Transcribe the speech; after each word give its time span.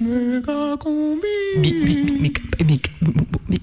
Méga 0.00 0.76
combi. 0.78 1.26
Mais, 1.56 1.72
mais, 1.72 1.96
mais, 2.04 2.20
mais, 2.20 2.32
mais, 2.64 2.80
mais, 3.02 3.18
mais, 3.48 3.58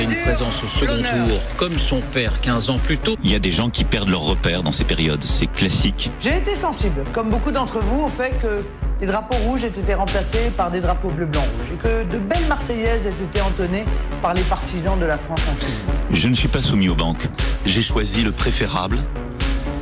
une 0.00 0.14
présence 0.14 0.62
au 0.62 0.68
second 0.68 0.96
tour 0.96 1.40
comme 1.56 1.78
son 1.78 2.00
père 2.00 2.40
15 2.40 2.70
ans 2.70 2.78
plus 2.78 2.98
tôt. 2.98 3.16
Il 3.24 3.30
y 3.30 3.34
a 3.34 3.38
des 3.38 3.50
gens 3.50 3.70
qui 3.70 3.84
perdent 3.84 4.08
leurs 4.08 4.22
repères 4.22 4.62
dans 4.62 4.72
ces 4.72 4.84
périodes, 4.84 5.24
c'est 5.24 5.46
classique. 5.46 6.10
J'ai 6.20 6.36
été 6.36 6.54
sensible, 6.54 7.04
comme 7.12 7.30
beaucoup 7.30 7.50
d'entre 7.50 7.80
vous, 7.80 8.04
au 8.04 8.08
fait 8.08 8.36
que 8.38 8.64
les 9.00 9.06
drapeaux 9.06 9.36
rouges 9.36 9.64
aient 9.64 9.68
été 9.68 9.94
remplacés 9.94 10.50
par 10.56 10.70
des 10.70 10.80
drapeaux 10.80 11.10
bleu, 11.10 11.26
blanc, 11.26 11.44
rouge 11.58 11.72
et 11.72 11.76
que 11.76 12.04
de 12.04 12.18
belles 12.18 12.46
Marseillaises 12.48 13.06
aient 13.06 13.24
été 13.24 13.40
entonnées 13.40 13.84
par 14.22 14.34
les 14.34 14.42
partisans 14.42 14.98
de 14.98 15.06
la 15.06 15.18
France 15.18 15.42
insoumise. 15.50 16.04
Je 16.10 16.28
ne 16.28 16.34
suis 16.34 16.48
pas 16.48 16.62
soumis 16.62 16.88
aux 16.88 16.94
banques. 16.94 17.28
J'ai 17.64 17.82
choisi 17.82 18.22
le 18.22 18.32
préférable 18.32 18.98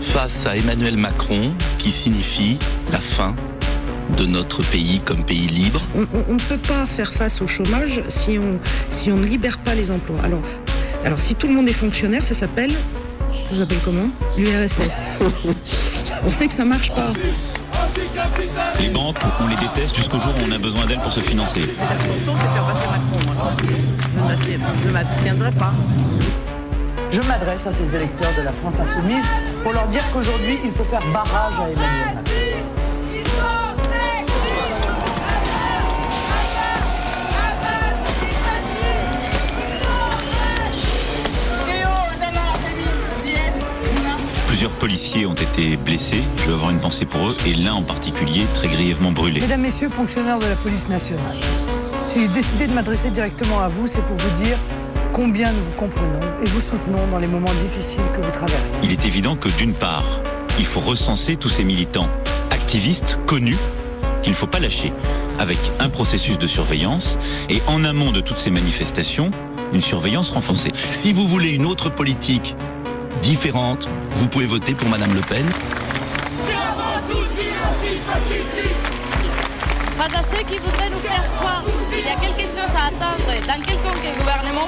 face 0.00 0.46
à 0.46 0.56
Emmanuel 0.56 0.96
Macron 0.96 1.54
qui 1.78 1.90
signifie 1.90 2.58
la 2.92 2.98
fin 2.98 3.34
de 4.16 4.26
notre 4.26 4.62
pays 4.62 5.00
comme 5.04 5.24
pays 5.24 5.46
libre? 5.46 5.80
On 5.94 6.32
ne 6.32 6.38
peut 6.38 6.58
pas 6.58 6.86
faire 6.86 7.12
face 7.12 7.40
au 7.40 7.46
chômage 7.46 8.00
si 8.08 8.38
on, 8.38 8.58
si 8.90 9.10
on 9.10 9.16
ne 9.16 9.26
libère 9.26 9.58
pas 9.58 9.74
les 9.74 9.90
emplois. 9.90 10.20
Alors, 10.22 10.42
alors 11.04 11.18
si 11.18 11.34
tout 11.34 11.48
le 11.48 11.54
monde 11.54 11.68
est 11.68 11.72
fonctionnaire, 11.72 12.22
ça 12.22 12.34
s'appelle, 12.34 12.72
ça 13.50 13.58
s'appelle 13.58 13.80
comment? 13.84 14.08
L'URSS. 14.36 15.08
on 16.24 16.30
sait 16.30 16.46
que 16.46 16.54
ça 16.54 16.64
marche 16.64 16.90
pas. 16.92 17.12
Les 18.80 18.88
banques, 18.88 19.18
on 19.40 19.48
les 19.48 19.56
déteste 19.56 19.96
jusqu'au 19.96 20.18
jour 20.18 20.32
où 20.38 20.48
on 20.48 20.52
a 20.52 20.58
besoin 20.58 20.86
d'elles 20.86 21.00
pour 21.00 21.12
se 21.12 21.20
financer. 21.20 21.60
L'abstention, 21.60 22.34
c'est 22.34 22.54
faire 22.54 22.64
passer 22.64 22.86
Macron. 22.88 23.50
Je 24.82 24.88
ne 24.88 24.92
m'abstiendrai 24.92 25.52
pas. 25.52 25.72
Je 27.10 27.20
m'adresse 27.22 27.66
à 27.66 27.72
ces 27.72 27.94
électeurs 27.94 28.32
de 28.36 28.42
la 28.42 28.52
France 28.52 28.80
insoumise 28.80 29.24
pour 29.62 29.72
leur 29.72 29.86
dire 29.88 30.02
qu'aujourd'hui, 30.12 30.58
il 30.64 30.70
faut 30.70 30.84
faire 30.84 31.02
barrage 31.12 31.54
à 31.60 31.70
Emmanuel 31.70 32.14
Macron. 32.16 32.53
Plusieurs 44.54 44.70
policiers 44.70 45.26
ont 45.26 45.34
été 45.34 45.76
blessés, 45.76 46.22
je 46.36 46.44
veux 46.44 46.54
avoir 46.54 46.70
une 46.70 46.78
pensée 46.78 47.06
pour 47.06 47.28
eux, 47.28 47.36
et 47.44 47.54
l'un 47.54 47.72
en 47.72 47.82
particulier 47.82 48.44
très 48.54 48.68
grièvement 48.68 49.10
brûlé. 49.10 49.40
Mesdames, 49.40 49.60
Messieurs, 49.60 49.88
fonctionnaires 49.88 50.38
de 50.38 50.46
la 50.46 50.54
police 50.54 50.88
nationale, 50.88 51.36
si 52.04 52.20
j'ai 52.20 52.28
décidé 52.28 52.68
de 52.68 52.72
m'adresser 52.72 53.10
directement 53.10 53.58
à 53.58 53.68
vous, 53.68 53.88
c'est 53.88 54.02
pour 54.02 54.16
vous 54.16 54.30
dire 54.44 54.56
combien 55.12 55.50
nous 55.50 55.60
vous 55.60 55.72
comprenons 55.72 56.20
et 56.40 56.48
vous 56.48 56.60
soutenons 56.60 57.04
dans 57.10 57.18
les 57.18 57.26
moments 57.26 57.52
difficiles 57.64 58.04
que 58.12 58.20
vous 58.20 58.30
traversez. 58.30 58.80
Il 58.84 58.92
est 58.92 59.04
évident 59.04 59.34
que 59.34 59.48
d'une 59.58 59.74
part, 59.74 60.20
il 60.60 60.66
faut 60.66 60.78
recenser 60.78 61.34
tous 61.34 61.48
ces 61.48 61.64
militants 61.64 62.08
activistes 62.52 63.18
connus 63.26 63.58
qu'il 64.22 64.30
ne 64.30 64.36
faut 64.36 64.46
pas 64.46 64.60
lâcher, 64.60 64.92
avec 65.40 65.58
un 65.80 65.88
processus 65.88 66.38
de 66.38 66.46
surveillance 66.46 67.18
et 67.50 67.60
en 67.66 67.82
amont 67.82 68.12
de 68.12 68.20
toutes 68.20 68.38
ces 68.38 68.52
manifestations, 68.52 69.32
une 69.72 69.82
surveillance 69.82 70.30
renforcée. 70.30 70.70
Si 70.92 71.12
vous 71.12 71.26
voulez 71.26 71.48
une 71.48 71.66
autre 71.66 71.90
politique 71.90 72.54
différente, 73.22 73.88
vous 74.12 74.28
pouvez 74.28 74.46
voter 74.46 74.74
pour 74.74 74.88
Madame 74.88 75.14
Le 75.14 75.20
Pen. 75.20 75.44
Face 79.96 80.14
à 80.14 80.22
ceux 80.22 80.42
qui 80.44 80.58
voudraient 80.58 80.90
nous 80.90 81.00
faire 81.00 81.32
croire 81.34 81.64
qu'il 81.90 82.04
y 82.04 82.08
a 82.08 82.16
quelque 82.16 82.48
chose 82.48 82.74
à 82.76 82.88
attendre 82.88 83.24
dans 83.46 83.64
quelconque 83.64 84.18
gouvernement, 84.18 84.66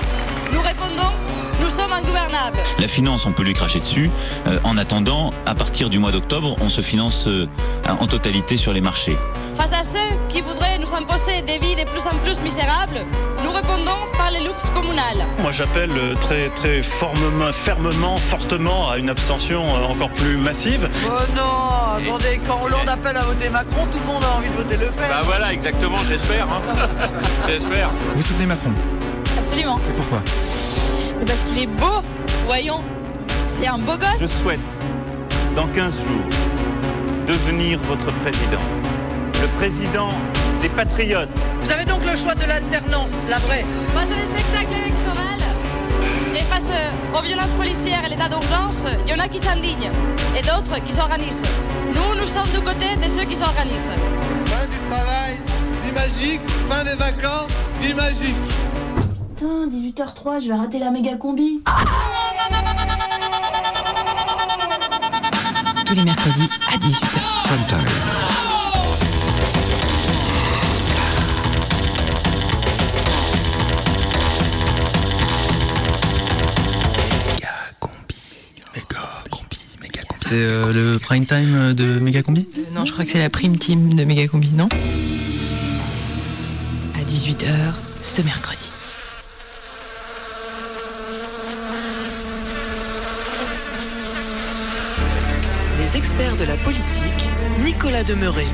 nous 0.52 0.60
répondons 0.60 1.12
nous 1.60 1.70
sommes 1.70 1.92
ingouvernables. 1.92 2.58
La 2.78 2.86
finance, 2.86 3.26
on 3.26 3.32
peut 3.32 3.42
lui 3.42 3.54
cracher 3.54 3.80
dessus. 3.80 4.10
Euh, 4.46 4.58
en 4.62 4.76
attendant, 4.76 5.32
à 5.46 5.54
partir 5.54 5.88
du 5.88 5.98
mois 5.98 6.12
d'octobre, 6.12 6.56
on 6.60 6.68
se 6.68 6.80
finance 6.80 7.28
euh, 7.28 7.46
en 7.88 8.06
totalité 8.06 8.56
sur 8.56 8.72
les 8.72 8.80
marchés. 8.80 9.16
Face 9.56 9.72
à 9.72 9.82
ceux 9.82 9.98
qui 10.28 10.42
voudraient 10.42 10.78
nous 10.78 10.94
imposer 10.94 11.40
des 11.42 11.58
vies 11.58 11.76
de 11.76 11.88
plus 11.88 12.06
en 12.06 12.14
plus 12.22 12.42
misérables, 12.42 13.00
nous 13.42 13.50
répondons 13.50 13.98
par 14.16 14.30
les 14.30 14.40
luxe 14.40 14.68
communales. 14.70 15.26
Moi 15.38 15.50
j'appelle 15.50 15.90
euh, 15.96 16.14
très 16.14 16.48
très 16.50 16.82
formement, 16.82 17.52
fermement, 17.52 18.16
fortement 18.18 18.90
à 18.90 18.98
une 18.98 19.08
abstention 19.08 19.64
euh, 19.74 19.84
encore 19.86 20.10
plus 20.10 20.36
massive. 20.36 20.88
Oh 21.06 21.10
non, 21.34 21.96
attendez, 21.96 22.38
quand 22.46 22.62
Hollande 22.62 22.88
appelle 22.88 23.16
à 23.16 23.24
voter 23.24 23.48
Macron, 23.48 23.86
tout 23.90 23.98
le 23.98 24.04
monde 24.04 24.22
a 24.24 24.36
envie 24.36 24.50
de 24.50 24.56
voter 24.56 24.76
Le 24.76 24.90
Pen. 24.90 25.06
Bah 25.08 25.20
voilà, 25.24 25.52
exactement, 25.52 25.98
j'espère. 26.08 26.44
Hein. 26.44 26.60
j'espère. 27.48 27.90
Vous 28.14 28.22
soutenez 28.22 28.46
Macron 28.46 28.72
Absolument. 29.38 29.78
Et 29.78 29.92
pourquoi 29.96 30.22
Parce 31.26 31.40
qu'il 31.44 31.62
est 31.62 31.66
beau, 31.66 32.02
voyons. 32.44 32.80
C'est 33.48 33.66
un 33.66 33.78
beau 33.78 33.96
gosse. 33.96 34.20
Je 34.20 34.26
souhaite, 34.26 34.60
dans 35.54 35.66
15 35.68 35.94
jours, 35.94 36.28
devenir 37.26 37.78
votre 37.80 38.12
président. 38.18 38.60
Le 39.46 39.52
président 39.58 40.08
des 40.60 40.68
patriotes. 40.68 41.28
Vous 41.60 41.70
avez 41.70 41.84
donc 41.84 42.04
le 42.04 42.16
choix 42.18 42.34
de 42.34 42.44
l'alternance, 42.48 43.12
la 43.28 43.38
vraie. 43.38 43.64
Face 43.94 44.10
à 44.10 44.20
les 44.20 44.26
spectacles 44.26 44.72
électoraux 44.72 45.16
et 46.34 46.42
face 46.42 46.72
aux 47.16 47.22
violences 47.22 47.52
policières 47.52 48.04
et 48.04 48.08
l'état 48.08 48.28
d'urgence, 48.28 48.86
il 49.06 49.12
y 49.12 49.14
en 49.14 49.20
a 49.20 49.28
qui 49.28 49.38
s'indignent 49.38 49.92
et 50.36 50.42
d'autres 50.42 50.82
qui 50.84 50.92
s'organisent. 50.92 51.44
Nous, 51.94 52.20
nous 52.20 52.26
sommes 52.26 52.48
du 52.52 52.60
côté 52.60 52.96
de 52.96 53.08
ceux 53.08 53.24
qui 53.24 53.36
s'organisent. 53.36 53.92
Fin 54.46 54.66
du 54.66 54.88
travail, 54.90 55.36
vie 55.84 55.92
magique. 55.92 56.40
Fin 56.68 56.82
des 56.82 56.96
vacances, 56.96 57.70
vie 57.80 57.94
magique. 57.94 58.34
Putain, 59.36 59.68
18h03, 59.68 60.42
je 60.42 60.48
vais 60.48 60.58
rater 60.58 60.80
la 60.80 60.90
méga 60.90 61.16
combi. 61.16 61.62
Tous 65.86 65.94
les 65.94 66.04
mercredis 66.04 66.50
à 66.74 66.78
18h. 66.78 67.20
Prime 67.44 67.66
time. 67.68 68.45
C'est 80.28 80.34
euh, 80.34 80.72
le 80.72 80.98
prime 80.98 81.24
time 81.24 81.72
de 81.72 82.00
Megacombi? 82.00 82.48
Euh, 82.58 82.62
non, 82.74 82.84
je 82.84 82.90
crois 82.90 83.04
que 83.04 83.12
c'est 83.12 83.20
la 83.20 83.30
prime 83.30 83.56
team 83.58 83.94
de 83.94 84.02
Megacombi, 84.02 84.50
non? 84.56 84.68
À 86.96 87.08
18h 87.08 87.46
ce 88.02 88.22
mercredi. 88.22 88.72
Les 95.78 95.96
experts 95.96 96.36
de 96.36 96.44
la 96.44 96.56
politique, 96.56 97.30
Nicolas 97.64 98.02
Demeuret. 98.02 98.46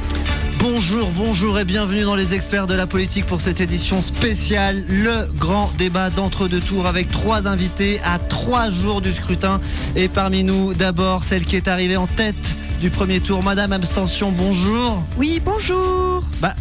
Bonjour, 0.63 1.11
bonjour 1.11 1.59
et 1.59 1.65
bienvenue 1.65 2.03
dans 2.03 2.15
les 2.15 2.35
experts 2.35 2.69
de 2.69 2.75
la 2.75 2.87
politique 2.87 3.27
pour 3.27 3.41
cette 3.41 3.61
édition 3.61 4.01
spéciale, 4.01 4.81
le 4.89 5.27
grand 5.37 5.69
débat 5.77 6.09
d'entre-deux 6.09 6.61
tours 6.61 6.87
avec 6.87 7.11
trois 7.11 7.49
invités 7.49 7.99
à 8.05 8.21
trois 8.21 8.71
jours 8.71 9.01
du 9.01 9.13
scrutin. 9.13 9.61
Et 9.97 10.07
parmi 10.07 10.45
nous, 10.45 10.73
d'abord, 10.73 11.25
celle 11.25 11.45
qui 11.45 11.57
est 11.57 11.67
arrivée 11.67 11.97
en 11.97 12.07
tête 12.07 12.37
du 12.81 12.91
premier 12.91 13.19
tour, 13.19 13.43
Madame 13.43 13.73
Abstention, 13.73 14.31
bonjour. 14.31 15.03
Oui, 15.17 15.43
bonjour. 15.45 16.23
Bah, 16.41 16.55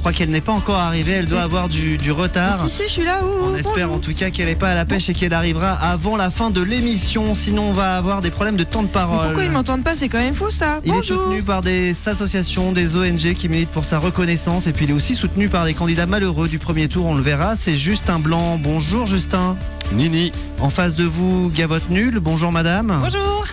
crois 0.00 0.12
qu'elle 0.12 0.30
n'est 0.30 0.40
pas 0.40 0.52
encore 0.52 0.78
arrivée, 0.78 1.12
elle 1.12 1.26
doit 1.26 1.42
avoir 1.42 1.68
du, 1.68 1.96
du 1.98 2.10
retard. 2.10 2.58
Si, 2.58 2.70
si, 2.70 2.82
je 2.84 2.88
suis 2.88 3.04
là. 3.04 3.20
Oh, 3.22 3.50
On 3.52 3.54
espère 3.54 3.86
bonjour. 3.86 3.94
en 3.96 3.98
tout 3.98 4.14
cas 4.14 4.30
qu'elle 4.30 4.46
n'est 4.46 4.54
pas 4.54 4.70
à 4.70 4.74
la 4.74 4.84
pêche 4.84 5.08
et 5.08 5.14
qu'elle 5.14 5.34
arrivera 5.34 5.72
avant 5.72 6.16
la 6.16 6.30
fin 6.30 6.50
de 6.50 6.62
l'émission. 6.62 7.34
Sinon, 7.34 7.68
on 7.68 7.72
va 7.72 7.96
avoir 7.96 8.22
des 8.22 8.30
problèmes 8.30 8.56
de 8.56 8.64
temps 8.64 8.82
de 8.82 8.86
Mais 8.88 8.92
parole. 8.92 9.26
Pourquoi 9.26 9.44
ils 9.44 9.50
m'entendent 9.50 9.84
pas? 9.84 9.94
C'est 9.94 10.08
quand 10.08 10.18
même 10.18 10.34
faux 10.34 10.50
ça. 10.50 10.80
Il 10.84 10.94
est 10.94 11.02
soutenu 11.02 11.42
par 11.42 11.60
des 11.60 11.94
associations, 12.08 12.72
des 12.72 12.96
ONG 12.96 13.34
qui 13.34 13.48
militent 13.48 13.70
pour 13.70 13.84
sa 13.84 13.98
reconnaissance 13.98 14.66
et 14.66 14.72
puis 14.72 14.86
il 14.86 14.90
est 14.90 14.94
aussi 14.94 15.14
soutenu 15.14 15.48
par 15.48 15.64
les 15.64 15.74
candidats 15.74 16.06
malheureux 16.06 16.48
du 16.48 16.58
premier 16.58 16.88
tour, 16.88 17.06
on 17.06 17.14
le 17.14 17.22
verra. 17.22 17.54
C'est 17.56 17.76
Justin 17.76 18.18
Blanc. 18.18 18.58
Bonjour 18.58 19.06
Justin. 19.06 19.56
Nini. 19.92 20.32
En 20.60 20.70
face 20.70 20.94
de 20.94 21.04
vous, 21.04 21.50
Gavotte 21.54 21.90
Nul. 21.90 22.20
Bonjour 22.20 22.52
madame. 22.52 22.98
Bonjour. 23.02 23.44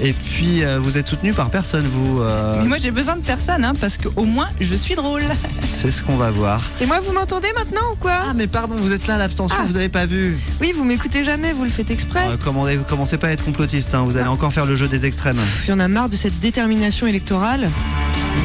Et 0.00 0.12
puis 0.12 0.62
euh, 0.62 0.78
vous 0.80 0.96
êtes 0.96 1.08
soutenu 1.08 1.32
par 1.32 1.50
personne, 1.50 1.84
vous. 1.86 2.20
euh, 2.20 2.60
Mais 2.62 2.68
moi 2.68 2.76
j'ai 2.78 2.90
besoin 2.92 3.16
de 3.16 3.22
personne 3.22 3.64
hein, 3.64 3.72
parce 3.80 3.98
qu'au 3.98 4.24
moins 4.24 4.48
je 4.60 4.74
suis 4.74 4.94
drôle. 4.94 5.22
C'est 5.62 5.90
ce 5.90 6.02
qu'on 6.02 6.16
va 6.16 6.30
voir. 6.30 6.62
Et 6.80 6.86
moi 6.86 7.00
vous 7.04 7.12
m'entendez 7.12 7.48
maintenant 7.56 7.80
ou 7.92 7.96
quoi? 7.96 8.12
Ah 8.30 8.32
mais 8.34 8.46
pardon, 8.46 8.76
vous 8.76 8.92
êtes 8.92 9.06
là 9.08 9.14
à 9.16 9.18
l'abstention, 9.18 9.56
Ah. 9.60 9.66
vous 9.66 9.72
n'avez 9.74 9.88
pas 9.88 10.06
vu. 10.06 10.38
Oui, 10.60 10.72
vous 10.76 10.84
m'écoutez 10.84 11.24
jamais, 11.24 11.52
vous 11.52 11.64
le 11.64 11.70
faites 11.70 11.90
exprès. 11.90 12.28
Euh, 12.28 12.36
commandez- 12.36 12.78
commencez 12.88 13.18
pas 13.18 13.28
à 13.28 13.30
être 13.32 13.44
complotiste, 13.44 13.94
hein, 13.94 14.02
vous 14.04 14.16
allez 14.16 14.28
encore 14.28 14.52
faire 14.52 14.66
le 14.66 14.76
jeu 14.76 14.86
des 14.88 15.04
extrêmes. 15.04 15.38
Il 15.66 15.70
y 15.70 15.72
en 15.72 15.80
a 15.80 15.88
marre 15.88 16.08
de 16.08 16.16
cette 16.16 16.38
détermination 16.38 17.06
électorale. 17.08 17.68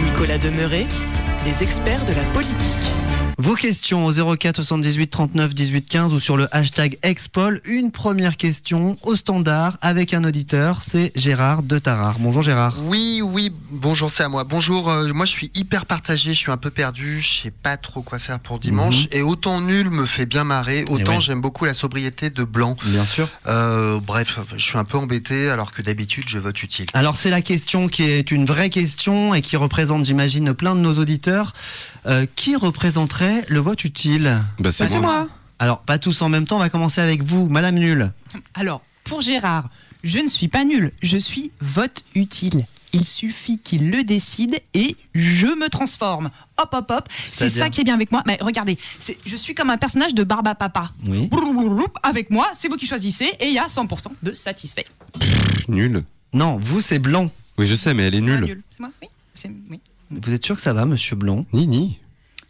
Nicolas 0.05 0.39
Demeuret, 0.39 0.87
les 1.45 1.61
experts 1.61 2.03
de 2.05 2.13
la 2.13 2.23
politique. 2.33 2.55
Vos 3.43 3.55
questions 3.55 4.05
au 4.05 4.37
04 4.37 4.55
78 4.55 5.07
39 5.07 5.53
18 5.53 5.81
15 5.81 6.13
ou 6.13 6.19
sur 6.21 6.37
le 6.37 6.47
hashtag 6.55 6.97
Expol. 7.03 7.59
Une 7.65 7.91
première 7.91 8.37
question 8.37 8.95
au 9.03 9.17
standard 9.17 9.77
avec 9.81 10.13
un 10.13 10.23
auditeur, 10.23 10.81
c'est 10.81 11.11
Gérard 11.17 11.61
de 11.61 11.77
Tarare. 11.77 12.19
Bonjour 12.19 12.41
Gérard. 12.41 12.79
Oui, 12.83 13.21
oui, 13.21 13.51
bonjour, 13.69 14.09
c'est 14.11 14.23
à 14.23 14.29
moi. 14.29 14.45
Bonjour, 14.45 14.89
euh, 14.89 15.11
moi 15.11 15.25
je 15.25 15.31
suis 15.31 15.51
hyper 15.55 15.85
partagé, 15.85 16.33
je 16.33 16.37
suis 16.37 16.51
un 16.51 16.57
peu 16.57 16.69
perdu, 16.69 17.21
je 17.21 17.41
sais 17.41 17.51
pas 17.51 17.75
trop 17.75 18.01
quoi 18.01 18.17
faire 18.17 18.39
pour 18.39 18.59
dimanche. 18.59 19.01
Mhm. 19.01 19.07
Et 19.11 19.21
autant 19.21 19.59
nul 19.59 19.89
me 19.89 20.05
fait 20.05 20.25
bien 20.25 20.45
marrer, 20.45 20.85
autant 20.87 21.15
ouais. 21.15 21.19
j'aime 21.21 21.41
beaucoup 21.41 21.65
la 21.65 21.73
sobriété 21.73 22.29
de 22.29 22.45
blanc. 22.45 22.77
Bien 22.85 23.03
sûr. 23.03 23.27
Euh, 23.47 23.99
bref, 23.99 24.39
je 24.55 24.63
suis 24.63 24.77
un 24.77 24.85
peu 24.85 24.97
embêté 24.97 25.49
alors 25.49 25.73
que 25.73 25.81
d'habitude 25.81 26.23
je 26.29 26.39
vote 26.39 26.63
utile. 26.63 26.85
Alors 26.93 27.17
c'est 27.17 27.29
la 27.29 27.41
question 27.41 27.89
qui 27.89 28.03
est 28.03 28.31
une 28.31 28.45
vraie 28.45 28.69
question 28.69 29.33
et 29.33 29.41
qui 29.41 29.57
représente, 29.57 30.05
j'imagine, 30.05 30.53
plein 30.53 30.75
de 30.75 30.79
nos 30.79 30.97
auditeurs. 30.97 31.51
Euh, 32.05 32.25
qui 32.35 32.55
représenterait 32.55 33.43
le 33.47 33.59
vote 33.59 33.85
utile 33.85 34.41
Bah, 34.59 34.71
c'est 34.73 34.89
Bah, 34.91 34.99
moi. 34.99 35.29
Alors 35.59 35.81
pas 35.81 35.97
tous 35.99 36.21
en 36.21 36.27
même 36.29 36.45
temps, 36.45 36.57
on 36.57 36.59
va 36.59 36.69
commencer 36.69 36.99
avec 36.99 37.23
vous, 37.23 37.47
Madame 37.47 37.75
Nulle. 37.75 38.11
Alors, 38.55 38.81
pour 39.05 39.21
Gérard, 39.21 39.69
je 40.03 40.19
ne 40.19 40.27
suis 40.27 40.49
pas 40.49 40.65
nul, 40.65 40.91
je 41.01 41.17
suis 41.17 41.51
vote 41.61 42.03
utile. 42.15 42.65
Il 42.91 43.05
suffit 43.05 43.57
qu'il 43.57 43.89
le 43.89 44.03
décide 44.03 44.59
et 44.73 44.97
je 45.15 45.47
me 45.47 45.69
transforme. 45.69 46.29
Hop, 46.61 46.69
hop, 46.73 46.91
hop. 46.91 47.09
C'est 47.25 47.49
ça 47.49 47.69
qui 47.69 47.81
est 47.81 47.83
bien 47.85 47.95
avec 47.95 48.11
moi. 48.11 48.21
Mais 48.27 48.37
regardez, 48.41 48.77
c'est- 48.99 49.17
je 49.25 49.35
suis 49.35 49.55
comme 49.55 49.69
un 49.71 49.77
personnage 49.77 50.13
de 50.13 50.23
Barba 50.23 50.53
Papa. 50.55 50.91
Oui. 51.07 51.27
Avec 52.03 52.29
moi, 52.29 52.45
c'est 52.53 52.67
vous 52.67 52.75
qui 52.77 52.85
choisissez 52.85 53.31
et 53.39 53.47
il 53.47 53.53
y 53.53 53.59
a 53.59 53.67
100% 53.67 54.11
de 54.21 54.33
satisfait. 54.33 54.85
Nul. 55.69 56.03
Non, 56.33 56.59
vous 56.61 56.81
c'est 56.81 56.99
blanc. 56.99 57.31
Oui, 57.57 57.65
je 57.65 57.75
sais, 57.75 57.93
mais 57.93 58.03
elle 58.07 58.15
est 58.15 58.17
Ah, 58.17 58.21
nulle. 58.21 58.43
nul. 58.45 58.61
C'est 58.71 58.79
moi 58.79 58.89
Oui. 59.01 59.07
c'est- 59.33 59.51
oui. 59.69 59.79
Vous 60.21 60.33
êtes 60.33 60.45
sûr 60.45 60.55
que 60.55 60.61
ça 60.61 60.73
va, 60.73 60.85
Monsieur 60.85 61.15
Blanc? 61.15 61.45
Nini. 61.53 61.99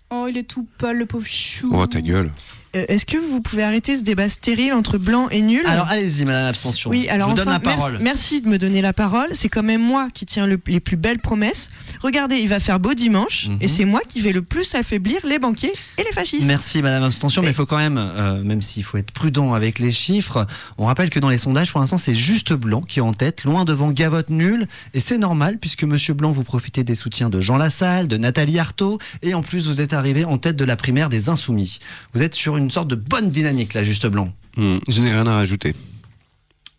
Oh, 0.09 0.27
il 0.29 0.37
est 0.37 0.43
tout 0.43 0.67
pâle, 0.77 0.97
le 0.97 1.05
pauvre 1.05 1.25
chou. 1.25 1.71
Oh, 1.73 1.87
ta 1.87 2.01
gueule. 2.01 2.31
Euh, 2.75 2.85
Est-ce 2.87 3.05
que 3.05 3.17
vous 3.17 3.39
pouvez 3.41 3.63
arrêter 3.63 3.95
ce 3.95 4.01
débat 4.01 4.29
stérile 4.29 4.73
entre 4.73 4.97
blanc 4.97 5.29
et 5.29 5.41
nul 5.41 5.61
Alors 5.67 5.87
allez-y, 5.89 6.25
Madame 6.25 6.47
Abstention. 6.47 6.89
Oui, 6.89 7.07
alors 7.07 7.29
je 7.29 7.31
vous 7.31 7.37
donne 7.37 7.49
la 7.53 7.59
parole. 7.59 7.91
Merci, 7.99 8.03
merci 8.03 8.41
de 8.41 8.47
me 8.49 8.57
donner 8.57 8.81
la 8.81 8.93
parole. 8.93 9.29
C'est 9.33 9.49
quand 9.49 9.61
même 9.63 9.81
moi 9.81 10.09
qui 10.13 10.25
tiens 10.25 10.47
le- 10.47 10.59
les 10.67 10.79
plus 10.79 10.97
belles 10.97 11.19
promesses. 11.19 11.69
Regardez, 12.01 12.37
il 12.37 12.49
va 12.49 12.59
faire 12.59 12.79
beau 12.79 12.93
dimanche 12.93 13.47
Mhm. 13.49 13.57
et 13.61 13.67
c'est 13.67 13.85
moi 13.85 14.01
qui 14.07 14.21
vais 14.21 14.31
le 14.31 14.41
plus 14.41 14.73
affaiblir 14.75 15.19
les 15.25 15.39
banquiers 15.39 15.73
et 15.97 16.03
les 16.03 16.11
fascistes. 16.13 16.47
Merci 16.47 16.81
Madame 16.81 17.03
Abstention, 17.03 17.41
mais 17.43 17.49
il 17.49 17.53
faut 17.53 17.65
quand 17.65 17.77
même, 17.77 17.97
euh, 17.97 18.41
même 18.43 18.61
s'il 18.61 18.83
faut 18.83 18.97
être 18.97 19.11
prudent 19.11 19.53
avec 19.53 19.79
les 19.79 19.91
chiffres, 19.91 20.47
on 20.77 20.85
rappelle 20.85 21.09
que 21.09 21.19
dans 21.19 21.29
les 21.29 21.37
sondages, 21.37 21.71
pour 21.71 21.79
l'instant, 21.79 21.97
c'est 21.97 22.15
juste 22.15 22.53
Blanc 22.53 22.81
qui 22.81 22.99
est 22.99 23.03
en 23.03 23.13
tête, 23.13 23.43
loin 23.43 23.65
devant 23.65 23.91
Gavotte 23.91 24.29
nul, 24.29 24.67
et 24.93 24.99
c'est 24.99 25.17
normal 25.17 25.57
puisque 25.59 25.83
Monsieur 25.83 26.13
Blanc, 26.13 26.31
vous 26.31 26.43
profitez 26.43 26.83
des 26.83 26.95
soutiens 26.95 27.29
de 27.29 27.39
Jean 27.41 27.57
Lassalle, 27.57 28.07
de 28.07 28.17
Nathalie 28.17 28.57
Arthaud, 28.59 28.97
et 29.21 29.33
en 29.33 29.41
plus 29.43 29.67
vous 29.67 29.81
êtes 29.81 29.93
arrivé 29.93 30.25
en 30.25 30.37
tête 30.37 30.55
de 30.55 30.65
la 30.65 30.75
primaire 30.75 31.09
des 31.09 31.29
Insoumis. 31.29 31.79
Vous 32.13 32.21
êtes 32.21 32.33
sur 32.35 32.57
une 32.57 32.62
sorte 32.71 32.87
de 32.89 32.95
bonne 32.95 33.29
dynamique 33.31 33.73
là, 33.73 33.83
juste 33.83 34.07
Blanc. 34.07 34.33
Hmm, 34.57 34.77
je 34.87 35.01
n'ai 35.01 35.11
rien 35.11 35.25
à 35.27 35.33
rajouter. 35.35 35.73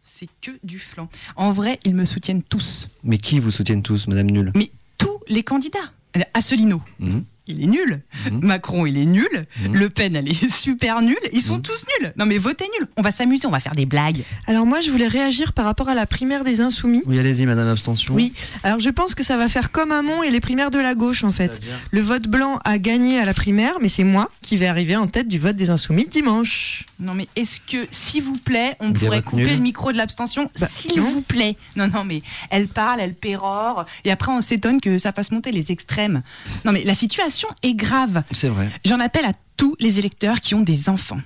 C'est 0.03 0.29
que 0.41 0.53
du 0.63 0.79
flanc. 0.79 1.09
En 1.37 1.53
vrai, 1.53 1.81
ils 1.85 1.95
me 1.95 2.05
soutiennent 2.05 2.43
tous. 2.43 2.89
Mais 3.03 3.19
qui 3.19 3.41
vous 3.41 3.51
soutiennent 3.51 3.83
tous, 3.83 4.07
Madame 4.07 4.31
Nul? 4.31 4.53
Mais 4.55 4.71
tous 4.99 5.19
les 5.29 5.43
candidats. 5.43 5.91
Asselineau, 6.35 6.81
Mhm. 7.01 7.25
Il 7.47 7.63
est 7.63 7.67
nul. 7.67 8.01
Mhm. 8.31 8.41
Macron, 8.43 8.87
il 8.87 8.97
est 8.97 9.05
nul. 9.05 9.29
Mhm. 9.67 9.75
Le 9.75 9.89
Pen, 9.91 10.17
elle 10.17 10.29
est 10.29 10.49
super 10.55 11.03
nulle. 11.03 11.17
Ils 11.33 11.43
sont 11.43 11.57
Mhm. 11.57 11.63
tous 11.63 11.85
nuls. 12.01 12.13
Non 12.17 12.27
mais 12.27 12.39
votez 12.39 12.65
nul. 12.79 12.89
On 12.97 13.03
va 13.03 13.11
s'amuser, 13.11 13.47
on 13.47 13.51
va 13.51 13.61
faire 13.61 13.75
des 13.75 13.87
blagues. 13.87 14.23
Alors 14.47 14.67
moi, 14.67 14.81
je 14.81 14.91
voulais 14.91 15.09
réagir 15.09 15.53
par 15.53 15.65
rapport 15.65 15.89
à 15.89 15.95
la 15.95 16.07
primaire 16.07 16.45
des 16.45 16.61
Insoumis. 16.61 17.03
Oui, 17.07 17.19
allez-y 17.19 17.47
Madame 17.47 17.69
Abstention. 17.69 18.15
Oui, 18.15 18.33
alors 18.63 18.81
je 18.81 18.91
pense 18.91 19.15
que 19.15 19.23
ça 19.23 19.37
va 19.37 19.49
faire 19.49 19.71
comme 19.73 19.93
Hamon 19.93 20.23
et 20.23 20.31
les 20.31 20.41
primaires 20.41 20.71
de 20.71 20.79
la 20.79 20.95
gauche 20.95 21.25
en 21.25 21.31
fait. 21.31 21.61
Le 21.91 22.01
vote 22.01 22.29
blanc 22.29 22.59
a 22.65 22.79
gagné 22.79 23.19
à 23.19 23.25
la 23.25 23.35
primaire, 23.35 23.75
mais 23.81 23.89
c'est 23.89 24.05
moi 24.05 24.31
qui 24.43 24.57
vais 24.57 24.67
arriver 24.67 24.97
en 24.97 25.07
tête 25.07 25.29
du 25.29 25.39
vote 25.39 25.57
des 25.57 25.71
Insoumis 25.71 26.07
dimanche. 26.07 26.87
Non 27.01 27.15
mais 27.15 27.29
est-ce 27.37 27.61
que, 27.61 27.87
s'il 27.91 28.23
vous 28.23 28.37
plaît, 28.39 28.77
on 28.81 28.91
Des 28.91 29.01
pourrait 29.01 29.23
couper 29.23 29.51
le 29.51 29.57
micro 29.57 29.93
de 29.93 29.97
l'abstention 29.99 30.51
Bah, 30.61 30.69
S'il 30.71 31.01
vous 31.01 31.21
plaît. 31.23 31.57
Non, 31.77 31.89
non, 31.89 32.05
mais 32.05 32.23
elle 32.51 32.69
parle, 32.69 33.01
elle 33.01 33.15
pérore. 33.15 33.85
Et 34.05 34.11
après, 34.11 34.33
on 34.33 34.41
s'étonne 34.41 34.81
que 34.81 34.99
ça 34.99 35.13
fasse 35.13 35.31
monter 35.31 35.51
les 35.53 35.73
extrêmes. 35.73 36.23
Non 36.65 36.73
mais 36.73 36.85
la 36.85 36.95
situation 36.95 37.34
est 37.63 37.75
grave. 37.75 38.23
C'est 38.31 38.49
vrai. 38.49 38.71
J'en 38.85 39.01
appelle 39.01 39.25
à 39.25 39.33
tous 39.57 39.77
les 39.81 39.99
électeurs 39.99 40.41
qui 40.41 40.55
ont 40.55 40.61
des 40.63 40.89
enfants. 40.89 41.21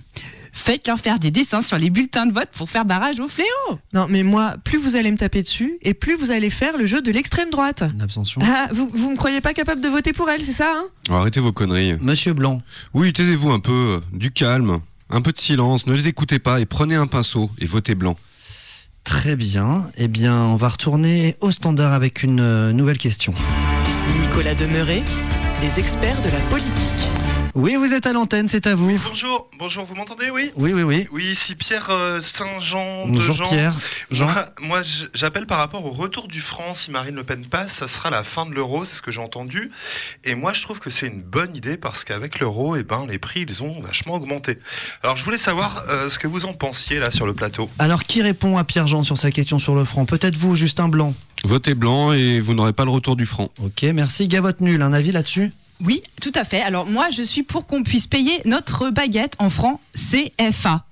Faites-leur 0.53 0.99
faire 0.99 1.19
des 1.19 1.31
dessins 1.31 1.63
sur 1.63 1.79
les 1.79 1.89
bulletins 1.89 2.27
de 2.27 2.33
vote 2.33 2.49
pour 2.57 2.69
faire 2.69 2.85
barrage 2.85 3.21
au 3.21 3.29
fléau. 3.29 3.47
Non, 3.95 4.07
mais 4.09 4.23
moi, 4.23 4.55
plus 4.65 4.79
vous 4.79 4.97
allez 4.97 5.13
me 5.13 5.17
taper 5.17 5.43
dessus, 5.43 5.79
et 5.83 5.95
plus 5.95 6.17
vous 6.17 6.31
allez 6.31 6.51
faire 6.51 6.77
le 6.77 6.85
jeu 6.87 7.01
de 7.01 7.13
l'extrême 7.13 7.51
droite. 7.51 7.85
Une 7.95 8.03
abstention. 8.03 8.41
Ah, 8.45 8.67
vous, 8.73 8.91
vous 8.93 9.11
me 9.11 9.17
croyez 9.17 9.41
pas 9.41 9.55
capable 9.55 9.81
de 9.81 9.89
voter 9.89 10.13
pour 10.13 10.29
elle, 10.29 10.41
c'est 10.41 10.53
ça 10.53 10.75
hein? 10.77 10.87
Oh, 11.11 11.15
Arrêtez 11.15 11.39
vos 11.41 11.53
conneries. 11.53 11.97
Monsieur 12.01 12.33
Blanc. 12.33 12.61
Oui, 12.93 13.13
taisez-vous 13.13 13.51
un 13.51 13.61
peu. 13.61 14.01
Du 14.13 14.31
calme. 14.33 14.81
Un 15.11 15.21
peu 15.21 15.33
de 15.33 15.39
silence. 15.39 15.87
Ne 15.87 15.95
les 15.95 16.09
écoutez 16.09 16.39
pas 16.39 16.61
et 16.61 16.67
prenez 16.67 16.97
un 16.97 17.07
pinceau 17.07 17.51
et 17.59 17.65
votez 17.67 17.95
blanc. 17.95 18.17
Très 19.05 19.37
bien. 19.37 19.85
Eh 19.97 20.09
bien, 20.09 20.35
on 20.35 20.57
va 20.57 20.69
retourner 20.69 21.37
au 21.41 21.51
standard 21.51 21.93
avec 21.93 22.23
une 22.23 22.41
euh, 22.41 22.73
nouvelle 22.73 22.99
question. 22.99 23.35
Nicolas 24.21 24.55
Demeuret, 24.55 25.03
les 25.61 25.79
experts 25.79 26.21
de 26.23 26.31
la 26.31 26.41
politique. 26.51 27.18
Oui, 27.59 27.75
vous 27.75 27.93
êtes 27.93 28.07
à 28.07 28.13
l'antenne, 28.13 28.47
c'est 28.47 28.69
à 28.69 28.77
vous. 28.77 28.97
Bonjour, 29.09 29.51
bonjour, 29.59 29.85
vous 29.85 29.97
m'entendez, 29.97 30.31
oui 30.31 30.53
Oui, 30.55 30.73
oui, 30.73 30.85
oui. 30.85 31.09
Oui, 31.11 31.25
ici 31.25 31.57
Pierre 31.57 31.89
euh, 31.91 32.21
Saint-Jean 32.23 33.09
de 33.09 33.15
Bonjour 33.15 33.35
Jean. 33.35 33.49
Pierre. 33.49 33.75
Jean. 34.13 34.29
Moi, 34.61 34.83
j'appelle 35.13 35.45
par 35.45 35.59
rapport 35.59 35.85
au 35.85 35.91
retour 35.91 36.29
du 36.29 36.39
franc. 36.39 36.73
Si 36.73 36.93
Marine 36.93 37.17
Le 37.17 37.25
Pen 37.25 37.45
passe, 37.45 37.73
ça 37.73 37.89
sera 37.89 38.11
la 38.11 38.23
fin 38.23 38.47
de 38.47 38.53
l'euro, 38.53 38.85
c'est 38.85 38.95
ce 38.95 39.03
que 39.03 39.11
j'ai 39.11 39.21
entendu. 39.21 39.73
Et 40.23 40.37
moi, 40.37 40.53
je 40.53 40.63
trouve 40.63 40.79
que 40.79 40.89
c'est 40.89 41.09
une 41.09 41.21
bonne 41.21 41.57
idée 41.57 41.77
parce 41.77 42.05
qu'avec 42.05 42.39
l'euro, 42.39 42.77
eh 42.77 42.85
ben, 42.85 43.07
les 43.09 43.19
prix, 43.19 43.45
ils 43.49 43.61
ont 43.65 43.81
vachement 43.81 44.15
augmenté. 44.15 44.61
Alors, 45.03 45.17
je 45.17 45.25
voulais 45.25 45.37
savoir 45.37 45.83
euh, 45.89 46.09
ce 46.09 46.21
que 46.21 46.29
vous 46.29 46.45
en 46.45 46.53
pensiez 46.53 47.01
là 47.01 47.11
sur 47.11 47.27
le 47.27 47.35
plateau. 47.35 47.69
Alors, 47.81 48.05
qui 48.05 48.23
répond 48.23 48.57
à 48.57 48.63
Pierre 48.63 48.87
Jean 48.87 49.03
sur 49.03 49.19
sa 49.19 49.33
question 49.33 49.59
sur 49.59 49.75
le 49.75 49.85
franc? 49.85 50.05
Peut-être 50.07 50.37
vous, 50.37 50.55
Justin 50.55 50.87
Blanc. 50.87 51.13
Votez 51.43 51.75
blanc 51.75 52.13
et 52.13 52.39
vous 52.39 52.55
n'aurez 52.55 52.73
pas 52.73 52.85
le 52.85 52.93
retour 52.93 53.17
du 53.17 53.27
franc. 53.27 53.51
Ok, 53.61 53.83
merci. 53.95 54.29
Gavotte 54.29 54.61
nul, 54.61 54.81
un 54.81 54.93
avis 54.93 55.11
là-dessus? 55.11 55.51
Oui, 55.81 56.03
tout 56.21 56.33
à 56.35 56.45
fait. 56.45 56.61
Alors 56.61 56.87
moi, 56.87 57.11
je 57.11 57.23
suis 57.23 57.43
pour 57.43 57.67
qu'on 57.67 57.83
puisse 57.83 58.07
payer 58.07 58.41
notre 58.45 58.91
baguette 58.91 59.35
en 59.39 59.51
francs 59.51 59.81
CFA. 59.95 60.85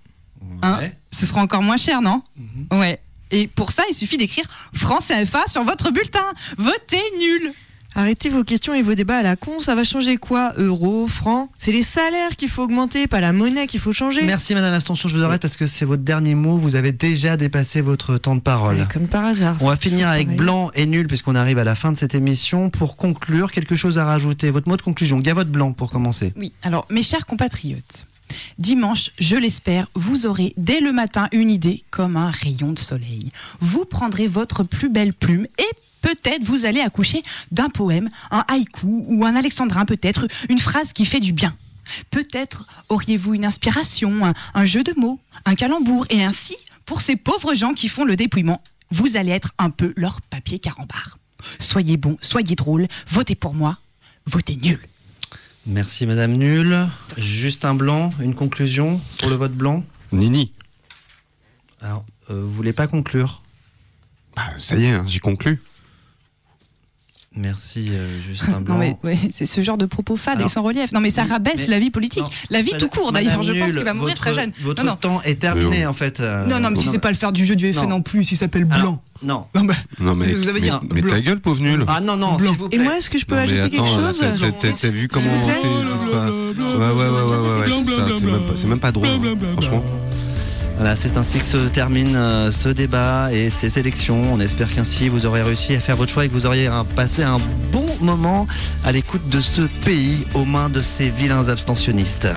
Hein 0.62 0.80
Ce 1.10 1.26
sera 1.26 1.40
encore 1.42 1.62
moins 1.62 1.76
cher, 1.76 2.02
non 2.02 2.22
Ouais. 2.70 3.00
Et 3.30 3.48
pour 3.48 3.72
ça, 3.72 3.82
il 3.90 3.94
suffit 3.94 4.16
d'écrire 4.16 4.44
francs 4.72 5.02
CFA 5.02 5.46
sur 5.48 5.64
votre 5.64 5.90
bulletin. 5.90 6.24
Votez 6.58 7.02
nul. 7.18 7.52
Arrêtez 7.98 8.28
vos 8.28 8.44
questions 8.44 8.74
et 8.74 8.82
vos 8.82 8.92
débats 8.92 9.16
à 9.16 9.22
la 9.22 9.36
con, 9.36 9.58
ça 9.58 9.74
va 9.74 9.82
changer 9.82 10.18
quoi 10.18 10.52
Euros, 10.58 11.06
francs 11.06 11.48
C'est 11.56 11.72
les 11.72 11.82
salaires 11.82 12.36
qu'il 12.36 12.50
faut 12.50 12.64
augmenter, 12.64 13.06
pas 13.06 13.22
la 13.22 13.32
monnaie 13.32 13.66
qu'il 13.66 13.80
faut 13.80 13.94
changer. 13.94 14.20
Merci 14.22 14.54
Madame 14.54 14.74
Abstention, 14.74 15.08
je 15.08 15.16
vous 15.16 15.24
arrête 15.24 15.40
parce 15.40 15.56
que 15.56 15.66
c'est 15.66 15.86
votre 15.86 16.02
dernier 16.02 16.34
mot. 16.34 16.58
Vous 16.58 16.76
avez 16.76 16.92
déjà 16.92 17.38
dépassé 17.38 17.80
votre 17.80 18.18
temps 18.18 18.34
de 18.34 18.42
parole. 18.42 18.76
Ouais, 18.76 18.86
comme 18.92 19.08
par 19.08 19.24
hasard. 19.24 19.56
On 19.62 19.68
va 19.68 19.76
finir 19.76 20.08
avec 20.08 20.26
pareil. 20.26 20.36
blanc 20.36 20.70
et 20.74 20.84
nul 20.84 21.06
puisqu'on 21.06 21.34
arrive 21.34 21.56
à 21.56 21.64
la 21.64 21.74
fin 21.74 21.90
de 21.90 21.96
cette 21.96 22.14
émission. 22.14 22.68
Pour 22.68 22.98
conclure, 22.98 23.50
quelque 23.50 23.76
chose 23.76 23.96
à 23.96 24.04
rajouter? 24.04 24.50
Votre 24.50 24.68
mot 24.68 24.76
de 24.76 24.82
conclusion. 24.82 25.18
Gavotte 25.18 25.48
blanc 25.48 25.72
pour 25.72 25.90
commencer. 25.90 26.34
Oui, 26.36 26.52
alors 26.64 26.84
mes 26.90 27.02
chers 27.02 27.24
compatriotes, 27.24 28.08
dimanche, 28.58 29.12
je 29.18 29.36
l'espère, 29.36 29.88
vous 29.94 30.26
aurez 30.26 30.52
dès 30.58 30.80
le 30.80 30.92
matin 30.92 31.28
une 31.32 31.50
idée 31.50 31.82
comme 31.90 32.18
un 32.18 32.30
rayon 32.30 32.72
de 32.72 32.78
soleil. 32.78 33.30
Vous 33.60 33.86
prendrez 33.86 34.26
votre 34.26 34.64
plus 34.64 34.90
belle 34.90 35.14
plume 35.14 35.46
et 35.58 35.76
peut-être 36.06 36.44
vous 36.44 36.66
allez 36.66 36.80
accoucher 36.80 37.24
d'un 37.50 37.68
poème, 37.68 38.08
un 38.30 38.44
haïku 38.46 39.04
ou 39.08 39.24
un 39.24 39.34
alexandrin 39.34 39.84
peut-être, 39.84 40.28
une 40.48 40.60
phrase 40.60 40.92
qui 40.92 41.04
fait 41.04 41.18
du 41.18 41.32
bien. 41.32 41.52
Peut-être 42.12 42.64
auriez-vous 42.88 43.34
une 43.34 43.44
inspiration, 43.44 44.24
un, 44.24 44.32
un 44.54 44.64
jeu 44.64 44.84
de 44.84 44.92
mots, 44.96 45.18
un 45.46 45.56
calembour 45.56 46.06
et 46.10 46.22
ainsi, 46.22 46.56
pour 46.84 47.00
ces 47.00 47.16
pauvres 47.16 47.54
gens 47.54 47.74
qui 47.74 47.88
font 47.88 48.04
le 48.04 48.14
dépouillement, 48.14 48.62
vous 48.92 49.16
allez 49.16 49.32
être 49.32 49.52
un 49.58 49.70
peu 49.70 49.92
leur 49.96 50.22
papier 50.22 50.60
carambar. 50.60 51.18
Soyez 51.58 51.96
bon, 51.96 52.16
soyez 52.20 52.54
drôle, 52.54 52.86
votez 53.08 53.34
pour 53.34 53.54
moi, 53.54 53.78
votez 54.26 54.54
nul. 54.54 54.78
Merci 55.66 56.06
Madame 56.06 56.34
Nul. 56.34 56.86
Justin 57.16 57.74
Blanc, 57.74 58.12
une 58.20 58.36
conclusion 58.36 59.00
pour 59.18 59.28
le 59.28 59.34
vote 59.34 59.54
blanc? 59.54 59.82
Nini. 60.12 60.52
Alors, 61.80 62.04
euh, 62.30 62.42
vous 62.42 62.52
voulez 62.54 62.72
pas 62.72 62.86
conclure? 62.86 63.42
Bah, 64.36 64.50
ça 64.56 64.76
y 64.76 64.84
est, 64.84 64.92
hein, 64.92 65.04
j'ai 65.08 65.18
conclu. 65.18 65.60
Merci 67.36 67.88
euh, 67.90 68.08
Justin 68.26 68.60
Blanc. 68.60 68.74
Non 68.74 68.80
mais 68.80 68.96
ouais, 69.04 69.18
c'est 69.32 69.44
ce 69.46 69.60
genre 69.60 69.76
de 69.76 69.84
propos 69.86 70.16
fades 70.16 70.36
Alors, 70.36 70.46
et 70.46 70.48
sans 70.52 70.62
relief. 70.62 70.92
Non 70.92 71.00
mais 71.00 71.10
ça 71.10 71.24
rabaisse 71.24 71.54
mais- 71.58 71.66
la 71.66 71.78
vie 71.78 71.90
politique, 71.90 72.22
non, 72.22 72.30
la 72.50 72.62
vie 72.62 72.72
tout 72.78 72.88
court 72.88 73.12
d'ailleurs. 73.12 73.42
Je 73.42 73.52
pense 73.52 73.72
qu'il 73.74 73.84
va 73.84 73.92
mourir 73.94 74.14
votre- 74.14 74.20
très 74.22 74.34
jeune. 74.34 74.52
Votre 74.60 74.82
non, 74.82 74.92
non. 74.92 74.96
temps 74.96 75.22
est 75.22 75.38
terminé 75.40 75.86
en 75.86 75.92
fait. 75.92 76.20
euh, 76.20 76.46
non, 76.46 76.60
non, 76.60 76.70
mais 76.70 76.76
si 76.76 76.88
c'est 76.88 76.98
pas 76.98 77.10
le 77.10 77.16
faire 77.16 77.32
du 77.32 77.44
jeu 77.44 77.54
du 77.56 77.72
FN 77.72 77.88
Non. 77.88 78.00
plus, 78.02 78.24
s'il 78.24 78.38
s'appelle 78.38 78.64
blanc. 78.64 78.76
Alors, 78.76 78.98
non. 79.22 79.44
Non, 79.54 79.64
bah, 79.64 79.74
Non 80.00 80.14
mais, 80.14 80.32
Vous 80.32 80.48
avez 80.48 80.60
dit 80.60 80.70
mais, 80.90 81.02
mais 81.02 81.08
ta 81.08 81.20
gueule, 81.20 81.40
pauvre 81.40 81.60
nul. 81.60 81.84
Ah 81.88 82.00
non, 82.00 82.16
non, 82.16 82.38
s'il 82.38 82.48
vous 82.48 82.68
Et 82.72 82.78
moi, 82.78 82.96
est-ce 82.96 83.10
que 83.10 83.18
je 83.18 83.26
peux 83.26 83.34
Non, 83.34 83.42
ajouter 83.42 83.68
quelque 83.70 83.86
chose 83.86 84.18
t'as- 84.80 84.90
vu 84.90 85.08
comment. 85.08 85.46
Ouais, 85.46 85.54
ouais, 85.54 85.66
ouais, 85.66 86.92
ouais, 86.92 87.10
ouais, 87.10 88.30
ouais, 88.32 88.40
c'est 88.54 88.66
même 88.66 88.80
pas- 88.80 88.92
drôle. 88.92 89.08
Franchement. 89.52 89.82
Voilà, 90.78 90.94
c'est 90.94 91.16
ainsi 91.16 91.38
que 91.38 91.44
se 91.44 91.56
termine 91.68 92.14
euh, 92.16 92.52
ce 92.52 92.68
débat 92.68 93.32
et 93.32 93.48
ces 93.48 93.78
élections. 93.78 94.22
On 94.32 94.40
espère 94.40 94.70
qu'ainsi 94.72 95.08
vous 95.08 95.24
aurez 95.24 95.42
réussi 95.42 95.74
à 95.74 95.80
faire 95.80 95.96
votre 95.96 96.12
choix 96.12 96.26
et 96.26 96.28
que 96.28 96.34
vous 96.34 96.44
auriez 96.44 96.66
un- 96.66 96.84
passé 96.84 97.22
un 97.22 97.40
bon 97.72 97.86
moment 98.02 98.46
à 98.84 98.92
l'écoute 98.92 99.26
de 99.30 99.40
ce 99.40 99.62
pays 99.62 100.26
aux 100.34 100.44
mains 100.44 100.68
de 100.68 100.80
ces 100.80 101.08
vilains 101.08 101.48
abstentionnistes. 101.48 102.28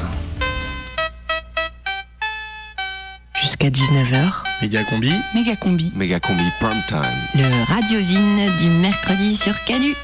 Jusqu'à 3.41 3.69
19h. 3.69 4.31
Méga 4.62 4.84
Combi. 4.86 5.12
Méga 5.36 5.55
Combi. 5.58 5.91
Méga 5.96 6.19
Combi 6.22 6.43
Prime 6.62 6.81
Time. 6.88 7.00
Le 7.36 7.74
radiosine 7.74 8.50
du 8.62 8.69
mercredi 8.69 9.36
sur 9.36 9.53
Canu. 9.65 9.96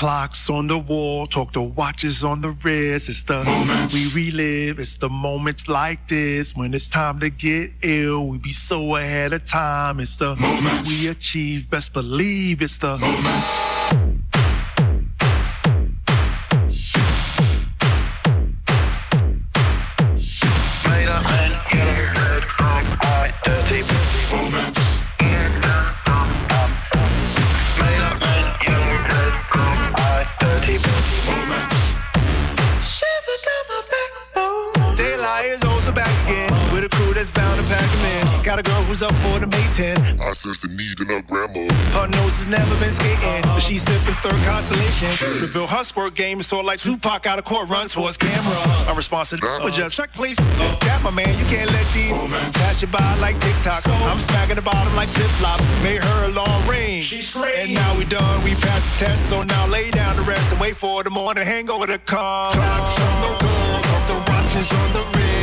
Clocks 0.00 0.48
on 0.48 0.66
the 0.66 0.78
wall, 0.78 1.26
talk 1.26 1.52
to 1.52 1.60
watches 1.60 2.24
on 2.24 2.40
the 2.40 2.56
wrist. 2.64 3.10
It's 3.10 3.22
the 3.22 3.44
moment 3.44 3.92
we 3.92 4.08
relive. 4.14 4.78
It's 4.78 4.96
the 4.96 5.10
moments 5.10 5.68
like 5.68 6.08
this 6.08 6.56
when 6.56 6.72
it's 6.72 6.88
time 6.88 7.20
to 7.20 7.28
get 7.28 7.72
ill. 7.82 8.26
We 8.28 8.38
be 8.38 8.54
so 8.54 8.96
ahead 8.96 9.34
of 9.34 9.44
time. 9.44 10.00
It's 10.00 10.16
the 10.16 10.36
moment 10.36 10.86
we 10.88 11.08
achieve. 11.08 11.68
Best 11.68 11.92
believe 11.92 12.62
it's 12.62 12.78
the 12.78 12.96
moment. 12.96 13.79
Got 39.00 39.10
a 39.10 39.14
girl 39.14 39.30
who's 39.30 39.32
up 39.32 39.32
for 39.32 39.38
the 39.38 39.46
May 39.46 39.66
10. 39.72 40.20
I 40.20 40.32
sense 40.32 40.60
the 40.60 40.68
need 40.68 41.00
in 41.00 41.08
her 41.08 41.22
grandma. 41.22 41.72
Her 41.96 42.08
nose 42.08 42.36
has 42.38 42.46
never 42.46 42.74
been 42.78 42.90
skating, 42.90 43.42
but 43.42 43.60
she's 43.60 43.82
sipping 43.82 44.14
stir 44.14 44.36
constellation. 44.44 45.08
Reveal 45.40 45.66
her 45.66 45.84
squirt 45.84 46.14
game 46.14 46.40
is 46.40 46.46
sort 46.46 46.66
like 46.66 46.80
Tupac 46.80 47.26
out 47.26 47.38
of 47.38 47.44
court, 47.44 47.68
run 47.68 47.88
towards 47.88 48.16
camera. 48.16 48.56
My 48.86 48.94
response 48.94 49.30
to 49.30 49.38
but 49.40 49.72
just 49.72 49.96
check, 49.96 50.12
please. 50.12 50.38
Got 50.80 51.02
my 51.02 51.10
man, 51.10 51.38
you 51.38 51.44
can't 51.46 51.70
let 51.72 51.86
these 51.92 52.16
pass 52.56 52.82
you 52.82 52.88
by 52.88 53.14
like 53.20 53.38
TikTok. 53.40 53.82
So, 53.82 53.92
I'm 53.92 54.20
smacking 54.20 54.56
the 54.56 54.62
bottom 54.62 54.94
like 54.94 55.08
flip 55.08 55.30
flops. 55.40 55.70
Made 55.82 56.02
her 56.02 56.24
a 56.28 56.32
long 56.32 56.66
range. 56.68 57.04
She's 57.04 57.32
great. 57.32 57.56
And 57.58 57.74
now 57.74 57.96
we 57.96 58.04
done, 58.04 58.44
we 58.44 58.54
passed 58.54 58.98
the 58.98 59.06
test, 59.06 59.28
so 59.28 59.42
now 59.42 59.66
lay 59.66 59.90
down 59.90 60.16
the 60.16 60.22
rest 60.22 60.52
and 60.52 60.60
wait 60.60 60.76
for 60.76 61.02
the 61.02 61.10
morning 61.10 61.44
hangover 61.44 61.86
to 61.86 61.98
come. 61.98 62.52
Clocks 62.52 63.00
on 63.00 63.22
the 63.22 63.32
wall, 63.44 63.80
the 64.08 64.30
watches 64.30 64.72
on 64.72 64.92
the 64.92 65.04
wrist. 65.16 65.39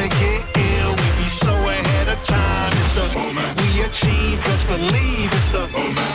To 0.00 0.08
get 0.08 0.42
ill. 0.56 0.92
We 0.96 1.08
be 1.20 1.28
so 1.44 1.52
ahead 1.52 2.08
of 2.08 2.24
time. 2.24 2.72
It's 2.80 2.92
the 3.00 3.06
moment 3.18 3.50
we 3.60 3.82
achieve. 3.82 4.42
Just 4.44 4.66
believe 4.66 5.28
it's 5.32 5.50
the 5.50 5.68
moment. 5.68 6.09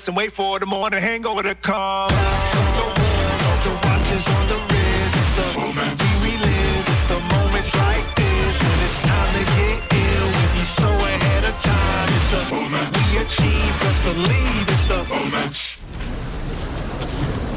Rest 0.00 0.08
and 0.08 0.16
wait 0.16 0.32
for 0.32 0.58
the 0.58 0.64
morning 0.64 0.98
hangover 1.00 1.42
to 1.42 1.54
come. 1.56 2.08
The 2.08 2.88
wall, 2.96 3.40
of 3.52 3.58
the 3.66 3.74
watches 3.84 4.24
on 4.28 4.44
the 4.48 4.58
wrist. 4.70 5.14
It's 5.20 5.32
the 5.40 5.48
moment 5.60 5.92
we 6.00 6.10
relive. 6.24 6.84
It's 6.94 7.06
the 7.12 7.20
moments 7.36 7.70
like 7.76 8.06
this 8.16 8.54
when 8.64 8.78
it's 8.86 8.98
time 9.10 9.30
to 9.36 9.44
get 9.56 9.78
ill. 10.04 10.28
We 10.36 10.44
be 10.56 10.64
so 10.80 10.88
ahead 10.88 11.44
of 11.50 11.56
time. 11.60 12.08
It's 12.16 12.28
the 12.36 12.42
moment 12.54 12.88
we 12.96 13.06
achieve. 13.24 13.72
Just 13.84 14.00
believe 14.08 14.64
it's 14.74 14.86
the 14.88 15.02
moment. 15.12 15.56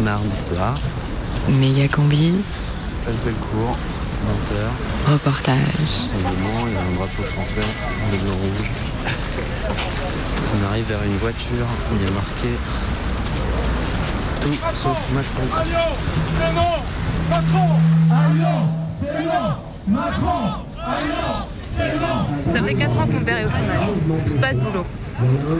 Mardi 0.04 0.32
soir, 0.32 0.76
Méga 1.48 1.88
Combi. 1.88 2.44
place 3.04 3.20
Bellecour, 3.24 3.72
20h. 4.26 4.56
Reportage. 5.14 6.12
Il 6.16 6.74
y 6.74 6.76
a 6.76 6.82
un 6.82 6.92
drapeau 6.98 7.24
français, 7.24 7.70
le 8.12 8.18
bleu 8.18 8.32
rouge. 8.32 10.03
On 10.56 10.70
arrive 10.70 10.86
vers 10.86 11.04
une 11.04 11.18
voiture 11.18 11.66
où 11.92 11.96
il 11.96 12.06
y 12.06 12.08
a 12.08 12.12
marqué 12.12 12.50
tout 14.44 14.52
sauf 14.76 14.98
Macron. 15.14 15.44
C'est 16.38 16.54
non 16.54 16.62
Macron 17.30 17.80
C'est 19.00 19.24
non 19.24 19.56
Macron 19.88 20.64
Allons 20.86 21.48
C'est 21.78 21.96
non 21.96 22.54
Ça 22.54 22.64
fait 22.64 22.74
4 22.74 23.00
ans 23.00 23.08
père 23.26 23.38
est 23.38 23.46
au 23.46 23.48
chômage. 23.48 24.26
Tout 24.26 24.34
pas 24.34 24.54
de 24.54 24.60
boulot. 24.60 24.86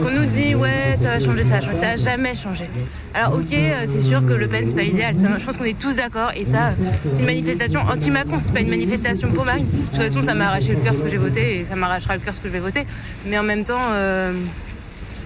Qu'on 0.04 0.10
nous 0.10 0.26
dit 0.26 0.56
ouais 0.56 0.98
ça 1.02 1.12
va 1.12 1.20
changer, 1.20 1.44
ça 1.44 1.62
ça 1.62 1.90
a 1.92 1.96
jamais 1.96 2.36
changé. 2.36 2.70
Alors 3.14 3.36
ok, 3.36 3.54
euh, 3.54 3.86
c'est 3.88 4.02
sûr 4.02 4.26
que 4.26 4.34
Le 4.34 4.48
Pen 4.48 4.66
c'est 4.68 4.76
pas 4.76 4.84
idéal, 4.84 5.18
ça, 5.18 5.28
je 5.38 5.46
pense 5.46 5.56
qu'on 5.58 5.64
est 5.64 5.80
tous 5.80 5.96
d'accord 5.96 6.32
et 6.36 6.44
ça 6.44 6.72
c'est 7.14 7.20
une 7.20 7.26
manifestation 7.26 7.80
anti-Macron, 7.82 8.40
c'est 8.44 8.52
pas 8.52 8.62
une 8.62 8.70
manifestation 8.70 9.30
pour 9.32 9.46
Marine. 9.46 9.66
De 9.66 9.98
toute 9.98 10.04
façon 10.04 10.24
ça 10.24 10.34
m'a 10.34 10.48
arraché 10.48 10.74
le 10.74 10.82
cœur 10.82 10.96
ce 10.96 11.02
que 11.02 11.10
j'ai 11.10 11.18
voté 11.18 11.60
et 11.60 11.66
ça 11.66 11.76
m'arrachera 11.76 12.16
le 12.16 12.22
cœur 12.22 12.34
ce 12.34 12.42
que 12.42 12.48
je 12.48 12.54
vais 12.54 12.60
voter. 12.60 12.86
Mais 13.28 13.38
en 13.38 13.44
même 13.44 13.64
temps 13.64 13.92
euh, 13.92 14.34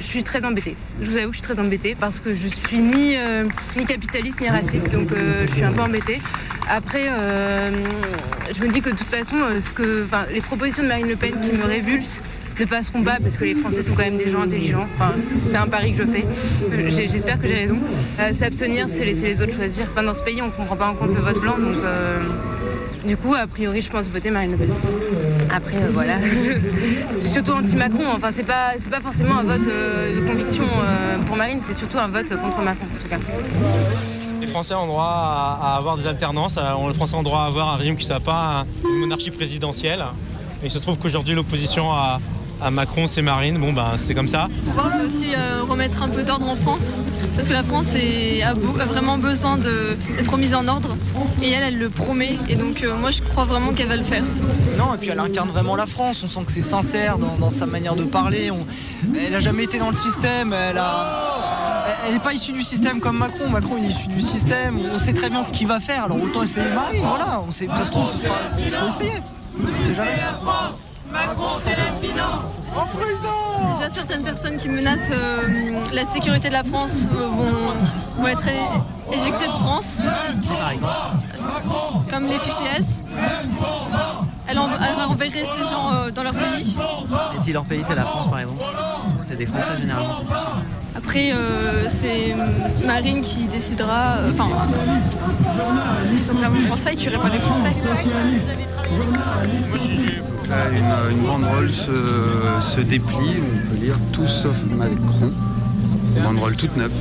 je 0.07 0.11
suis 0.11 0.23
très 0.23 0.45
embêtée. 0.45 0.75
Je 1.01 1.09
vous 1.09 1.17
avoue 1.17 1.31
que 1.31 1.37
je 1.37 1.43
suis 1.43 1.53
très 1.53 1.61
embêtée 1.61 1.95
parce 1.99 2.21
que 2.21 2.33
je 2.33 2.47
suis 2.47 2.79
ni, 2.79 3.17
euh, 3.17 3.43
ni 3.75 3.85
capitaliste 3.85 4.39
ni 4.39 4.47
raciste, 4.47 4.89
donc 4.89 5.11
euh, 5.11 5.45
je 5.47 5.53
suis 5.53 5.63
un 5.63 5.71
peu 5.73 5.81
embêtée. 5.81 6.21
Après, 6.69 7.07
euh, 7.09 7.71
je 8.55 8.65
me 8.65 8.71
dis 8.71 8.79
que 8.79 8.89
de 8.89 8.95
toute 8.95 9.09
façon, 9.09 9.35
ce 9.61 9.69
que, 9.71 10.05
les 10.33 10.39
propositions 10.39 10.83
de 10.83 10.87
Marine 10.87 11.09
Le 11.09 11.17
Pen 11.17 11.35
qui 11.41 11.51
me 11.51 11.65
révulsent 11.65 12.19
ne 12.57 12.65
passeront 12.65 13.03
pas 13.03 13.17
parce 13.21 13.35
que 13.35 13.43
les 13.43 13.55
Français 13.55 13.83
sont 13.83 13.93
quand 13.93 14.03
même 14.03 14.17
des 14.17 14.29
gens 14.29 14.41
intelligents. 14.41 14.87
C'est 15.51 15.57
un 15.57 15.67
pari 15.67 15.93
que 15.93 16.03
je 16.03 16.09
fais. 16.09 16.25
J'espère 17.07 17.39
que 17.39 17.47
j'ai 17.47 17.53
raison. 17.53 17.77
S'abstenir, 18.33 18.87
c'est 18.89 19.05
laisser 19.05 19.23
les 19.23 19.41
autres 19.41 19.53
choisir. 19.53 19.87
Dans 19.95 20.13
ce 20.13 20.23
pays, 20.23 20.41
on 20.41 20.47
ne 20.47 20.51
comprend 20.51 20.75
pas 20.75 20.87
en 20.87 20.95
compte 20.95 21.13
le 21.13 21.21
vote 21.21 21.39
blanc, 21.39 21.55
du 23.05 23.15
coup, 23.17 23.33
a 23.33 23.47
priori, 23.47 23.81
je 23.81 23.89
pense 23.89 24.07
voter 24.07 24.31
Marine 24.31 24.51
Le 24.51 24.57
Pen. 24.57 24.69
Après, 25.53 25.75
euh, 25.77 25.89
voilà. 25.93 26.15
c'est 27.21 27.29
surtout 27.29 27.51
anti-Macron. 27.51 28.03
Enfin, 28.15 28.29
c'est 28.33 28.43
pas, 28.43 28.73
c'est 28.81 28.89
pas 28.89 28.99
forcément 29.01 29.37
un 29.37 29.43
vote 29.43 29.61
euh, 29.67 30.15
de 30.19 30.27
conviction 30.27 30.63
euh, 30.65 31.17
pour 31.27 31.35
Marine, 31.37 31.59
c'est 31.67 31.73
surtout 31.75 31.97
un 31.97 32.07
vote 32.07 32.29
contre 32.29 32.61
Macron, 32.61 32.85
en 32.85 33.01
tout 33.01 33.07
cas. 33.09 33.17
Les 34.41 34.47
Français 34.47 34.75
ont 34.75 34.87
droit 34.87 35.59
à, 35.61 35.75
avoir 35.77 35.97
des 35.97 36.07
alternances, 36.07 36.57
les 36.87 36.93
Français 36.93 37.15
ont 37.15 37.23
droit 37.23 37.41
à 37.41 37.45
avoir 37.45 37.73
un 37.73 37.75
régime 37.77 37.95
qui 37.95 38.03
ne 38.03 38.07
soit 38.11 38.19
pas 38.19 38.61
un- 38.83 38.87
une 38.89 38.99
monarchie 39.01 39.31
présidentielle. 39.31 40.03
Et 40.63 40.67
il 40.67 40.71
se 40.71 40.79
trouve 40.79 40.97
qu'aujourd'hui 40.97 41.35
l'opposition 41.35 41.91
à, 41.91 42.19
à 42.61 42.71
Macron 42.71 43.05
c'est 43.07 43.21
Marine, 43.21 43.57
bon 43.57 43.73
ben 43.73 43.91
c'est 43.97 44.13
comme 44.15 44.27
ça. 44.27 44.47
pouvoir 44.65 44.89
veut 44.97 45.05
aussi 45.07 45.27
euh, 45.35 45.61
remettre 45.63 46.01
un 46.03 46.09
peu 46.09 46.23
d'ordre 46.23 46.47
en 46.47 46.55
France, 46.55 47.01
parce 47.35 47.47
que 47.47 47.53
la 47.53 47.63
France 47.63 47.87
est- 47.95 48.41
a, 48.41 48.53
beau- 48.53 48.79
a 48.79 48.85
vraiment 48.85 49.17
besoin 49.17 49.57
d'être 49.57 50.31
remise 50.31 50.53
en 50.55 50.67
ordre, 50.67 50.95
et 51.41 51.51
elle, 51.51 51.63
elle 51.63 51.77
le 51.77 51.89
promet, 51.89 52.37
et 52.49 52.55
donc 52.55 52.83
euh, 52.83 52.95
moi 52.95 53.11
je 53.11 53.21
crois 53.21 53.45
vraiment 53.45 53.73
qu'elle 53.73 53.87
va 53.87 53.95
le 53.97 54.03
faire. 54.03 54.23
Non, 54.77 54.93
et 54.93 54.97
puis 54.97 55.09
elle 55.09 55.19
incarne 55.19 55.49
vraiment 55.49 55.75
la 55.75 55.87
France. 55.87 56.21
On 56.23 56.27
sent 56.27 56.41
que 56.45 56.51
c'est 56.51 56.61
sincère 56.61 57.17
dans, 57.17 57.35
dans 57.37 57.49
sa 57.49 57.65
manière 57.65 57.95
de 57.95 58.03
parler. 58.03 58.51
On- 58.51 58.65
Elle 59.17 59.31
n'a 59.31 59.39
jamais 59.39 59.63
été 59.63 59.79
dans 59.79 59.87
le 59.89 59.95
système. 59.95 60.53
Elle 60.53 60.77
a. 60.77 61.33
Elle 62.07 62.13
n'est 62.13 62.19
pas 62.19 62.33
issue 62.33 62.51
du 62.51 62.61
système 62.63 62.99
comme 62.99 63.17
Macron. 63.17 63.49
Macron 63.49 63.75
il 63.79 63.85
est 63.85 63.89
issu 63.89 64.07
du 64.07 64.21
système. 64.21 64.77
On 64.93 64.99
sait 64.99 65.13
très 65.13 65.29
bien 65.31 65.41
ce 65.43 65.51
qu'il 65.51 65.65
va 65.67 65.79
faire. 65.79 66.03
Alors 66.05 66.21
autant 66.21 66.43
essayer 66.43 66.67
Marine. 66.69 67.01
Voilà. 67.03 67.41
On 67.47 67.51
sait, 67.51 67.67
ça 67.75 67.85
se 67.85 67.89
trouve, 67.91 68.11
ce 68.11 68.23
sera. 68.25 68.35
Il 68.59 68.71
faut 68.71 68.87
essayer. 68.87 69.19
On 69.59 69.83
sait 69.83 69.93
jamais. 69.95 70.11
Macron, 71.11 71.57
c'est 71.61 71.71
la 71.77 71.91
finance 72.01 72.43
En 72.75 72.85
prison 72.85 73.73
Déjà, 73.75 73.89
certaines 73.89 74.23
personnes 74.23 74.57
qui 74.57 74.69
menacent 74.69 75.11
euh, 75.11 75.73
la 75.93 76.05
sécurité 76.05 76.47
de 76.49 76.53
la 76.53 76.63
France 76.63 77.05
euh, 77.15 77.27
vont, 77.27 78.21
vont 78.21 78.27
être 78.27 78.47
éjectées 79.11 79.47
de 79.47 79.51
France. 79.51 79.97
Comme 82.09 82.27
les 82.27 82.39
fichiers 82.39 82.67
S. 82.77 83.03
Elle, 84.49 84.59
en- 84.59 84.69
elle 84.69 85.03
enverrait 85.09 85.31
ces 85.31 85.65
gens 85.69 85.91
euh, 85.93 86.11
dans 86.11 86.23
leur 86.23 86.33
pays. 86.33 86.75
Et 87.35 87.39
si 87.39 87.51
leur 87.53 87.65
pays 87.65 87.83
c'est 87.85 87.95
la 87.95 88.03
France 88.05 88.29
par 88.29 88.39
exemple 88.39 88.63
C'est 89.21 89.35
des 89.37 89.45
Français 89.45 89.79
généralement 89.79 90.15
qui 90.15 90.27
ça. 90.27 90.53
Après, 90.95 91.31
euh, 91.33 91.87
c'est 91.89 92.35
Marine 92.85 93.21
qui 93.21 93.47
décidera. 93.47 94.17
euh, 94.19 94.31
Enfin, 94.31 94.47
s'ils 96.07 96.23
sont 96.23 96.33
vraiment 96.33 96.59
français, 96.67 96.91
ils 96.93 96.97
tueraient 96.97 97.17
pas 97.19 97.29
des 97.29 97.39
Français. 97.39 97.71
Là, 100.49 100.69
une, 100.71 101.17
une 101.17 101.25
banderole 101.25 101.69
se, 101.69 102.79
déplie, 102.81 103.41
on 103.41 103.69
peut 103.69 103.81
lire 103.81 103.97
tout 104.13 104.25
sauf 104.25 104.65
Macron. 104.65 105.31
Banderole 106.23 106.55
toute 106.55 106.75
neuve. 106.77 106.93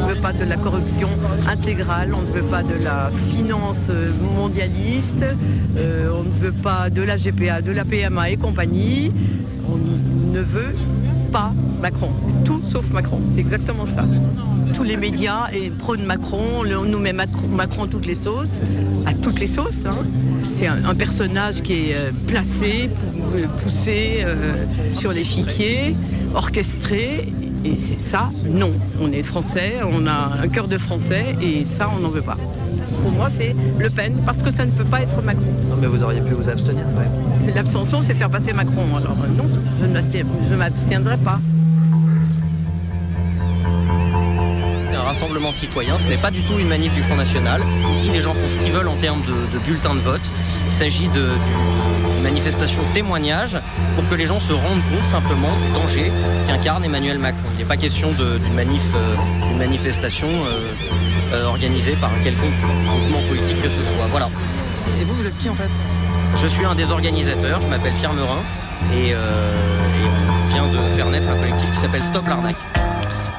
On 0.00 0.06
ne 0.06 0.14
veut 0.14 0.20
pas 0.20 0.32
de 0.32 0.44
la 0.44 0.56
corruption 0.56 1.08
intégrale, 1.46 2.14
on 2.14 2.22
ne 2.22 2.40
veut 2.40 2.48
pas 2.48 2.62
de 2.62 2.82
la 2.82 3.10
finance 3.30 3.90
mondialiste, 4.36 5.24
euh, 5.76 6.10
on 6.18 6.22
ne 6.22 6.34
veut 6.40 6.52
pas 6.52 6.88
de 6.88 7.02
la 7.02 7.16
GPA, 7.16 7.60
de 7.60 7.72
la 7.72 7.84
PMA 7.84 8.30
et 8.30 8.36
compagnie. 8.36 9.12
On 9.68 9.76
ne 9.76 10.40
veut 10.40 10.74
pas 11.32 11.52
Macron. 11.80 12.10
Tout 12.44 12.60
sauf 12.70 12.90
Macron. 12.92 13.18
C'est 13.34 13.40
exactement 13.40 13.86
ça. 13.86 14.04
Tous 14.74 14.82
les 14.84 14.96
médias 14.96 15.48
et 15.52 15.70
prônent 15.70 16.04
Macron, 16.04 16.42
on 16.62 16.84
nous 16.84 16.98
met 16.98 17.12
Macron, 17.12 17.48
à 17.58 17.86
toutes 17.88 18.06
les 18.06 18.14
sauces, 18.14 18.60
à 19.06 19.12
toutes 19.14 19.40
les 19.40 19.46
sauces. 19.46 19.84
hein. 19.86 19.96
C'est 20.54 20.66
un, 20.66 20.84
un 20.84 20.94
personnage 20.94 21.62
qui 21.62 21.72
est 21.90 21.94
euh, 21.96 22.10
placé, 22.26 22.88
euh, 23.36 23.46
poussé 23.62 24.22
euh, 24.24 24.64
sur 24.94 25.12
l'échiquier, 25.12 25.96
orchestré. 26.34 27.32
Et 27.64 27.78
ça, 27.96 28.28
non. 28.50 28.72
On 29.00 29.12
est 29.12 29.22
français, 29.22 29.74
on 29.88 30.06
a 30.08 30.32
un 30.42 30.48
cœur 30.48 30.66
de 30.66 30.78
français 30.78 31.36
et 31.40 31.64
ça, 31.64 31.88
on 31.96 32.00
n'en 32.00 32.08
veut 32.08 32.20
pas. 32.22 32.36
Pour 33.02 33.12
moi, 33.12 33.28
c'est 33.30 33.54
Le 33.78 33.88
Pen 33.88 34.14
parce 34.26 34.42
que 34.42 34.50
ça 34.52 34.64
ne 34.66 34.72
peut 34.72 34.84
pas 34.84 35.00
être 35.02 35.22
Macron. 35.22 35.42
Non, 35.70 35.76
mais 35.80 35.86
vous 35.86 36.02
auriez 36.02 36.20
pu 36.20 36.34
vous 36.34 36.48
abstenir. 36.48 36.84
ouais. 36.98 37.52
L'abstention, 37.54 38.00
c'est 38.02 38.14
faire 38.14 38.30
passer 38.30 38.52
Macron. 38.52 38.84
Alors 38.96 39.16
non, 39.36 39.44
je 39.82 40.52
ne 40.52 40.56
m'abstiendrai 40.56 41.16
pas. 41.18 41.40
Un 44.94 45.02
rassemblement 45.04 45.50
citoyen, 45.52 45.98
ce 45.98 46.06
n'est 46.08 46.16
pas 46.16 46.30
du 46.30 46.42
tout 46.44 46.58
une 46.58 46.68
manif 46.68 46.94
du 46.94 47.02
Front 47.02 47.16
National. 47.16 47.60
Ici, 47.92 48.08
les 48.10 48.22
gens 48.22 48.32
font 48.34 48.46
ce 48.48 48.56
qu'ils 48.58 48.72
veulent 48.72 48.88
en 48.88 48.94
termes 48.96 49.22
de, 49.22 49.32
de 49.52 49.58
bulletins 49.64 49.94
de 49.94 50.00
vote. 50.00 50.20
Il 50.66 50.72
s'agit 50.72 51.08
de- 51.08 51.30
d'une 52.14 52.22
manifestation 52.22 52.80
témoignage 52.94 53.56
pour 53.96 54.08
que 54.08 54.14
les 54.14 54.26
gens 54.26 54.38
se 54.38 54.52
rendent 54.52 54.82
compte 54.90 55.04
simplement 55.06 55.50
du 55.66 55.72
danger 55.72 56.12
qu'incarne 56.46 56.84
Emmanuel 56.84 57.18
Macron. 57.18 57.40
Il 57.54 57.58
n'est 57.58 57.64
pas 57.64 57.76
question 57.76 58.12
de- 58.12 58.38
d'une 58.38 58.54
manif, 58.54 58.82
euh, 58.94 59.16
d'une 59.48 59.58
manifestation 59.58 60.28
euh, 60.28 60.72
euh, 61.34 61.46
organisée 61.46 61.96
par 62.00 62.10
un 62.10 62.22
quelconque 62.22 62.54
mouvement 62.86 63.22
politique 63.28 63.60
que 63.60 63.68
ce 63.70 63.82
soit. 63.84 64.06
Voilà. 64.10 64.28
Et 65.00 65.04
vous, 65.04 65.14
vous 65.14 65.26
êtes 65.26 65.36
qui 65.38 65.48
en 65.48 65.54
fait? 65.56 65.70
Je 66.36 66.46
suis 66.46 66.64
un 66.64 66.74
des 66.74 66.90
organisateurs, 66.90 67.60
je 67.60 67.68
m'appelle 67.68 67.92
Pierre 67.94 68.12
Meurin 68.12 68.40
et, 68.92 69.12
euh, 69.14 69.52
et 69.82 70.60
on 70.60 70.68
vient 70.68 70.68
de 70.68 70.90
faire 70.94 71.08
naître 71.08 71.28
un 71.28 71.36
collectif 71.36 71.70
qui 71.72 71.78
s'appelle 71.78 72.02
Stop 72.02 72.26
l'arnaque. 72.26 72.56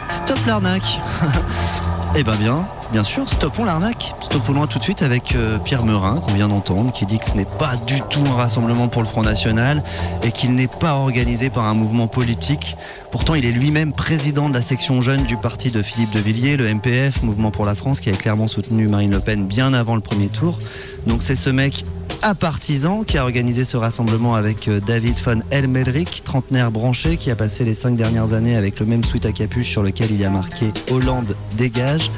Stop 0.08 0.40
l'arnaque 0.46 1.00
Eh 2.16 2.24
ben 2.24 2.36
bien, 2.36 2.68
bien 2.92 3.02
sûr, 3.02 3.28
stoppons 3.28 3.66
l'arnaque. 3.66 4.14
Stoppons-la 4.22 4.68
tout 4.68 4.78
de 4.78 4.84
suite 4.84 5.02
avec 5.02 5.34
euh, 5.34 5.58
Pierre 5.58 5.84
Meurin, 5.84 6.20
qu'on 6.20 6.34
vient 6.34 6.48
d'entendre, 6.48 6.92
qui 6.92 7.08
dit 7.08 7.18
que 7.18 7.26
ce 7.26 7.34
n'est 7.34 7.46
pas 7.46 7.76
du 7.88 8.02
tout 8.02 8.22
un 8.28 8.36
rassemblement 8.36 8.88
pour 8.88 9.02
le 9.02 9.08
Front 9.08 9.24
National 9.24 9.84
et 10.22 10.32
qu'il 10.32 10.54
n'est 10.54 10.68
pas 10.68 10.94
organisé 10.94 11.50
par 11.50 11.66
un 11.66 11.74
mouvement 11.74 12.08
politique. 12.08 12.78
Pourtant, 13.12 13.34
il 13.34 13.46
est 13.46 13.52
lui-même 13.52 13.94
président 13.94 14.48
de 14.48 14.54
la 14.54 14.62
section 14.62 15.02
jeune 15.02 15.24
du 15.24 15.38
parti 15.38 15.72
de 15.72 15.82
Philippe 15.82 16.12
de 16.12 16.20
Villiers, 16.20 16.56
le 16.56 16.72
MPF, 16.72 17.24
Mouvement 17.24 17.50
pour 17.50 17.66
la 17.66 17.74
France, 17.74 18.00
qui 18.00 18.12
a 18.12 18.14
clairement 18.14 18.48
soutenu 18.48 18.88
Marine 18.88 19.12
Le 19.12 19.20
Pen 19.20 19.48
bien 19.48 19.74
avant 19.74 19.96
le 19.96 20.02
premier 20.02 20.28
tour. 20.28 20.60
Donc 21.08 21.24
c'est 21.24 21.36
ce 21.36 21.50
mec 21.50 21.84
à 22.24 22.36
partisan 22.36 23.04
qui 23.04 23.18
a 23.18 23.24
organisé 23.24 23.66
ce 23.66 23.76
rassemblement 23.76 24.34
avec 24.34 24.70
euh, 24.70 24.80
David 24.80 25.20
von 25.20 25.42
Elmelrick, 25.52 26.24
trentenaire 26.24 26.72
branché, 26.72 27.18
qui 27.18 27.30
a 27.30 27.36
passé 27.36 27.66
les 27.66 27.74
cinq 27.74 27.98
dernières 27.98 28.32
années 28.32 28.56
avec 28.56 28.80
le 28.80 28.86
même 28.86 29.04
sweat 29.04 29.26
à 29.26 29.34
capuche 29.34 29.70
sur 29.70 29.84
lequel 29.84 30.10
il 30.10 30.24
a 30.24 30.30
marqué 30.30 30.72
Hollande 30.90 31.36
dégage. 31.58 32.10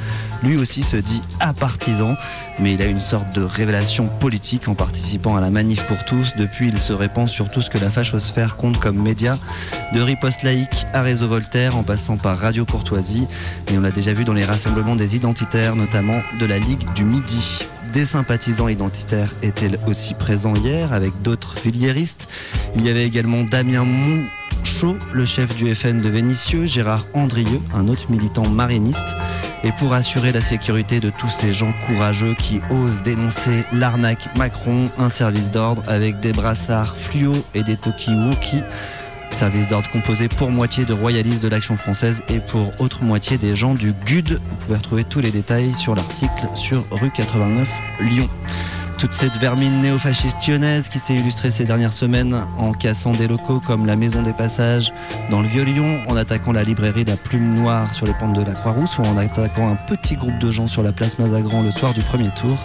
Lui 0.44 0.56
aussi 0.56 0.84
se 0.84 0.96
dit 0.96 1.22
à 1.40 1.52
partisan, 1.52 2.14
mais 2.60 2.74
il 2.74 2.82
a 2.82 2.86
une 2.86 3.00
sorte 3.00 3.34
de 3.34 3.42
révélation 3.42 4.06
politique 4.06 4.68
en 4.68 4.76
participant 4.76 5.34
à 5.34 5.40
la 5.40 5.50
manif 5.50 5.84
pour 5.86 6.04
tous. 6.04 6.36
Depuis, 6.36 6.68
il 6.68 6.78
se 6.78 6.92
répand 6.92 7.26
sur 7.26 7.50
tout 7.50 7.60
ce 7.60 7.68
que 7.68 7.78
la 7.78 7.90
fachosphère 7.90 8.56
compte 8.56 8.78
comme 8.78 9.02
média, 9.02 9.38
de 9.92 10.00
riposte 10.00 10.44
laïque 10.44 10.86
à 10.92 11.02
réseau 11.02 11.26
Voltaire, 11.26 11.76
en 11.76 11.82
passant 11.82 12.16
par 12.16 12.38
Radio 12.38 12.64
Courtoisie. 12.64 13.26
Et 13.72 13.78
on 13.78 13.80
l'a 13.80 13.90
déjà 13.90 14.12
vu 14.12 14.24
dans 14.24 14.34
les 14.34 14.44
rassemblements 14.44 14.94
des 14.94 15.16
identitaires, 15.16 15.74
notamment 15.74 16.20
de 16.38 16.46
la 16.46 16.58
Ligue 16.58 16.84
du 16.94 17.04
Midi. 17.04 17.66
Des 17.96 18.04
sympathisants 18.04 18.68
identitaires 18.68 19.32
étaient 19.40 19.70
aussi 19.86 20.12
présents 20.12 20.54
hier 20.54 20.92
avec 20.92 21.22
d'autres 21.22 21.56
filiéristes. 21.56 22.28
Il 22.74 22.84
y 22.84 22.90
avait 22.90 23.06
également 23.06 23.42
Damien 23.42 23.86
Monchot, 23.86 24.98
le 25.14 25.24
chef 25.24 25.56
du 25.56 25.74
FN 25.74 25.96
de 25.96 26.10
Vénissieux, 26.10 26.66
Gérard 26.66 27.06
Andrieux, 27.14 27.62
un 27.72 27.88
autre 27.88 28.10
militant 28.10 28.46
mariniste. 28.50 29.16
Et 29.64 29.72
pour 29.72 29.94
assurer 29.94 30.30
la 30.30 30.42
sécurité 30.42 31.00
de 31.00 31.08
tous 31.08 31.30
ces 31.30 31.54
gens 31.54 31.72
courageux 31.86 32.34
qui 32.34 32.60
osent 32.68 33.00
dénoncer 33.00 33.64
l'arnaque 33.72 34.28
Macron, 34.36 34.90
un 34.98 35.08
service 35.08 35.50
d'ordre 35.50 35.82
avec 35.86 36.20
des 36.20 36.32
brassards 36.32 36.98
fluo 36.98 37.32
et 37.54 37.62
des 37.62 37.76
talkie-walkie. 37.76 38.62
Service 39.36 39.68
d'ordre 39.68 39.90
composé 39.90 40.28
pour 40.28 40.50
moitié 40.50 40.86
de 40.86 40.94
royalistes 40.94 41.42
de 41.42 41.48
l'Action 41.48 41.76
française 41.76 42.22
et 42.30 42.40
pour 42.40 42.70
autre 42.80 43.04
moitié 43.04 43.36
des 43.36 43.54
gens 43.54 43.74
du 43.74 43.92
GUD. 43.92 44.30
Vous 44.30 44.56
pouvez 44.60 44.76
retrouver 44.76 45.04
tous 45.04 45.20
les 45.20 45.30
détails 45.30 45.74
sur 45.74 45.94
l'article 45.94 46.48
sur 46.54 46.86
rue 46.90 47.10
89 47.10 47.68
Lyon. 48.00 48.30
Toute 48.96 49.12
cette 49.12 49.36
vermine 49.36 49.82
néofasciste 49.82 50.38
lyonnaise 50.48 50.88
qui 50.88 50.98
s'est 50.98 51.12
illustrée 51.12 51.50
ces 51.50 51.64
dernières 51.64 51.92
semaines 51.92 52.34
en 52.56 52.72
cassant 52.72 53.12
des 53.12 53.28
locaux 53.28 53.60
comme 53.60 53.84
la 53.84 53.94
Maison 53.94 54.22
des 54.22 54.32
Passages 54.32 54.90
dans 55.30 55.42
le 55.42 55.48
Vieux-Lyon, 55.48 56.00
en 56.08 56.16
attaquant 56.16 56.52
la 56.52 56.64
librairie 56.64 57.04
la 57.04 57.18
Plume 57.18 57.56
Noire 57.56 57.92
sur 57.92 58.06
les 58.06 58.14
pentes 58.14 58.36
de 58.36 58.42
la 58.42 58.52
Croix-Rousse 58.52 58.96
ou 58.96 59.02
en 59.02 59.18
attaquant 59.18 59.68
un 59.68 59.76
petit 59.76 60.16
groupe 60.16 60.38
de 60.38 60.50
gens 60.50 60.66
sur 60.66 60.82
la 60.82 60.92
place 60.92 61.18
Mazagran 61.18 61.60
le 61.60 61.72
soir 61.72 61.92
du 61.92 62.00
premier 62.00 62.30
tour, 62.30 62.56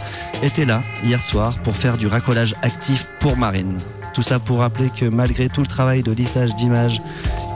était 0.41 0.65
là 0.65 0.79
hier 1.03 1.21
soir 1.21 1.59
pour 1.63 1.75
faire 1.75 1.97
du 1.97 2.07
racolage 2.07 2.55
actif 2.61 3.07
pour 3.19 3.35
Marine. 3.35 3.77
Tout 4.13 4.21
ça 4.21 4.39
pour 4.39 4.59
rappeler 4.59 4.89
que 4.89 5.05
malgré 5.05 5.47
tout 5.47 5.61
le 5.61 5.67
travail 5.67 6.03
de 6.03 6.11
lissage 6.11 6.53
d'images 6.55 7.01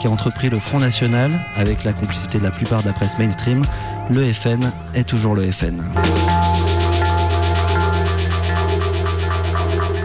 qu'a 0.01 0.09
entrepris 0.09 0.49
le 0.49 0.59
Front 0.59 0.79
National, 0.79 1.31
avec 1.55 1.83
la 1.83 1.91
complicité 1.91 2.37
de 2.37 2.43
la 2.43 2.51
plupart 2.51 2.81
de 2.81 2.87
la 2.87 2.93
presse 2.93 3.17
mainstream, 3.19 3.63
le 4.09 4.31
FN 4.31 4.71
est 4.93 5.03
toujours 5.03 5.35
le 5.35 5.51
FN. 5.51 5.83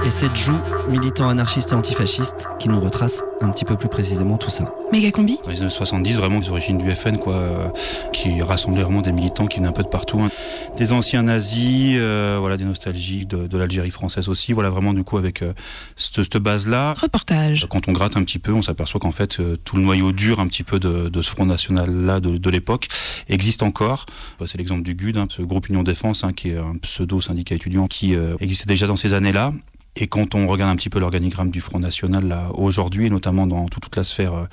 Et 0.05 0.11
c'est 0.11 0.35
Jou, 0.35 0.57
militant 0.91 1.29
anarchiste 1.29 1.71
et 1.73 1.75
antifasciste, 1.75 2.49
qui 2.59 2.69
nous 2.69 2.81
retrace 2.81 3.23
un 3.41 3.49
petit 3.51 3.65
peu 3.65 3.77
plus 3.77 3.89
précisément 3.89 4.37
tout 4.37 4.51
ça. 4.51 4.75
Méga 4.93 5.11
combi 5.11 5.39
Dans 5.45 5.51
les 5.51 5.61
années 5.63 5.71
70, 5.71 6.15
vraiment, 6.15 6.41
les 6.41 6.49
origines 6.51 6.79
du 6.79 6.91
FN, 6.95 7.17
quoi, 7.19 7.35
euh, 7.35 7.69
qui 8.13 8.43
rassemblait 8.43 8.83
vraiment 8.83 9.01
des 9.01 9.13
militants 9.13 9.47
qui 9.47 9.59
venaient 9.59 9.69
un 9.69 9.73
peu 9.73 9.83
de 9.85 9.89
partout. 9.89 10.21
hein. 10.21 10.31
Des 10.77 10.93
anciens 10.93 11.23
nazis, 11.23 11.97
euh, 11.99 12.37
voilà, 12.41 12.57
des 12.57 12.65
nostalgiques 12.65 13.29
de, 13.29 13.47
de 13.47 13.59
l'Algérie 13.59 13.91
française 13.91 14.29
aussi. 14.29 14.53
Voilà, 14.53 14.69
vraiment, 14.71 14.93
du 14.93 15.05
coup, 15.05 15.17
avec 15.17 15.43
euh, 15.43 15.53
cette, 15.97 16.17
cette 16.25 16.37
base-là. 16.39 16.95
Reportage. 16.95 17.67
Quand 17.71 17.89
on 17.89 17.93
gratte 17.93 18.17
un 18.17 18.25
petit 18.25 18.39
peu, 18.41 18.53
on 18.53 18.63
s'aperçoit 18.63 19.01
qu'en 19.01 19.13
fait, 19.13 19.39
euh, 19.41 19.57
tout 19.65 19.77
le 19.77 19.83
noyau 19.83 20.13
dur 20.13 20.41
un 20.41 20.49
petit 20.49 20.65
peu 20.65 20.81
de, 20.81 21.09
de 21.09 21.23
ce 21.23 21.31
Front 21.31 21.47
National-là 21.47 22.21
de, 22.21 22.37
de 22.37 22.51
l'époque 22.51 22.89
existe 23.29 23.63
encore. 23.63 24.07
Bah, 24.39 24.47
C'est 24.49 24.59
l'exemple 24.59 24.83
du 24.83 24.95
GUD, 24.95 25.17
hein, 25.17 25.27
ce 25.31 25.43
groupe 25.43 25.69
Union 25.69 25.83
Défense, 25.85 26.25
hein, 26.25 26.33
qui 26.33 26.51
est 26.51 26.59
un 26.59 26.77
pseudo-syndicat 26.83 27.55
étudiant 27.55 27.87
qui 27.87 28.15
euh, 28.17 28.35
existait 28.41 28.67
déjà 28.67 28.87
dans 28.87 28.97
ces 28.97 29.15
années-là. 29.15 29.53
Et 29.97 30.07
quand 30.07 30.35
on 30.35 30.47
regarde 30.47 30.71
un 30.71 30.77
petit 30.77 30.89
peu 30.89 31.01
l'organigramme 31.01 31.51
du 31.51 31.61
Front 31.61 31.81
National 31.81 32.37
aujourd'hui, 32.55 33.07
et 33.07 33.11
notamment 33.11 33.47
dans 33.47 33.67
toute, 33.67 33.97
la 33.97 34.05
sphère 34.05 34.35
euh, 34.35 34.45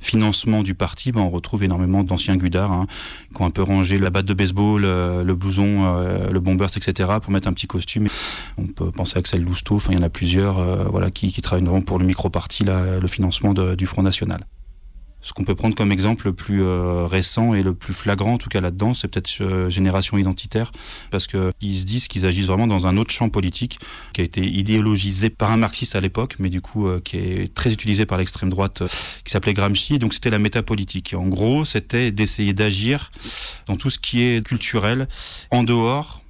financement 0.00 0.62
du 0.62 0.74
parti, 0.74 1.12
ben, 1.12 1.20
on 1.20 1.28
retrouve 1.28 1.64
énormément 1.64 2.02
d'anciens 2.02 2.36
gudards 2.36 2.72
hein, 2.72 2.86
qui 3.34 3.42
ont 3.42 3.44
un 3.44 3.50
peu 3.50 3.62
rangé 3.62 3.98
la 3.98 4.08
batte 4.08 4.24
de 4.24 4.32
baseball, 4.32 4.84
euh, 4.84 5.22
le 5.22 5.34
blouson, 5.34 5.84
euh, 5.84 6.30
le 6.30 6.40
bombers, 6.40 6.74
etc. 6.76 7.10
pour 7.20 7.30
mettre 7.30 7.46
un 7.46 7.52
petit 7.52 7.66
costume. 7.66 8.08
On 8.56 8.66
peut 8.66 8.90
penser 8.90 9.16
à 9.16 9.18
Axel 9.18 9.42
Lousteau, 9.42 9.76
enfin 9.76 9.92
il 9.92 9.98
y 9.98 10.00
en 10.00 10.04
a 10.04 10.10
plusieurs, 10.10 10.90
voilà, 10.90 11.10
qui, 11.10 11.30
travaillent 11.42 11.64
vraiment 11.64 11.82
pour 11.82 11.98
le 11.98 12.06
micro-parti, 12.06 12.64
le 12.64 13.06
financement 13.06 13.52
du 13.52 13.86
Front 13.86 14.02
National. 14.02 14.40
Ce 15.22 15.32
qu'on 15.32 15.44
peut 15.44 15.54
prendre 15.56 15.74
comme 15.74 15.90
exemple 15.90 16.26
le 16.26 16.32
plus 16.32 16.62
euh, 16.62 17.06
récent 17.06 17.52
et 17.54 17.62
le 17.62 17.74
plus 17.74 17.94
flagrant, 17.94 18.34
en 18.34 18.38
tout 18.38 18.48
cas 18.48 18.60
là-dedans, 18.60 18.94
c'est 18.94 19.08
peut-être 19.08 19.30
euh, 19.40 19.68
Génération 19.68 20.16
Identitaire, 20.18 20.70
parce 21.10 21.26
qu'ils 21.26 21.78
se 21.78 21.84
disent 21.84 22.06
qu'ils 22.06 22.26
agissent 22.26 22.46
vraiment 22.46 22.66
dans 22.68 22.86
un 22.86 22.96
autre 22.96 23.12
champ 23.12 23.28
politique 23.28 23.80
qui 24.12 24.20
a 24.20 24.24
été 24.24 24.42
idéologisé 24.42 25.30
par 25.30 25.50
un 25.50 25.56
marxiste 25.56 25.96
à 25.96 26.00
l'époque, 26.00 26.36
mais 26.38 26.48
du 26.48 26.60
coup 26.60 26.86
euh, 26.86 27.00
qui 27.00 27.16
est 27.16 27.54
très 27.54 27.72
utilisé 27.72 28.06
par 28.06 28.18
l'extrême 28.18 28.50
droite, 28.50 28.82
euh, 28.82 28.88
qui 29.24 29.32
s'appelait 29.32 29.54
Gramsci, 29.54 29.98
donc 29.98 30.14
c'était 30.14 30.30
la 30.30 30.38
métapolitique. 30.38 31.14
En 31.16 31.26
gros, 31.26 31.64
c'était 31.64 32.12
d'essayer 32.12 32.52
d'agir 32.52 33.10
dans 33.66 33.76
tout 33.76 33.90
ce 33.90 33.98
qui 33.98 34.22
est 34.22 34.46
culturel, 34.46 35.08
en 35.50 35.64
dehors 35.64 36.22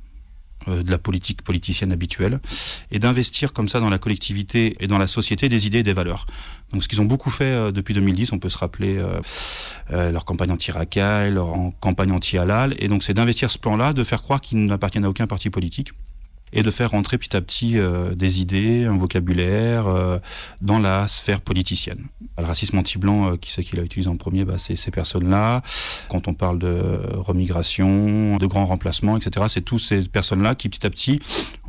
de 0.67 0.91
la 0.91 0.99
politique 0.99 1.43
politicienne 1.43 1.93
habituelle 1.93 2.41
et 2.91 2.99
d'investir 2.99 3.53
comme 3.53 3.69
ça 3.69 3.81
dans 3.81 3.91
la 3.91 3.99
collectivité 3.99 4.77
et 4.81 4.87
dans 4.87 4.99
la 4.99 5.07
société 5.07 5.49
des 5.49 5.67
idées 5.67 5.79
et 5.79 5.83
des 5.83 5.93
valeurs. 5.93 6.27
Donc 6.73 6.83
ce 6.83 6.89
qu'ils 6.89 7.01
ont 7.01 7.05
beaucoup 7.05 7.31
fait 7.31 7.45
euh, 7.45 7.73
depuis 7.73 7.95
2010, 7.95 8.33
on 8.33 8.39
peut 8.39 8.49
se 8.49 8.59
rappeler 8.59 8.99
euh, 8.99 9.21
euh, 9.93 10.11
leur 10.11 10.25
campagne 10.25 10.51
anti-racaille, 10.51 11.33
leur 11.33 11.55
campagne 11.81 12.13
anti-halal, 12.13 12.75
et 12.79 12.89
donc 12.89 13.03
c'est 13.03 13.15
d'investir 13.15 13.51
ce 13.51 13.59
plan-là, 13.59 13.93
de 13.93 14.05
faire 14.05 14.23
croire 14.23 14.41
qu'ils 14.41 14.65
n'appartiennent 14.67 15.05
à 15.05 15.09
aucun 15.09 15.27
parti 15.27 15.51
politique 15.51 15.93
et 16.57 16.63
de 16.63 16.71
faire 16.71 16.91
rentrer 16.91 17.19
petit 17.19 17.37
à 17.37 17.43
petit 17.43 17.79
euh, 17.79 18.15
des 18.15 18.41
idées, 18.41 18.87
un 18.87 18.97
vocabulaire 18.97 19.87
euh, 19.87 20.19
dans 20.63 20.79
la 20.79 21.07
sphère 21.07 21.43
politicienne. 21.43 22.07
Le 22.39 22.45
racisme 22.45 22.79
anti-blanc, 22.79 23.33
euh, 23.33 23.37
qui 23.37 23.53
c'est 23.53 23.63
qui 23.63 23.77
l'a 23.77 23.83
utilisé 23.83 24.09
en 24.09 24.17
premier 24.17 24.47
bah, 24.47 24.55
C'est 24.57 24.75
ces 24.75 24.91
personnes-là. 24.91 25.63
Quand 26.09 26.29
on 26.29 26.35
parle 26.35 26.59
de 26.59 26.99
remigration, 27.15 28.39
de 28.39 28.47
grands 28.47 28.65
remplacements, 28.65 29.19
etc., 29.19 29.47
c'est 29.51 29.61
tous 29.61 29.79
ces 29.79 30.01
personnes-là 30.01 30.55
qui 30.55 30.71
petit 30.71 30.87
à 30.87 30.91
petit 30.91 31.21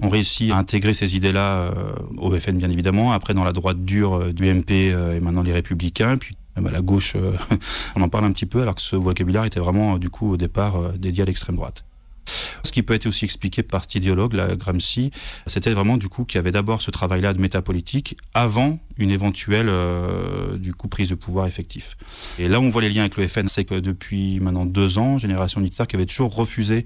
ont 0.02 0.08
réussi 0.08 0.52
à 0.52 0.58
intégrer 0.58 0.94
ces 0.94 1.18
idées-là 1.18 1.72
au 2.18 2.32
FN 2.40 2.58
bien 2.58 2.70
évidemment, 2.70 3.12
après 3.12 3.34
dans 3.34 3.44
la 3.44 3.52
droite 3.52 3.84
dure 3.84 4.34
du 4.34 4.54
MP 4.54 4.72
et 4.72 5.20
maintenant 5.20 5.44
les 5.44 5.54
Républicains, 5.54 6.18
puis 6.18 6.38
à 6.56 6.62
la 6.62 6.82
gauche, 6.82 7.16
on 7.96 8.02
en 8.02 8.10
parle 8.10 8.26
un 8.26 8.32
petit 8.32 8.46
peu, 8.46 8.62
alors 8.62 8.76
que 8.76 8.82
ce 8.82 8.96
vocabulaire 8.96 9.44
était 9.44 9.60
vraiment, 9.60 9.98
du 9.98 10.10
coup, 10.10 10.32
au 10.32 10.38
départ, 10.38 10.94
dédié 10.94 11.24
à 11.24 11.26
l'extrême 11.26 11.56
droite. 11.56 11.84
Ce 12.64 12.72
qui 12.72 12.84
peut 12.84 12.94
être 12.94 13.06
aussi 13.06 13.26
expliqué 13.26 13.64
par 13.64 13.84
cet 13.84 13.96
idéologue, 13.96 14.34
la 14.34 14.56
Gramsci, 14.56 15.12
c'était 15.46 15.72
vraiment 15.72 15.98
du 15.98 16.10
coup 16.10 16.26
qu'il 16.26 16.38
y 16.38 16.40
avait 16.40 16.52
d'abord 16.52 16.82
ce 16.82 16.92
travail-là 16.92 17.34
de 17.34 17.42
métapolitique 17.42 18.18
avant 18.34 18.80
une 18.98 19.12
éventuelle 19.12 19.68
euh, 19.70 20.58
du 20.58 20.74
coup 20.74 20.88
prise 20.88 21.10
de 21.10 21.16
pouvoir 21.16 21.48
effectif. 21.48 21.98
Et 22.40 22.48
là 22.48 22.60
on 22.60 22.70
voit 22.70 22.82
les 22.82 22.90
liens 22.90 23.02
avec 23.02 23.18
le 23.18 23.28
FN, 23.28 23.48
c'est 23.48 23.66
que 23.66 23.76
depuis 23.76 24.40
maintenant 24.40 24.66
deux 24.66 24.98
ans, 24.98 25.18
Génération 25.18 25.62
Identitaire 25.62 25.88
qui 25.88 25.96
avait 25.96 26.06
toujours 26.06 26.36
refusé 26.36 26.86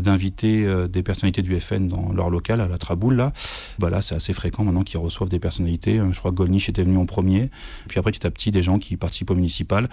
d'inviter 0.00 0.64
euh, 0.64 0.88
des 0.88 1.02
personnalités 1.02 1.42
du 1.42 1.58
FN 1.60 1.88
dans 1.88 2.12
leur 2.12 2.30
local 2.30 2.60
à 2.60 2.68
la 2.68 2.78
Traboule 2.78 3.16
là. 3.16 3.32
Bah 3.78 3.90
c'est 4.02 4.14
assez 4.14 4.32
fréquent 4.32 4.64
maintenant 4.64 4.82
qu'ils 4.82 4.98
reçoivent 4.98 5.28
des 5.28 5.38
personnalités. 5.38 5.98
Euh, 5.98 6.12
Je 6.12 6.18
crois 6.18 6.30
que 6.30 6.36
Golnisch 6.36 6.68
était 6.68 6.82
venu 6.82 6.96
en 6.96 7.06
premier. 7.06 7.50
Puis 7.88 7.98
après, 7.98 8.12
petit 8.12 8.26
à 8.26 8.30
petit, 8.30 8.50
des 8.50 8.62
gens 8.62 8.78
qui 8.78 8.96
participent 8.96 9.30
au 9.30 9.34
municipal. 9.34 9.88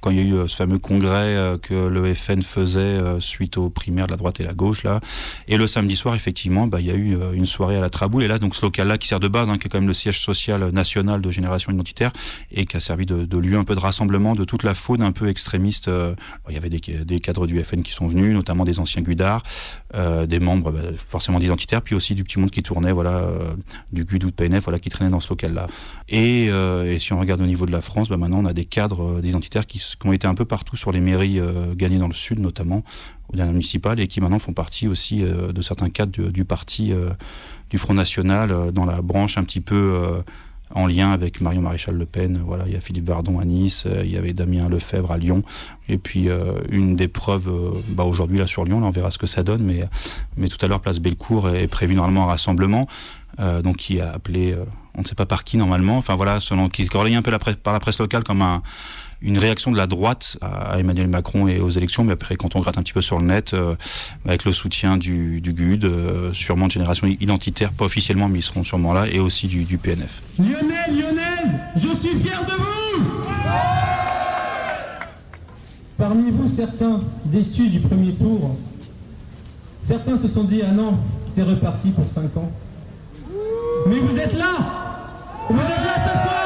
Quand 0.00 0.10
il 0.10 0.16
y 0.16 0.20
a 0.20 0.24
eu 0.24 0.34
euh, 0.34 0.46
ce 0.48 0.56
fameux 0.56 0.78
congrès 0.78 1.36
euh, 1.36 1.58
que 1.58 1.74
le 1.74 2.14
FN 2.14 2.42
faisait 2.42 2.80
euh, 2.80 3.20
suite 3.20 3.56
aux 3.56 3.70
primaires 3.70 4.06
de 4.06 4.12
la 4.12 4.16
droite 4.16 4.40
et 4.40 4.44
la 4.44 4.54
gauche 4.54 4.82
là, 4.82 5.00
et 5.48 5.56
le 5.56 5.66
samedi 5.66 5.96
soir, 5.96 6.14
effectivement, 6.14 6.66
bah, 6.66 6.80
il 6.80 6.86
y 6.86 6.90
a 6.90 6.94
eu 6.94 7.16
euh, 7.16 7.32
une 7.32 7.46
soirée 7.46 7.76
à 7.76 7.80
la 7.80 7.90
Traboule. 7.90 8.22
Et 8.22 8.28
là, 8.28 8.38
donc 8.38 8.56
ce 8.56 8.64
local-là 8.66 8.98
qui 8.98 9.08
sert 9.08 9.20
de 9.20 9.28
base, 9.28 9.48
hein, 9.50 9.58
qui 9.58 9.66
est 9.66 9.70
quand 9.70 9.78
même 9.78 9.88
le 9.88 9.94
siège 9.94 10.20
social 10.20 10.70
national 10.72 11.20
de 11.20 11.30
Génération 11.30 11.72
Identitaire 11.72 12.12
et 12.52 12.66
qui 12.66 12.76
a 12.76 12.80
servi 12.80 13.06
de, 13.06 13.38
lieu 13.38 13.58
un 13.58 13.64
peu 13.64 13.74
de 13.74 13.80
rassemblement 13.80 14.34
de 14.34 14.44
toute 14.44 14.62
la 14.62 14.74
faune 14.74 15.02
un 15.02 15.12
peu 15.12 15.28
extrémiste. 15.28 15.88
Euh, 15.88 16.14
Il 16.48 16.54
y 16.54 16.58
avait 16.58 16.70
des, 16.70 16.80
des 16.80 17.20
cadres 17.20 17.46
du 17.46 17.62
FN 17.62 17.82
qui 17.82 17.92
sont 17.92 18.06
venus, 18.06 18.34
notamment 18.34 18.64
des 18.64 18.78
anciens 18.80 19.02
Euh, 19.94 20.26
des 20.26 20.40
membres 20.40 20.72
bah, 20.72 20.80
forcément 20.96 21.38
d'identitaires, 21.38 21.80
puis 21.80 21.94
aussi 21.94 22.14
du 22.14 22.24
petit 22.24 22.38
monde 22.38 22.50
qui 22.50 22.62
tournait, 22.62 22.92
voilà, 22.92 23.18
euh, 23.18 23.54
du 23.92 24.04
GUD 24.04 24.24
ou 24.24 24.30
de 24.30 24.34
PNF, 24.34 24.64
voilà, 24.64 24.78
qui 24.78 24.90
traînait 24.90 25.10
dans 25.10 25.20
ce 25.20 25.28
local-là. 25.30 25.68
Et, 26.08 26.48
euh, 26.50 26.92
et 26.92 26.98
si 26.98 27.12
on 27.12 27.20
regarde 27.20 27.40
au 27.40 27.46
niveau 27.46 27.66
de 27.66 27.72
la 27.72 27.80
France, 27.80 28.08
bah, 28.08 28.16
maintenant 28.16 28.40
on 28.40 28.46
a 28.46 28.52
des 28.52 28.64
cadres 28.64 29.20
d'identitaires 29.20 29.64
qui, 29.64 29.80
ont 30.04 30.12
été 30.12 30.26
un 30.26 30.34
peu 30.34 30.44
partout 30.44 30.76
sur 30.76 30.92
les 30.92 31.00
mairies 31.00 31.40
gagnées 31.74 31.98
dans 31.98 32.08
le 32.08 32.14
sud, 32.14 32.40
notamment 32.40 32.82
au 33.32 33.36
dernier 33.36 33.52
municipal, 33.52 33.98
et 34.00 34.06
qui 34.06 34.20
maintenant 34.20 34.38
font 34.38 34.52
partie 34.52 34.86
aussi 34.86 35.22
de 35.22 35.62
certains 35.62 35.88
cadres 35.88 36.30
du, 36.30 36.44
parti 36.44 36.92
du 37.70 37.78
Front 37.78 37.94
National, 37.94 38.72
dans 38.72 38.84
la 38.84 39.02
branche 39.02 39.38
un 39.38 39.44
petit 39.44 39.60
peu 39.60 40.22
en 40.74 40.86
lien 40.86 41.10
avec 41.12 41.40
Marion 41.40 41.62
Maréchal 41.62 41.94
Le 41.94 42.06
Pen. 42.06 42.42
Voilà, 42.44 42.64
il 42.66 42.72
y 42.72 42.76
a 42.76 42.80
Philippe 42.80 43.06
Vardon 43.06 43.38
à 43.38 43.44
Nice, 43.44 43.84
euh, 43.86 44.02
il 44.04 44.10
y 44.10 44.16
avait 44.16 44.32
Damien 44.32 44.68
Lefebvre 44.68 45.12
à 45.12 45.18
Lyon. 45.18 45.42
Et 45.88 45.98
puis 45.98 46.28
euh, 46.28 46.54
une 46.70 46.96
des 46.96 47.08
preuves, 47.08 47.48
euh, 47.48 47.70
bah, 47.88 48.04
aujourd'hui 48.04 48.38
là 48.38 48.46
sur 48.46 48.64
Lyon, 48.64 48.82
on 48.82 48.90
verra 48.90 49.10
ce 49.10 49.18
que 49.18 49.26
ça 49.26 49.42
donne, 49.42 49.62
mais, 49.62 49.84
mais 50.36 50.48
tout 50.48 50.58
à 50.64 50.68
l'heure, 50.68 50.80
place 50.80 50.98
Bellecour 50.98 51.48
est 51.50 51.68
prévu 51.68 51.94
normalement 51.94 52.24
un 52.24 52.26
rassemblement, 52.26 52.86
donc 53.62 53.76
qui 53.76 54.00
a 54.00 54.12
appelé, 54.12 54.56
on 54.94 55.02
ne 55.02 55.06
sait 55.06 55.14
pas 55.14 55.26
par 55.26 55.44
qui 55.44 55.58
normalement, 55.58 55.98
enfin 55.98 56.14
voilà, 56.14 56.40
selon, 56.40 56.70
qui 56.70 56.82
est 56.82 56.94
relayé 56.94 57.16
un 57.16 57.22
peu 57.22 57.36
par 57.62 57.72
la 57.74 57.80
presse 57.80 57.98
locale 57.98 58.24
comme 58.24 58.40
un, 58.40 58.62
une 59.22 59.38
réaction 59.38 59.70
de 59.70 59.76
la 59.76 59.86
droite 59.86 60.36
à, 60.40 60.78
Emmanuel 60.78 61.08
Macron 61.08 61.48
et 61.48 61.60
aux 61.60 61.70
élections, 61.70 62.04
mais 62.04 62.12
après 62.12 62.36
quand 62.36 62.56
on 62.56 62.60
gratte 62.60 62.78
un 62.78 62.82
petit 62.82 62.92
peu 62.92 63.02
sur 63.02 63.18
le 63.18 63.26
net, 63.26 63.54
euh, 63.54 63.74
avec 64.26 64.44
le 64.44 64.52
soutien 64.52 64.96
du, 64.96 65.40
du 65.40 65.52
GUD, 65.52 65.84
euh, 65.84 66.32
sûrement 66.32 66.66
de 66.66 66.72
génération 66.72 67.06
identitaire, 67.06 67.72
pas 67.72 67.84
officiellement, 67.84 68.28
mais 68.28 68.40
ils 68.40 68.42
seront 68.42 68.64
sûrement 68.64 68.92
là, 68.92 69.06
et 69.08 69.18
aussi 69.18 69.46
du, 69.46 69.64
du 69.64 69.78
PNF. 69.78 70.22
Lionel, 70.38 70.56
Lyonnaise, 70.90 71.60
je 71.76 71.88
suis 71.96 72.18
fier 72.20 72.44
de 72.44 72.52
vous 72.52 72.66
Parmi 75.98 76.30
vous, 76.30 76.46
certains 76.46 77.00
déçus 77.24 77.68
du 77.68 77.80
premier 77.80 78.12
tour, 78.12 78.54
certains 79.82 80.18
se 80.18 80.28
sont 80.28 80.44
dit 80.44 80.60
Ah 80.62 80.72
non, 80.72 80.98
c'est 81.34 81.42
reparti 81.42 81.90
pour 81.90 82.08
5 82.08 82.36
ans. 82.36 82.52
Mais 83.86 83.98
vous 83.98 84.16
êtes 84.18 84.36
là 84.36 84.52
Vous 85.48 85.58
êtes 85.58 85.84
là 85.84 85.94
ce 85.94 86.12
soir 86.12 86.45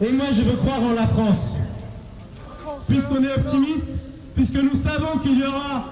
Et 0.00 0.12
moi, 0.12 0.26
je 0.32 0.42
veux 0.42 0.56
croire 0.56 0.80
en 0.82 0.92
la 0.92 1.06
France. 1.06 1.54
Puisqu'on 2.88 3.22
est 3.24 3.34
optimiste, 3.34 3.88
puisque 4.34 4.54
nous 4.54 4.76
savons 4.80 5.18
qu'il 5.18 5.38
y 5.38 5.44
aura 5.44 5.84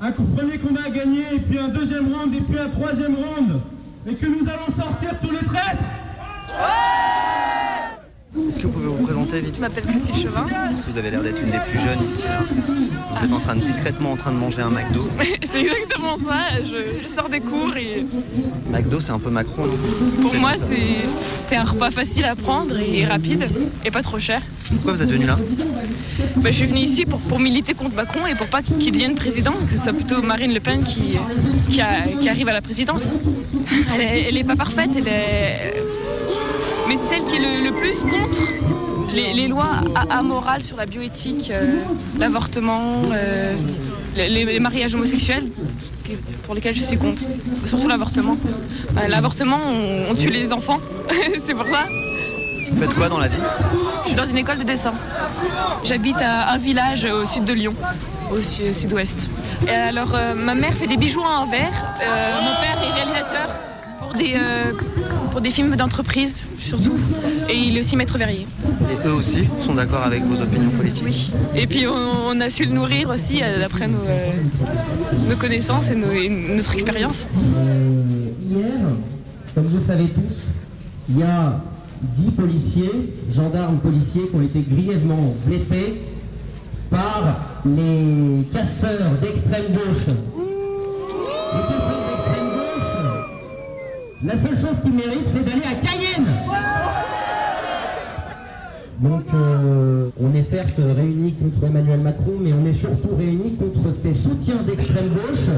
un 0.00 0.12
premier 0.12 0.58
combat 0.58 0.80
à 0.86 0.90
gagner, 0.90 1.24
puis 1.48 1.58
un 1.58 1.68
deuxième 1.68 2.12
round, 2.12 2.34
et 2.34 2.40
puis 2.40 2.58
un 2.58 2.68
troisième 2.68 3.14
round, 3.14 3.60
et 4.06 4.14
que 4.14 4.26
nous 4.26 4.48
allons 4.48 4.74
sortir 4.74 5.10
tous 5.20 5.30
les 5.30 5.46
traîtres 5.46 5.84
Est-ce 8.48 8.58
que 8.58 8.66
vous 8.66 8.72
pouvez 8.72 8.86
vous 8.86 9.04
présenter 9.04 9.40
vite 9.40 9.54
Je 9.56 9.60
m'appelle. 9.60 9.84
Parce 9.84 10.84
que 10.84 10.90
vous 10.90 10.98
avez 10.98 11.10
l'air 11.10 11.22
d'être 11.22 11.40
une 11.40 11.50
des 11.50 11.58
plus 11.70 11.78
jeunes 11.78 12.04
ici. 12.04 12.24
là. 12.24 12.40
Vous 13.20 13.26
êtes 13.26 13.32
en 13.32 13.38
train 13.38 13.54
de, 13.54 13.60
discrètement 13.60 14.12
en 14.12 14.16
train 14.16 14.32
de 14.32 14.36
manger 14.38 14.60
un 14.62 14.70
McDo. 14.70 15.08
c'est 15.52 15.60
exactement 15.60 16.16
ça. 16.18 16.60
Je, 16.64 17.02
je 17.08 17.14
sors 17.14 17.28
des 17.28 17.38
cours 17.40 17.76
et 17.76 18.04
McDo, 18.70 19.00
c'est 19.00 19.12
un 19.12 19.20
peu 19.20 19.30
Macron. 19.30 19.64
pour 20.20 20.34
moi, 20.34 20.52
c'est 21.48 21.56
un 21.56 21.62
repas 21.64 21.90
facile 21.90 22.24
à 22.24 22.34
prendre 22.34 22.76
et 22.78 23.04
rapide 23.04 23.48
et 23.84 23.90
pas 23.92 24.02
trop 24.02 24.18
cher. 24.18 24.42
Pourquoi 24.68 24.94
vous 24.94 25.02
êtes 25.02 25.12
venu 25.12 25.26
là 25.26 25.38
Bah, 26.36 26.50
je 26.50 26.56
suis 26.56 26.66
venue 26.66 26.80
ici 26.80 27.04
pour, 27.06 27.20
pour 27.20 27.38
militer 27.38 27.74
contre 27.74 27.94
Macron 27.94 28.26
et 28.26 28.34
pour 28.34 28.48
pas 28.48 28.62
qu'il 28.62 28.90
devienne 28.90 29.14
président, 29.14 29.52
que 29.70 29.76
ce 29.76 29.82
soit 29.84 29.92
plutôt 29.92 30.20
Marine 30.22 30.52
Le 30.52 30.60
Pen 30.60 30.82
qui, 30.82 31.16
qui, 31.70 31.80
a- 31.80 32.02
qui 32.20 32.28
arrive 32.28 32.48
à 32.48 32.52
la 32.52 32.62
présidence. 32.62 33.04
Elle 33.94 34.00
est, 34.00 34.24
elle 34.28 34.36
est 34.36 34.44
pas 34.44 34.56
parfaite, 34.56 34.90
elle 34.96 35.06
est... 35.08 35.74
mais 36.88 36.96
c'est 36.96 37.16
celle 37.16 37.24
qui 37.24 37.36
est 37.36 37.38
le, 37.38 37.64
le 37.64 37.72
plus 37.72 37.96
contre 37.98 38.40
les, 39.12 39.32
les 39.32 39.48
lois 39.48 39.76
amorales 40.10 40.62
sur 40.62 40.76
la 40.76 40.86
bioéthique, 40.86 41.50
euh, 41.50 41.76
l'avortement, 42.18 43.02
euh, 43.12 43.54
les, 44.16 44.58
mariages 44.60 44.94
homosexuels, 44.94 45.44
pour 46.44 46.54
lesquels 46.54 46.74
je 46.74 46.82
suis 46.82 46.96
contre. 46.96 47.22
Surtout 47.64 47.88
l'avortement. 47.88 48.36
Euh, 48.96 49.08
l'avortement, 49.08 49.58
on, 49.64 50.10
on 50.10 50.14
tue 50.14 50.28
les 50.30 50.52
enfants, 50.52 50.80
c'est 51.44 51.54
pour 51.54 51.66
ça. 51.66 51.84
Vous 52.70 52.80
faites 52.80 52.94
quoi 52.94 53.08
dans 53.08 53.18
la 53.18 53.28
vie? 53.28 53.38
Je 54.02 54.08
suis 54.08 54.16
dans 54.16 54.26
une 54.26 54.38
école 54.38 54.58
de 54.58 54.64
dessin. 54.64 54.92
J'habite 55.84 56.20
à 56.20 56.50
un 56.52 56.58
village 56.58 57.04
au 57.04 57.24
sud 57.26 57.44
de 57.44 57.52
Lyon, 57.52 57.74
au 58.32 58.42
su- 58.42 58.72
sud-ouest. 58.74 59.28
Et 59.68 59.70
alors, 59.70 60.12
euh, 60.14 60.34
ma 60.34 60.54
mère 60.54 60.72
fait 60.74 60.86
des 60.88 60.96
bijoux 60.96 61.22
en 61.22 61.46
verre. 61.46 61.72
Euh, 62.02 62.40
mon 62.40 62.54
père 62.60 62.82
est 62.82 62.92
réalisateur 62.94 63.48
des, 64.18 64.34
euh, 64.34 64.72
pour 65.32 65.40
des 65.40 65.50
films 65.50 65.74
d'entreprise, 65.76 66.40
surtout. 66.56 66.94
Et 67.48 67.56
il 67.56 67.76
est 67.76 67.80
aussi 67.80 67.96
maître 67.96 68.16
verrier. 68.18 68.46
Et 68.90 69.08
eux 69.08 69.12
aussi 69.12 69.44
sont 69.64 69.74
d'accord 69.74 70.02
avec 70.04 70.22
vos 70.24 70.40
opinions 70.42 70.70
politiques 70.70 71.04
Oui. 71.04 71.32
Et 71.54 71.66
puis, 71.66 71.86
on, 71.86 72.28
on 72.30 72.40
a 72.40 72.48
su 72.50 72.64
le 72.64 72.70
nourrir 72.72 73.10
aussi, 73.10 73.40
euh, 73.42 73.58
d'après 73.60 73.86
nos, 73.88 73.98
euh, 74.08 74.30
nos 75.28 75.36
connaissances 75.36 75.90
et, 75.90 75.94
nos- 75.96 76.12
et 76.12 76.28
notre 76.28 76.74
expérience. 76.74 77.26
Hier, 78.48 78.72
comme 79.54 79.64
vous 79.64 79.78
le 79.78 79.84
savez 79.84 80.06
tous, 80.08 80.34
il 81.10 81.18
y 81.18 81.22
a 81.22 81.60
10 82.16 82.30
policiers, 82.32 82.90
gendarmes 83.32 83.78
policiers, 83.78 84.22
qui 84.28 84.36
ont 84.36 84.42
été 84.42 84.60
grièvement 84.68 85.34
blessés 85.46 86.00
par 86.90 87.38
les 87.64 88.44
casseurs 88.52 89.10
d'extrême 89.22 89.72
gauche. 89.72 90.06
Les 90.06 91.60
casseurs 91.60 91.62
d'extrême 91.64 91.78
gauche, 91.78 91.83
la 94.24 94.38
seule 94.38 94.56
chose 94.56 94.80
qu'ils 94.82 94.92
méritent, 94.94 95.26
c'est 95.26 95.44
d'aller 95.44 95.62
à 95.64 95.74
Cayenne. 95.74 96.26
Donc 99.00 99.24
euh, 99.34 100.08
on 100.20 100.34
est 100.34 100.42
certes 100.42 100.78
réunis 100.78 101.34
contre 101.34 101.66
Emmanuel 101.66 102.00
Macron, 102.00 102.32
mais 102.40 102.52
on 102.52 102.64
est 102.66 102.74
surtout 102.74 103.10
réunis 103.18 103.54
contre 103.56 103.94
ces 103.94 104.14
soutiens 104.14 104.62
d'extrême 104.66 105.08
gauche 105.08 105.50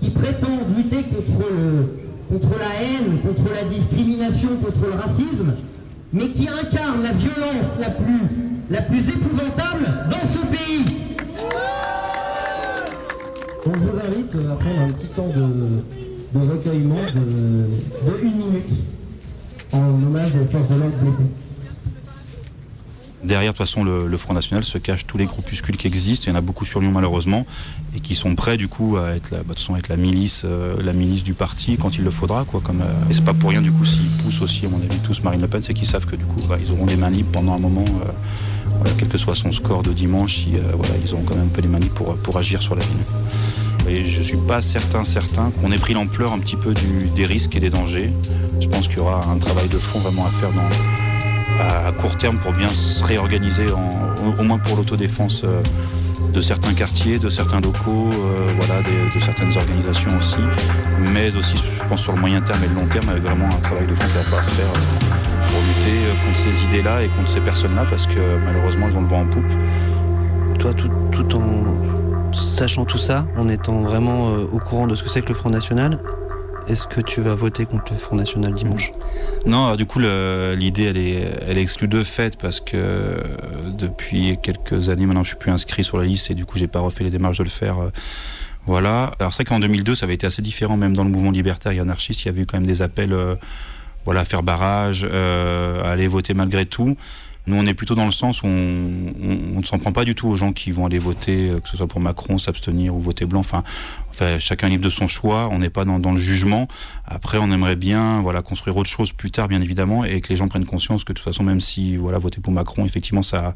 qui 0.00 0.10
prétendent 0.10 0.76
lutter 0.76 1.02
contre, 1.04 1.48
le- 1.50 1.88
contre 2.28 2.58
la 2.58 2.82
haine, 2.82 3.18
contre 3.20 3.50
la 3.54 3.64
discrimination, 3.68 4.48
contre 4.62 4.86
le 4.92 5.00
racisme, 5.00 5.54
mais 6.12 6.28
qui 6.28 6.48
incarnent 6.48 7.02
la 7.02 7.12
violence 7.12 7.78
la 7.80 7.90
plus, 7.90 8.20
la 8.70 8.82
plus 8.82 9.08
épouvantable 9.08 9.86
dans 10.10 10.26
ce 10.28 10.46
pays. 10.46 10.84
Donc 13.64 13.74
je 13.76 13.80
vous 13.80 13.98
invite 13.98 14.34
euh, 14.34 14.52
à 14.52 14.56
prendre 14.56 14.80
un 14.82 14.88
petit 14.88 15.06
temps 15.08 15.28
de, 15.28 16.05
recueillement 16.40 16.96
de, 17.14 18.24
minute 18.24 18.64
en 19.72 19.78
hommage 19.78 20.32
aux 20.34 20.50
forces 20.50 20.68
de. 20.68 20.74
Derrière, 23.24 23.52
de 23.52 23.56
toute 23.56 23.66
façon, 23.66 23.82
le, 23.82 24.16
Front 24.16 24.34
National 24.34 24.62
se 24.62 24.78
cache 24.78 25.04
tous 25.06 25.18
les 25.18 25.26
groupuscules 25.26 25.76
qui 25.76 25.88
existent. 25.88 26.26
Il 26.26 26.30
y 26.30 26.32
en 26.32 26.38
a 26.38 26.40
beaucoup 26.40 26.64
sur 26.64 26.80
Lyon, 26.80 26.92
malheureusement, 26.92 27.44
et 27.96 28.00
qui 28.00 28.14
sont 28.14 28.36
prêts, 28.36 28.56
du 28.56 28.68
coup, 28.68 28.98
à 28.98 29.16
être 29.16 29.32
la, 29.32 29.42
bah, 29.42 29.54
la 29.88 29.96
milice, 29.96 30.42
euh, 30.44 30.80
la 30.80 30.92
milice 30.92 31.24
du 31.24 31.34
parti 31.34 31.76
quand 31.76 31.98
il 31.98 32.04
le 32.04 32.10
faudra, 32.10 32.44
quoi. 32.44 32.60
Comme, 32.62 32.82
euh, 32.82 33.10
et 33.10 33.14
c'est 33.14 33.24
pas 33.24 33.34
pour 33.34 33.50
rien, 33.50 33.62
du 33.62 33.72
coup, 33.72 33.84
s'ils 33.84 34.10
poussent 34.22 34.42
aussi, 34.42 34.66
à 34.66 34.68
mon 34.68 34.78
avis, 34.78 34.98
tous 35.00 35.24
Marine 35.24 35.40
Le 35.40 35.48
Pen, 35.48 35.62
c'est 35.62 35.74
qu'ils 35.74 35.88
savent 35.88 36.06
que, 36.06 36.14
du 36.14 36.24
coup, 36.24 36.42
bah, 36.48 36.58
ils 36.60 36.70
auront 36.70 36.86
les 36.86 36.96
mains 36.96 37.10
libres 37.10 37.30
pendant 37.32 37.54
un 37.54 37.58
moment, 37.58 37.84
euh, 37.84 38.88
quel 38.98 39.08
que 39.08 39.18
soit 39.18 39.34
son 39.34 39.50
score 39.50 39.82
de 39.82 39.92
dimanche, 39.92 40.46
euh, 40.52 40.60
ils 41.04 41.12
auront 41.12 41.22
quand 41.22 41.34
même 41.34 41.46
un 41.46 41.48
peu 41.48 41.62
les 41.62 41.68
mains 41.68 41.78
libres 41.78 41.94
pour, 41.94 42.16
pour 42.16 42.36
agir 42.36 42.62
sur 42.62 42.76
la 42.76 42.84
ville. 42.84 42.96
Et 43.88 44.04
je 44.04 44.22
suis 44.22 44.36
pas 44.36 44.60
certain, 44.60 45.04
certain 45.04 45.50
qu'on 45.50 45.70
ait 45.72 45.78
pris 45.78 45.94
l'ampleur 45.94 46.32
un 46.32 46.38
petit 46.38 46.56
peu 46.56 46.74
des 46.74 47.24
risques 47.24 47.54
et 47.56 47.60
des 47.60 47.70
dangers. 47.70 48.12
Je 48.60 48.66
pense 48.68 48.88
qu'il 48.88 48.98
y 48.98 49.00
aura 49.00 49.24
un 49.26 49.38
travail 49.38 49.68
de 49.68 49.78
fond 49.78 50.00
vraiment 50.00 50.26
à 50.26 50.30
faire 50.30 50.50
à 51.60 51.92
court 51.92 52.16
terme 52.16 52.38
pour 52.38 52.52
bien 52.52 52.68
se 52.68 53.02
réorganiser, 53.04 53.66
au, 53.70 54.42
moins 54.42 54.58
pour 54.58 54.76
l'autodéfense 54.76 55.42
euh, 55.44 55.62
de 56.32 56.40
certains 56.40 56.74
quartiers, 56.74 57.18
de 57.18 57.30
certains 57.30 57.60
locaux, 57.60 58.10
euh, 58.12 58.52
voilà, 58.58 58.82
de 58.82 59.20
certaines 59.20 59.56
organisations 59.56 60.10
aussi, 60.18 60.36
mais 61.12 61.34
aussi, 61.36 61.56
je 61.56 61.84
pense, 61.88 62.02
sur 62.02 62.12
le 62.12 62.20
moyen 62.20 62.40
terme 62.42 62.62
et 62.64 62.68
le 62.68 62.74
long 62.74 62.86
terme, 62.86 63.08
avec 63.08 63.22
vraiment 63.22 63.46
un 63.46 63.60
travail 63.60 63.86
de 63.86 63.94
fond 63.94 64.04
qu'il 64.04 64.14
va 64.14 64.22
falloir 64.22 64.44
faire 64.50 64.66
euh, 64.66 65.46
pour 65.48 65.60
lutter 65.60 65.96
contre 66.26 66.38
ces 66.38 66.64
idées-là 66.64 67.02
et 67.02 67.08
contre 67.08 67.30
ces 67.30 67.40
personnes-là 67.40 67.86
parce 67.88 68.06
que 68.06 68.20
malheureusement 68.44 68.88
elles 68.88 68.96
ont 68.96 69.02
le 69.02 69.08
vent 69.08 69.20
en 69.20 69.26
poupe. 69.26 69.52
Toi, 70.58 70.72
tout 70.74 71.36
en 71.36 71.85
sachant 72.36 72.84
tout 72.84 72.98
ça, 72.98 73.26
en 73.36 73.48
étant 73.48 73.82
vraiment 73.82 74.30
euh, 74.34 74.46
au 74.52 74.58
courant 74.58 74.86
de 74.86 74.94
ce 74.94 75.02
que 75.02 75.08
c'est 75.08 75.22
que 75.22 75.28
le 75.28 75.34
Front 75.34 75.50
National, 75.50 75.98
est-ce 76.68 76.86
que 76.86 77.00
tu 77.00 77.20
vas 77.20 77.34
voter 77.34 77.64
contre 77.64 77.92
le 77.92 77.98
Front 77.98 78.16
National 78.16 78.52
dimanche? 78.52 78.90
Non, 79.46 79.76
du 79.76 79.86
coup, 79.86 80.00
l'idée, 80.00 80.84
elle 80.84 80.96
est, 80.96 81.38
elle 81.46 81.58
exclue 81.58 81.88
de 81.88 82.02
fait 82.02 82.36
parce 82.36 82.60
que 82.60 82.76
euh, 82.76 83.20
depuis 83.78 84.38
quelques 84.42 84.88
années 84.88 85.06
maintenant, 85.06 85.22
je 85.22 85.28
suis 85.28 85.38
plus 85.38 85.52
inscrit 85.52 85.84
sur 85.84 85.98
la 85.98 86.04
liste 86.04 86.30
et 86.30 86.34
du 86.34 86.44
coup, 86.44 86.58
j'ai 86.58 86.66
pas 86.66 86.80
refait 86.80 87.04
les 87.04 87.10
démarches 87.10 87.38
de 87.38 87.44
le 87.44 87.50
faire. 87.50 87.78
euh, 87.78 87.90
voilà. 88.66 89.12
Alors 89.20 89.32
c'est 89.32 89.44
vrai 89.46 89.54
qu'en 89.56 89.60
2002, 89.60 89.94
ça 89.94 90.06
avait 90.06 90.14
été 90.14 90.26
assez 90.26 90.42
différent, 90.42 90.76
même 90.76 90.96
dans 90.96 91.04
le 91.04 91.10
mouvement 91.10 91.30
libertaire 91.30 91.70
et 91.70 91.78
anarchiste, 91.78 92.24
il 92.24 92.26
y 92.26 92.28
avait 92.30 92.42
eu 92.42 92.46
quand 92.46 92.56
même 92.58 92.66
des 92.66 92.82
appels, 92.82 93.14
voilà, 94.04 94.22
à 94.22 94.24
faire 94.24 94.42
barrage, 94.42 95.04
à 95.04 95.88
aller 95.88 96.08
voter 96.08 96.34
malgré 96.34 96.66
tout. 96.66 96.96
Nous, 97.46 97.56
on 97.56 97.66
est 97.66 97.74
plutôt 97.74 97.94
dans 97.94 98.06
le 98.06 98.12
sens 98.12 98.42
où 98.42 98.46
on, 98.46 98.50
ne 98.50 99.64
s'en 99.64 99.78
prend 99.78 99.92
pas 99.92 100.04
du 100.04 100.14
tout 100.14 100.28
aux 100.28 100.36
gens 100.36 100.52
qui 100.52 100.72
vont 100.72 100.86
aller 100.86 100.98
voter, 100.98 101.50
euh, 101.50 101.60
que 101.60 101.68
ce 101.68 101.76
soit 101.76 101.86
pour 101.86 102.00
Macron, 102.00 102.38
s'abstenir 102.38 102.94
ou 102.94 103.00
voter 103.00 103.24
blanc. 103.24 103.40
Enfin, 103.40 103.62
chacun 104.38 104.68
libre 104.68 104.84
de 104.84 104.90
son 104.90 105.06
choix. 105.06 105.48
On 105.52 105.58
n'est 105.58 105.70
pas 105.70 105.84
dans, 105.84 105.98
dans 105.98 106.12
le 106.12 106.18
jugement. 106.18 106.66
Après, 107.06 107.38
on 107.38 107.50
aimerait 107.52 107.76
bien, 107.76 108.20
voilà, 108.22 108.42
construire 108.42 108.76
autre 108.76 108.90
chose 108.90 109.12
plus 109.12 109.30
tard, 109.30 109.48
bien 109.48 109.60
évidemment, 109.60 110.04
et 110.04 110.20
que 110.20 110.28
les 110.30 110.36
gens 110.36 110.48
prennent 110.48 110.64
conscience 110.64 111.04
que 111.04 111.12
de 111.12 111.18
toute 111.18 111.24
façon, 111.24 111.44
même 111.44 111.60
si, 111.60 111.96
voilà, 111.96 112.18
voter 112.18 112.40
pour 112.40 112.52
Macron, 112.52 112.84
effectivement, 112.84 113.22
ça, 113.22 113.54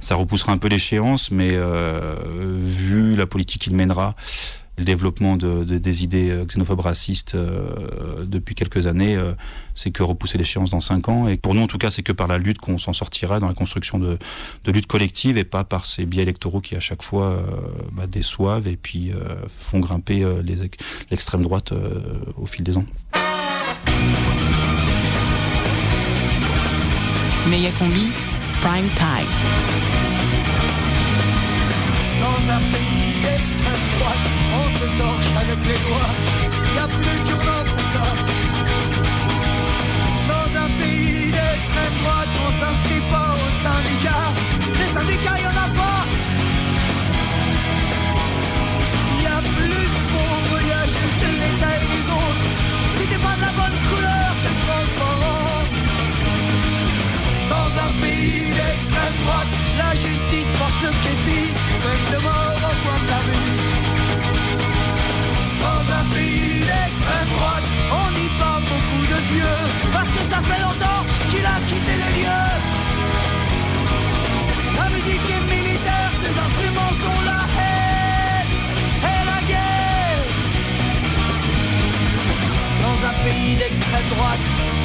ça 0.00 0.14
repoussera 0.14 0.52
un 0.52 0.58
peu 0.58 0.68
l'échéance, 0.68 1.30
mais 1.30 1.50
euh, 1.52 2.14
vu 2.56 3.16
la 3.16 3.26
politique 3.26 3.62
qu'il 3.62 3.74
mènera, 3.74 4.14
le 4.76 4.84
développement 4.84 5.36
de, 5.36 5.62
de- 5.64 5.78
des 5.78 6.02
idées 6.02 6.30
euh, 6.30 6.44
xénophobes 6.44 6.80
racistes 6.80 7.34
euh, 7.36 8.24
depuis 8.26 8.54
quelques 8.54 8.86
années, 8.86 9.14
euh, 9.16 9.32
c'est 9.74 9.90
que 9.92 10.02
repousser 10.02 10.36
l'échéance 10.38 10.70
dans 10.70 10.80
cinq 10.80 11.08
ans. 11.08 11.28
Et 11.28 11.36
pour 11.36 11.54
nous, 11.54 11.62
en 11.62 11.66
tout 11.68 11.78
cas, 11.78 11.90
c'est 11.90 12.02
que 12.02 12.12
par 12.12 12.26
la 12.26 12.38
lutte 12.38 12.58
qu'on 12.58 12.78
s'en 12.78 12.92
sortira 12.92 13.38
dans 13.38 13.46
la 13.48 13.54
construction 13.54 13.98
de, 13.98 14.18
de 14.64 14.72
lutte 14.72 14.86
collective 14.86 15.38
et 15.38 15.44
pas 15.44 15.62
par 15.64 15.86
ces 15.86 16.06
biais 16.06 16.22
électoraux 16.22 16.60
qui 16.60 16.74
à 16.74 16.80
chaque 16.80 17.02
fois 17.02 17.26
euh, 17.30 17.42
bah, 17.92 18.06
déçoivent 18.08 18.66
et 18.66 18.76
puis 18.76 19.12
euh, 19.12 19.16
font 19.48 19.78
grimper 19.78 20.22
euh, 20.24 20.42
l'extrême 21.10 21.42
droite 21.42 21.72
euh, 21.72 22.00
au 22.36 22.46
fil 22.46 22.64
des 22.64 22.76
ans. 22.76 22.86
Méga 27.48 27.70
combi, 27.78 28.06
prime 28.62 28.88
time. 28.96 29.30
Dans 32.20 32.52
un 32.52 32.58
pays 32.72 33.20
d'extrême 33.22 33.82
droite, 33.98 34.28
on 34.74 34.78
se 34.78 34.98
torche 34.98 35.30
avec 35.40 35.58
les 35.66 35.78
doigts. 35.86 36.14
Y 36.74 36.78
a 36.78 36.86
plus 36.86 37.18
d'urgence 37.24 37.68
pour 37.70 37.86
ça. 37.92 38.04
Dans 40.28 40.48
un 40.64 40.68
pays 40.80 41.30
d'extrême 41.36 41.94
droite, 42.02 42.28
on 42.44 42.50
s'inscrit 42.60 43.02
pas 43.10 43.34
au 43.34 43.48
syndicat. 43.62 44.24
Les 44.78 44.90
syndicats, 44.92 45.38
y 45.38 45.46
en 45.46 45.50
a 45.50 45.68
pas. 45.76 45.93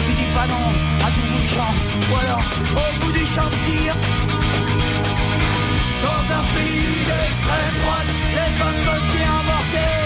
Tu 0.05 0.11
dis 0.13 0.31
pas 0.33 0.47
non 0.47 0.67
à 1.05 1.09
tout 1.11 1.27
bout 1.31 1.41
de 1.41 1.49
champ, 1.53 1.73
ou 2.09 2.15
alors 2.21 2.43
au 2.81 2.99
bout 2.99 3.11
du 3.11 3.25
champ 3.25 3.49
tir. 3.65 3.95
Dans 6.03 6.23
un 6.37 6.43
pays 6.55 6.95
d'extrême 7.07 7.75
droite, 7.81 8.09
les 8.35 8.51
femmes 8.57 8.81
veulent 8.87 9.09
bien 9.15 9.33
avorter. 9.39 9.98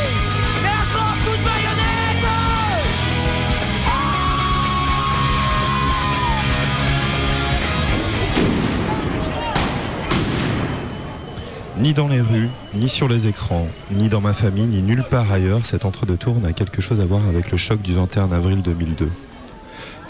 Ni 11.84 11.94
dans 11.94 12.08
les 12.08 12.22
rues, 12.22 12.48
ni 12.74 12.88
sur 12.88 13.10
les 13.10 13.28
écrans, 13.28 13.68
ni 13.92 14.08
dans 14.08 14.22
ma 14.22 14.32
famille, 14.32 14.68
ni 14.68 14.82
nulle 14.82 15.04
part 15.04 15.30
ailleurs, 15.30 15.66
cet 15.66 15.84
entre-deux-tours 15.84 16.40
n'a 16.40 16.54
quelque 16.54 16.82
chose 16.82 17.02
à 17.02 17.06
voir 17.06 17.28
avec 17.28 17.52
le 17.52 17.58
choc 17.58 17.82
du 17.82 17.92
21 17.92 18.32
avril 18.32 18.62
2002. 18.62 19.12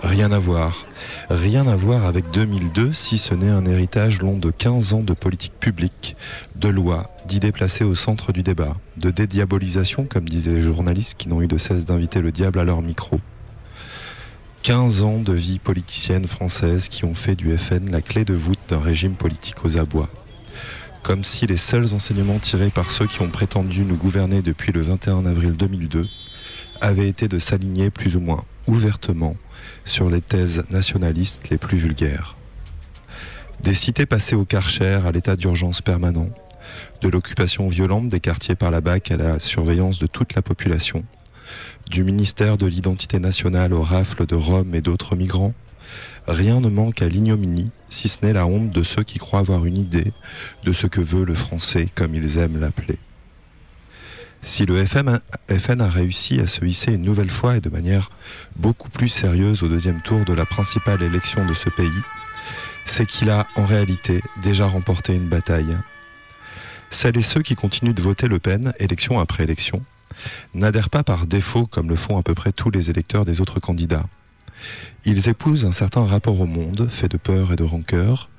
Rien 0.04 0.32
à 0.32 0.38
voir. 0.38 0.86
Rien 1.32 1.66
à 1.66 1.76
voir 1.76 2.06
avec 2.06 2.30
2002 2.30 2.94
si 2.94 3.18
ce 3.18 3.34
n'est 3.34 3.50
un 3.50 3.66
héritage 3.66 4.22
long 4.22 4.38
de 4.38 4.52
15 4.52 4.94
ans 4.94 5.00
de 5.00 5.14
politique 5.14 5.60
publique, 5.60 6.16
de 6.56 6.68
lois, 6.68 7.10
d'idées 7.26 7.52
placées 7.52 7.86
au 7.86 7.96
centre 7.96 8.34
du 8.34 8.44
débat, 8.44 8.76
de 8.98 9.10
dédiabolisation 9.10 10.06
comme 10.06 10.30
disaient 10.30 10.52
les 10.52 10.62
journalistes 10.62 11.18
qui 11.18 11.28
n'ont 11.28 11.42
eu 11.42 11.48
de 11.48 11.58
cesse 11.58 11.86
d'inviter 11.86 12.22
le 12.22 12.32
diable 12.32 12.60
à 12.60 12.66
leur 12.66 12.84
micro. 12.84 13.20
15 14.62 15.02
ans 15.02 15.18
de 15.18 15.34
vie 15.34 15.58
politicienne 15.58 16.28
française 16.28 16.88
qui 16.88 17.04
ont 17.04 17.16
fait 17.16 17.36
du 17.36 17.58
FN 17.58 17.90
la 17.90 18.04
clé 18.04 18.26
de 18.26 18.36
voûte 18.36 18.60
d'un 18.70 18.80
régime 18.80 19.16
politique 19.16 19.66
aux 19.66 19.80
abois 19.80 20.12
comme 21.04 21.26
si 21.26 21.46
les 21.46 21.58
seuls 21.58 21.94
enseignements 21.94 22.40
tirés 22.40 22.70
par 22.70 22.90
ceux 22.90 23.06
qui 23.06 23.22
ont 23.22 23.30
prétendu 23.30 23.82
nous 23.82 23.98
gouverner 23.98 24.42
depuis 24.42 24.72
le 24.72 24.82
21 24.82 25.26
avril 25.26 25.52
2002 25.52 26.08
avaient 26.80 27.10
été 27.10 27.28
de 27.28 27.40
s'aligner 27.40 27.90
plus 27.90 28.16
ou 28.16 28.22
moins 28.22 28.46
ouvertement 28.68 29.36
sur 29.84 30.10
les 30.10 30.22
thèses 30.22 30.64
nationalistes 30.72 31.50
les 31.50 31.58
plus 31.58 31.78
vulgaires. 31.78 32.38
Des 33.62 33.76
cités 33.76 34.06
passées 34.06 34.36
au 34.36 34.46
Karcher 34.46 35.02
à 35.06 35.12
l'état 35.12 35.36
d'urgence 35.36 35.82
permanent, 35.82 36.30
de 37.02 37.10
l'occupation 37.10 37.68
violente 37.68 38.08
des 38.08 38.22
quartiers 38.22 38.56
par 38.56 38.72
la 38.72 38.80
BAC 38.80 39.12
à 39.12 39.18
la 39.18 39.40
surveillance 39.40 40.00
de 40.00 40.08
toute 40.08 40.36
la 40.36 40.42
population, 40.42 41.04
du 41.92 42.06
ministère 42.06 42.58
de 42.58 42.66
l'identité 42.66 43.20
nationale 43.20 43.74
aux 43.74 43.84
rafles 43.84 44.26
de 44.26 44.36
Rome 44.36 44.74
et 44.74 44.82
d'autres 44.82 45.18
migrants, 45.18 45.54
rien 46.28 46.60
ne 46.60 46.70
manque 46.70 47.02
à 47.02 47.08
l'ignominie, 47.08 47.72
si 47.90 48.08
ce 48.08 48.26
n'est 48.26 48.34
la 48.34 48.46
honte 48.46 48.70
de 48.70 48.84
ceux 48.84 49.04
qui 49.04 49.20
croient 49.20 49.40
avoir 49.40 49.66
une 49.66 49.78
idée 49.78 50.12
de 50.64 50.72
ce 50.72 50.88
que 50.88 51.02
veut 51.02 51.26
le 51.26 51.36
français, 51.36 51.88
comme 51.96 52.16
ils 52.16 52.38
aiment 52.38 52.60
l'appeler. 52.60 52.98
Si 54.42 54.66
le 54.66 54.86
FN 54.86 55.10
a 55.82 55.90
réussi 55.90 56.42
à 56.42 56.48
se 56.48 56.66
hisser 56.66 56.94
une 56.94 57.02
nouvelle 57.02 57.30
fois 57.30 57.56
et 57.56 57.62
de 57.62 57.70
manière 57.70 58.12
beaucoup 58.58 58.90
plus 58.90 59.08
sérieuse 59.08 59.64
au 59.64 59.70
deuxième 59.70 60.02
tour 60.02 60.26
de 60.26 60.34
la 60.34 60.46
principale 60.46 61.02
élection 61.02 61.46
de 61.46 61.54
ce 61.54 61.70
pays, 61.70 61.90
c'est 62.86 63.06
qu'il 63.06 63.30
a 63.30 63.48
en 63.56 63.64
réalité 63.64 64.22
déjà 64.42 64.68
remporté 64.68 65.16
une 65.16 65.30
bataille. 65.30 65.78
Celles 66.90 67.18
et 67.18 67.22
ceux 67.22 67.42
qui 67.42 67.56
continuent 67.56 67.94
de 67.94 68.02
voter 68.02 68.28
Le 68.28 68.40
Pen, 68.40 68.74
élection 68.80 69.20
après 69.20 69.44
élection, 69.44 69.82
n'adhèrent 70.54 70.90
pas 70.90 71.04
par 71.04 71.26
défaut 71.26 71.66
comme 71.66 71.90
le 71.90 71.96
font 71.96 72.18
à 72.18 72.24
peu 72.24 72.36
près 72.36 72.52
tous 72.52 72.70
les 72.70 72.90
électeurs 72.90 73.24
des 73.24 73.40
autres 73.40 73.62
candidats. 73.62 74.06
Ils 75.06 75.30
épousent 75.30 75.66
un 75.66 75.72
certain 75.72 76.06
rapport 76.06 76.40
au 76.40 76.46
monde, 76.46 76.88
fait 76.90 77.10
de 77.10 77.18
peur 77.18 77.54
et 77.54 77.56
de 77.56 77.64
rancœur, 77.64 78.30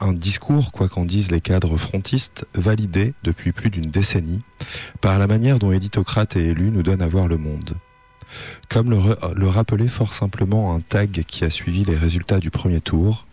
un 0.00 0.12
discours, 0.12 0.72
quoi 0.72 0.88
qu'en 0.88 1.04
disent 1.04 1.30
les 1.30 1.40
cadres 1.40 1.76
frontistes, 1.76 2.46
validé 2.54 3.14
depuis 3.22 3.52
plus 3.52 3.70
d'une 3.70 3.90
décennie 3.90 4.40
par 5.00 5.18
la 5.18 5.26
manière 5.26 5.58
dont 5.58 5.72
éditocrates 5.72 6.36
et 6.36 6.48
élus 6.48 6.70
nous 6.70 6.82
donnent 6.82 7.02
à 7.02 7.08
voir 7.08 7.28
le 7.28 7.36
monde. 7.36 7.76
Comme 8.68 8.90
le, 8.90 8.98
le 9.34 9.48
rappelait 9.48 9.88
fort 9.88 10.12
simplement 10.12 10.74
un 10.74 10.80
tag 10.80 11.24
qui 11.26 11.44
a 11.44 11.50
suivi 11.50 11.84
les 11.84 11.94
résultats 11.94 12.40
du 12.40 12.50
premier 12.50 12.80
tour, 12.80 13.26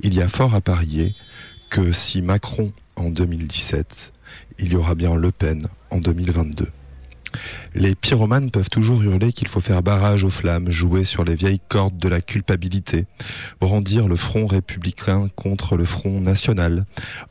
il 0.00 0.14
y 0.14 0.22
a 0.22 0.28
fort 0.28 0.54
à 0.54 0.60
parier 0.60 1.14
que 1.68 1.92
si 1.92 2.20
Macron 2.20 2.72
en 2.96 3.10
2017, 3.10 4.12
il 4.58 4.72
y 4.72 4.76
aura 4.76 4.94
bien 4.94 5.14
Le 5.14 5.30
Pen 5.30 5.62
en 5.90 5.98
2022. 5.98 6.68
Les 7.74 7.94
pyromanes 7.94 8.50
peuvent 8.50 8.70
toujours 8.70 9.02
hurler 9.02 9.32
qu'il 9.32 9.48
faut 9.48 9.60
faire 9.60 9.82
barrage 9.82 10.24
aux 10.24 10.30
flammes, 10.30 10.70
jouer 10.70 11.04
sur 11.04 11.24
les 11.24 11.34
vieilles 11.34 11.60
cordes 11.68 11.98
de 11.98 12.08
la 12.08 12.20
culpabilité, 12.20 13.06
brandir 13.60 14.08
le 14.08 14.16
front 14.16 14.46
républicain 14.46 15.28
contre 15.36 15.76
le 15.76 15.84
front 15.84 16.20
national, 16.20 16.84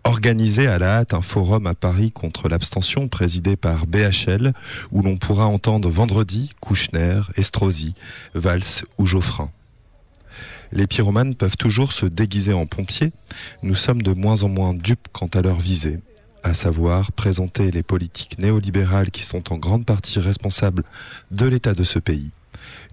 organiser 0.03 0.67
à 0.67 0.79
la 0.79 0.99
hâte 0.99 1.13
un 1.13 1.21
forum 1.21 1.67
à 1.67 1.73
Paris 1.73 2.11
contre 2.11 2.47
l'abstention 2.47 3.07
présidé 3.07 3.55
par 3.55 3.85
BHL, 3.85 4.53
où 4.91 5.01
l'on 5.01 5.17
pourra 5.17 5.45
entendre 5.45 5.89
vendredi 5.89 6.51
Kouchner, 6.61 7.21
Estrosi, 7.35 7.93
Valls 8.33 8.85
ou 8.97 9.05
Geoffrin. 9.05 9.49
Les 10.71 10.87
pyromanes 10.87 11.35
peuvent 11.35 11.57
toujours 11.57 11.91
se 11.91 12.05
déguiser 12.05 12.53
en 12.53 12.67
pompiers, 12.67 13.11
nous 13.63 13.75
sommes 13.75 14.03
de 14.03 14.13
moins 14.13 14.43
en 14.43 14.49
moins 14.49 14.73
dupes 14.73 15.07
quant 15.11 15.29
à 15.33 15.41
leur 15.41 15.57
visée 15.57 15.99
à 16.43 16.53
savoir 16.53 17.11
présenter 17.11 17.71
les 17.71 17.83
politiques 17.83 18.39
néolibérales 18.39 19.11
qui 19.11 19.23
sont 19.23 19.53
en 19.53 19.57
grande 19.57 19.85
partie 19.85 20.19
responsables 20.19 20.83
de 21.31 21.45
l'état 21.45 21.73
de 21.73 21.83
ce 21.83 21.99
pays, 21.99 22.31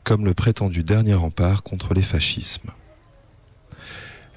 comme 0.05 0.25
le 0.25 0.35
prétendu 0.35 0.83
dernier 0.83 1.15
rempart 1.15 1.63
contre 1.63 1.95
les 1.95 2.03
fascismes. 2.03 2.71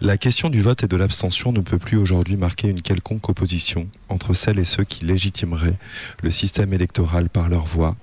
La 0.02 0.18
question 0.18 0.50
du 0.50 0.62
vote 0.62 0.84
et 0.84 0.88
de 0.88 0.96
l'abstention 0.96 1.52
ne 1.52 1.60
peut 1.60 1.78
plus 1.78 1.98
aujourd'hui 1.98 2.38
marquer 2.38 2.70
une 2.70 2.82
quelconque 2.82 3.28
opposition 3.28 3.90
entre 4.08 4.34
celles 4.34 4.60
et 4.60 4.64
ceux 4.64 4.86
qui 4.86 5.04
légitimeraient 5.04 5.78
le 6.24 6.32
système 6.32 6.72
électoral 6.72 7.30
par 7.30 7.50
leur 7.50 7.66
voix 7.66 7.98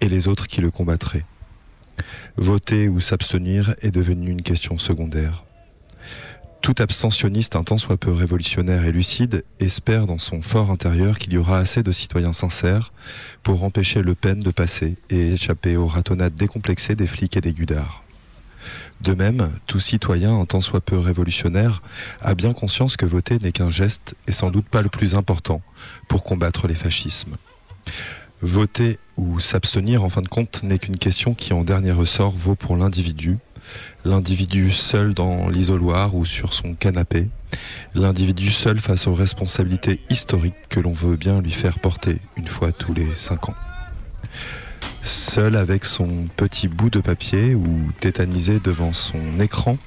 et 0.00 0.08
les 0.08 0.26
autres 0.26 0.48
qui 0.48 0.60
le 0.60 0.72
combattraient. 0.72 1.24
Voter 2.36 2.88
ou 2.88 2.98
s'abstenir 2.98 3.74
est 3.82 3.92
devenu 3.92 4.30
une 4.30 4.42
question 4.42 4.78
secondaire. 4.78 5.44
Tout 6.60 6.74
abstentionniste 6.78 7.56
un 7.56 7.64
tant 7.64 7.78
soit 7.78 7.96
peu 7.96 8.12
révolutionnaire 8.12 8.84
et 8.84 8.92
lucide 8.92 9.44
espère 9.60 10.06
dans 10.06 10.18
son 10.18 10.42
fort 10.42 10.70
intérieur 10.70 11.18
qu'il 11.18 11.32
y 11.32 11.38
aura 11.38 11.58
assez 11.58 11.82
de 11.82 11.92
citoyens 11.92 12.32
sincères 12.32 12.92
pour 13.42 13.62
empêcher 13.62 14.02
Le 14.02 14.14
Pen 14.14 14.40
de 14.40 14.50
passer 14.50 14.96
et 15.08 15.32
échapper 15.32 15.76
aux 15.76 15.86
ratonnades 15.86 16.34
décomplexées 16.34 16.94
des 16.94 17.06
flics 17.06 17.36
et 17.36 17.40
des 17.40 17.52
gudards. 17.52 18.02
De 19.00 19.14
même, 19.14 19.50
tout 19.66 19.78
citoyen, 19.78 20.38
un 20.38 20.44
tant 20.44 20.60
soit 20.60 20.80
peu 20.80 20.98
révolutionnaire, 20.98 21.82
a 22.20 22.34
bien 22.34 22.52
conscience 22.52 22.96
que 22.96 23.06
voter 23.06 23.38
n'est 23.38 23.52
qu'un 23.52 23.70
geste 23.70 24.16
et 24.26 24.32
sans 24.32 24.50
doute 24.50 24.66
pas 24.66 24.82
le 24.82 24.88
plus 24.88 25.14
important 25.14 25.62
pour 26.08 26.24
combattre 26.24 26.66
les 26.66 26.74
fascismes. 26.74 27.36
Voter 28.40 28.98
ou 29.16 29.40
s'abstenir, 29.40 30.04
en 30.04 30.08
fin 30.08 30.20
de 30.20 30.28
compte, 30.28 30.62
n'est 30.62 30.78
qu'une 30.78 30.96
question 30.96 31.34
qui, 31.34 31.52
en 31.52 31.64
dernier 31.64 31.92
ressort, 31.92 32.30
vaut 32.30 32.54
pour 32.54 32.76
l'individu, 32.76 33.38
l'individu 34.04 34.70
seul 34.70 35.14
dans 35.14 35.48
l'isoloir 35.48 36.14
ou 36.14 36.24
sur 36.24 36.54
son 36.54 36.74
canapé, 36.74 37.28
l'individu 37.94 38.50
seul 38.50 38.78
face 38.78 39.06
aux 39.06 39.14
responsabilités 39.14 40.00
historiques 40.10 40.68
que 40.68 40.80
l'on 40.80 40.92
veut 40.92 41.16
bien 41.16 41.40
lui 41.40 41.52
faire 41.52 41.78
porter 41.78 42.18
une 42.36 42.48
fois 42.48 42.72
tous 42.72 42.94
les 42.94 43.14
cinq 43.14 43.48
ans. 43.48 43.54
Seul 45.02 45.56
avec 45.56 45.84
son 45.84 46.26
petit 46.36 46.68
bout 46.68 46.90
de 46.90 47.00
papier 47.00 47.54
ou 47.54 47.92
tétanisé 48.00 48.60
devant 48.60 48.92
son 48.92 49.36
écran, 49.40 49.78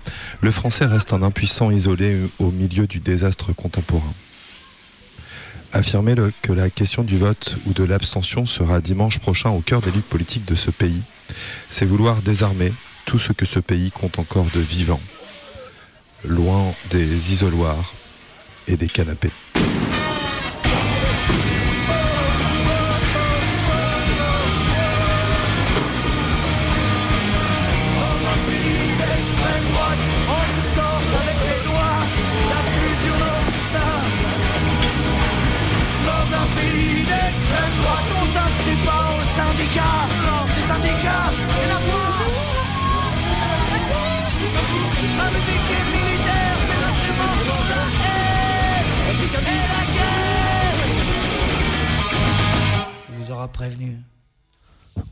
le 0.42 0.52
français 0.52 0.86
reste 0.86 1.14
un 1.14 1.22
impuissant 1.22 1.70
isolé 1.70 2.18
au 2.40 2.52
milieu 2.52 2.88
du 2.88 3.00
désastre 3.00 3.54
contemporain. 3.54 4.14
Affirmer 5.74 6.16
que 6.42 6.52
la 6.52 6.70
question 6.70 7.04
du 7.04 7.18
vote 7.18 7.56
ou 7.66 7.74
de 7.74 7.84
l'abstention 7.84 8.46
sera 8.46 8.82
dimanche 8.82 9.20
prochain 9.20 9.52
au 9.52 9.62
cœur 9.62 9.82
des 9.82 9.92
luttes 9.92 10.10
politiques 10.10 10.46
de 10.46 10.56
ce 10.56 10.70
pays, 10.70 11.02
c'est 11.70 11.86
vouloir 11.86 12.22
désarmer 12.22 12.74
tout 13.12 13.20
ce 13.20 13.34
que 13.34 13.46
ce 13.46 13.60
pays 13.60 13.92
compte 13.92 14.20
encore 14.20 14.46
de 14.56 14.62
vivant, 14.62 15.02
loin 16.24 16.64
des 16.92 17.34
isoloirs 17.34 17.94
et 18.70 18.78
des 18.78 18.88
canapés. 18.88 19.34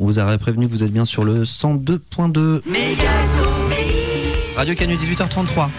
Vous 0.09 0.17
aura 0.17 0.35
prévenu 0.39 0.67
que 0.67 0.71
vous 0.71 0.81
êtes 0.81 0.91
bien 0.91 1.05
sur 1.05 1.23
le 1.23 1.43
102.2. 1.43 2.61
Radio 4.57 4.73
Canu 4.73 4.95
18h33. 4.95 5.69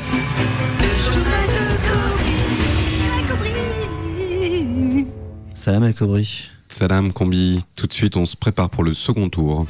Salam 5.54 5.82
El 5.82 5.94
Kobri. 5.94 6.48
Salam 6.68 7.12
Combi, 7.12 7.64
tout 7.74 7.88
de 7.88 7.92
suite 7.92 8.16
on 8.16 8.24
se 8.24 8.36
prépare 8.36 8.70
pour 8.70 8.84
le 8.84 8.94
second 8.94 9.28
tour. 9.28 9.66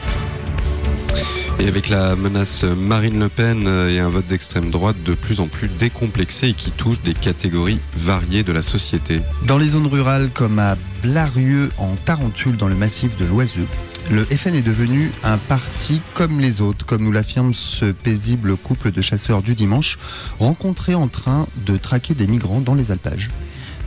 Et 1.59 1.67
avec 1.67 1.89
la 1.89 2.15
menace 2.15 2.65
Marine 2.65 3.19
Le 3.19 3.31
Pen 3.31 3.67
et 3.89 3.99
un 3.99 4.11
vote 4.11 4.27
d'extrême 4.27 4.71
droite 4.71 5.03
de 5.03 5.15
plus 5.15 5.41
en 5.41 5.47
plus 5.47 5.69
décomplexé 5.69 6.49
et 6.49 6.55
qui 6.55 6.71
touche 6.71 7.01
des 7.01 7.15
catégories 7.15 7.81
variées 7.97 8.43
de 8.43 8.53
la 8.53 8.63
société. 8.63 9.21
Dans 9.47 9.57
les 9.57 9.69
zones 9.69 9.87
rurales 9.87 10.29
comme 10.35 10.59
à 10.59 10.77
Blarieux 11.03 11.71
en 11.79 11.95
Tarentule 11.95 12.59
dans 12.59 12.69
le 12.69 12.75
massif 12.75 13.17
de 13.17 13.25
l'Oiseux, 13.25 13.67
le 14.09 14.25
FN 14.25 14.55
est 14.55 14.63
devenu 14.63 15.11
un 15.23 15.39
parti 15.39 16.01
comme 16.15 16.41
les 16.41 16.61
autres, 16.61 16.87
comme 16.87 17.05
nous 17.05 17.13
l'affirme 17.13 17.55
ce 17.55 17.87
paisible 17.87 18.57
couple 18.57 18.91
de 18.91 19.01
chasseurs 19.01 19.43
du 19.43 19.55
dimanche, 19.55 19.99
rencontré 20.39 20.95
en 20.95 21.09
train 21.09 21.47
de 21.67 21.77
traquer 21.77 22.15
des 22.15 22.27
migrants 22.27 22.61
dans 22.61 22.75
les 22.75 22.91
alpages. 22.91 23.31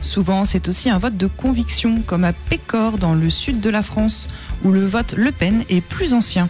Souvent, 0.00 0.44
c'est 0.44 0.68
aussi 0.68 0.90
un 0.90 0.98
vote 0.98 1.16
de 1.16 1.26
conviction, 1.26 2.02
comme 2.02 2.24
à 2.24 2.34
Pécor, 2.34 2.98
dans 2.98 3.14
le 3.14 3.30
sud 3.30 3.60
de 3.60 3.70
la 3.70 3.82
France, 3.82 4.28
où 4.62 4.70
le 4.70 4.84
vote 4.84 5.14
Le 5.16 5.32
Pen 5.32 5.64
est 5.70 5.80
plus 5.80 6.12
ancien. 6.12 6.48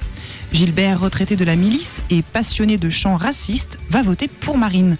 Gilbert, 0.52 1.00
retraité 1.00 1.36
de 1.36 1.44
la 1.44 1.54
milice 1.54 2.02
et 2.10 2.22
passionné 2.22 2.78
de 2.78 2.90
chants 2.90 3.16
racistes, 3.16 3.78
va 3.90 4.02
voter 4.02 4.26
pour 4.40 4.58
Marine, 4.58 4.96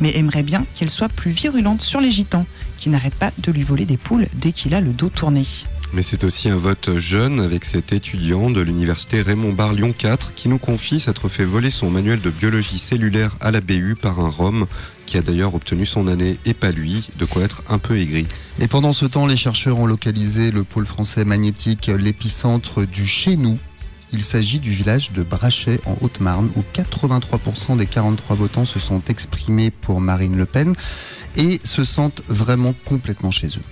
mais 0.00 0.16
aimerait 0.16 0.42
bien 0.42 0.64
qu'elle 0.74 0.90
soit 0.90 1.08
plus 1.08 1.32
virulente 1.32 1.82
sur 1.82 2.00
les 2.00 2.10
gitans, 2.10 2.46
qui 2.78 2.88
n'arrêtent 2.88 3.14
pas 3.14 3.32
de 3.38 3.52
lui 3.52 3.62
voler 3.62 3.84
des 3.84 3.98
poules 3.98 4.28
dès 4.34 4.52
qu'il 4.52 4.74
a 4.74 4.80
le 4.80 4.92
dos 4.92 5.10
tourné. 5.10 5.44
Mais 5.94 6.02
c'est 6.02 6.22
aussi 6.24 6.50
un 6.50 6.56
vote 6.56 6.98
jeune 6.98 7.40
avec 7.40 7.64
cet 7.64 7.92
étudiant 7.92 8.50
de 8.50 8.60
l'université 8.60 9.22
Raymond 9.22 9.52
Barre 9.52 9.72
Lyon 9.72 9.94
4 9.96 10.34
qui 10.34 10.48
nous 10.48 10.58
confie 10.58 11.00
s'être 11.00 11.28
fait 11.28 11.44
voler 11.44 11.70
son 11.70 11.90
manuel 11.90 12.20
de 12.20 12.30
biologie 12.30 12.78
cellulaire 12.78 13.36
à 13.40 13.50
la 13.50 13.62
BU 13.62 13.94
par 14.00 14.20
un 14.20 14.28
Rome 14.28 14.66
qui 15.06 15.16
a 15.16 15.22
d'ailleurs 15.22 15.54
obtenu 15.54 15.86
son 15.86 16.06
année 16.06 16.38
et 16.44 16.52
pas 16.52 16.72
lui, 16.72 17.08
de 17.18 17.24
quoi 17.24 17.42
être 17.42 17.62
un 17.70 17.78
peu 17.78 17.98
aigri. 17.98 18.26
Et 18.60 18.68
pendant 18.68 18.92
ce 18.92 19.06
temps, 19.06 19.26
les 19.26 19.38
chercheurs 19.38 19.78
ont 19.78 19.86
localisé 19.86 20.50
le 20.50 20.62
pôle 20.62 20.84
français 20.84 21.24
magnétique, 21.24 21.86
l'épicentre 21.86 22.84
du 22.84 23.06
chez 23.06 23.36
nous. 23.36 23.58
Il 24.12 24.22
s'agit 24.22 24.58
du 24.58 24.72
village 24.72 25.12
de 25.12 25.22
Brachet 25.22 25.80
en 25.86 25.96
Haute-Marne 26.02 26.50
où 26.56 26.62
83% 26.74 27.78
des 27.78 27.86
43 27.86 28.36
votants 28.36 28.66
se 28.66 28.78
sont 28.78 29.02
exprimés 29.08 29.70
pour 29.70 30.02
Marine 30.02 30.36
Le 30.36 30.44
Pen 30.44 30.74
et 31.36 31.60
se 31.64 31.84
sentent 31.84 32.22
vraiment 32.28 32.74
complètement 32.84 33.30
chez 33.30 33.48
eux. 33.48 33.64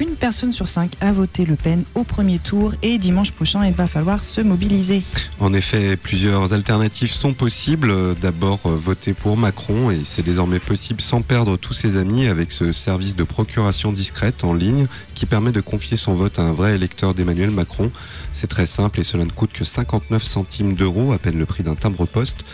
Une 0.00 0.14
personne 0.14 0.52
sur 0.52 0.68
cinq 0.68 0.92
a 1.00 1.10
voté 1.10 1.44
Le 1.44 1.56
Pen 1.56 1.82
au 1.96 2.04
premier 2.04 2.38
tour 2.38 2.72
et 2.82 2.98
dimanche 2.98 3.32
prochain, 3.32 3.66
il 3.66 3.72
va 3.72 3.88
falloir 3.88 4.22
se 4.22 4.40
mobiliser. 4.40 5.02
En 5.40 5.52
effet, 5.52 5.96
plusieurs 5.96 6.52
alternatives 6.52 7.10
sont 7.10 7.34
possibles. 7.34 8.14
D'abord, 8.14 8.60
euh, 8.66 8.76
voter 8.76 9.12
pour 9.12 9.36
Macron, 9.36 9.90
et 9.90 10.02
c'est 10.04 10.22
désormais 10.22 10.60
possible 10.60 11.00
sans 11.00 11.20
perdre 11.20 11.56
tous 11.56 11.72
ses 11.74 11.96
amis 11.96 12.28
avec 12.28 12.52
ce 12.52 12.70
service 12.70 13.16
de 13.16 13.24
procuration 13.24 13.90
discrète 13.90 14.44
en 14.44 14.54
ligne 14.54 14.86
qui 15.14 15.26
permet 15.26 15.50
de 15.50 15.60
confier 15.60 15.96
son 15.96 16.14
vote 16.14 16.38
à 16.38 16.42
un 16.42 16.52
vrai 16.52 16.76
électeur 16.76 17.12
d'Emmanuel 17.12 17.50
Macron. 17.50 17.90
C'est 18.32 18.46
très 18.46 18.66
simple 18.66 19.00
et 19.00 19.04
cela 19.04 19.24
ne 19.24 19.30
coûte 19.30 19.52
que 19.52 19.64
59 19.64 20.22
centimes 20.22 20.74
d'euros, 20.74 21.12
à 21.12 21.18
peine 21.18 21.38
le 21.38 21.46
prix 21.46 21.64
d'un 21.64 21.74
timbre-poste. 21.74 22.44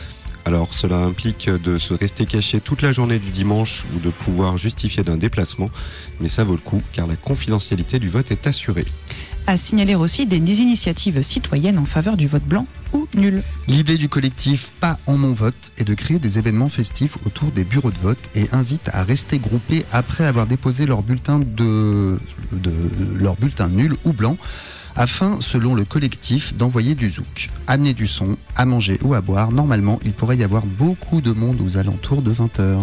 Alors 0.45 0.75
cela 0.75 0.99
implique 0.99 1.49
de 1.49 1.79
se 1.79 1.95
rester 1.95 2.27
caché 2.27 2.61
toute 2.61 2.83
la 2.83 2.93
journée 2.93 3.19
du 3.19 3.31
dimanche 3.31 3.85
ou 3.95 3.99
de 3.99 4.11
pouvoir 4.11 4.59
justifier 4.59 5.03
d'un 5.03 5.17
déplacement, 5.17 5.69
mais 6.21 6.29
ça 6.29 6.45
vaut 6.45 6.53
le 6.53 6.59
coup 6.59 6.83
car 6.93 7.07
la 7.07 7.17
confidentialité 7.17 7.99
du 7.99 8.09
vote 8.09 8.31
est 8.31 8.47
assurée. 8.47 8.85
À 9.47 9.59
signaler 9.59 9.95
aussi 9.95 10.25
des, 10.25 10.39
initiatives 10.39 11.21
citoyennes 11.21 11.79
en 11.79 11.85
faveur 11.85 12.17
du 12.17 12.27
vote 12.27 12.45
blanc 12.45 12.67
ou 12.95 13.07
nul. 13.15 13.43
L'idée 13.69 13.99
du 13.99 14.09
collectif 14.09 14.73
Pas 14.81 14.99
en 15.07 15.19
non-vote 15.19 15.73
est 15.77 15.85
de 15.85 15.93
créer 15.93 16.19
des 16.19 16.39
événements 16.39 16.71
festifs 16.71 17.19
autour 17.27 17.51
des 17.51 17.65
bureaux 17.65 17.91
de 17.91 17.99
vote 17.99 18.31
et 18.35 18.49
invite 18.53 18.89
à 18.93 19.03
rester 19.03 19.39
groupés 19.39 19.85
après 19.93 20.25
avoir 20.25 20.47
déposé 20.47 20.87
leur 20.87 21.03
bulletin, 21.03 21.41
de, 21.41 22.19
de, 22.53 22.73
leur 23.19 23.37
bulletin 23.37 23.69
nul 23.69 23.97
ou 24.05 24.15
blanc 24.15 24.39
afin, 24.97 25.39
selon 25.41 25.75
le 25.75 25.85
collectif, 25.85 26.55
d'envoyer 26.57 26.95
du 26.95 27.11
zouk. 27.11 27.51
Amener 27.67 27.95
du 27.95 28.07
son, 28.07 28.37
à 28.57 28.65
manger 28.67 28.99
ou 29.03 29.15
à 29.15 29.21
boire, 29.21 29.53
normalement, 29.53 29.99
il 30.05 30.13
pourrait 30.13 30.37
y 30.37 30.45
avoir 30.45 30.65
beaucoup 30.67 31.21
de 31.21 31.33
monde 31.33 31.61
aux 31.61 31.77
alentours 31.77 32.23
de 32.23 32.33
20h. 32.33 32.81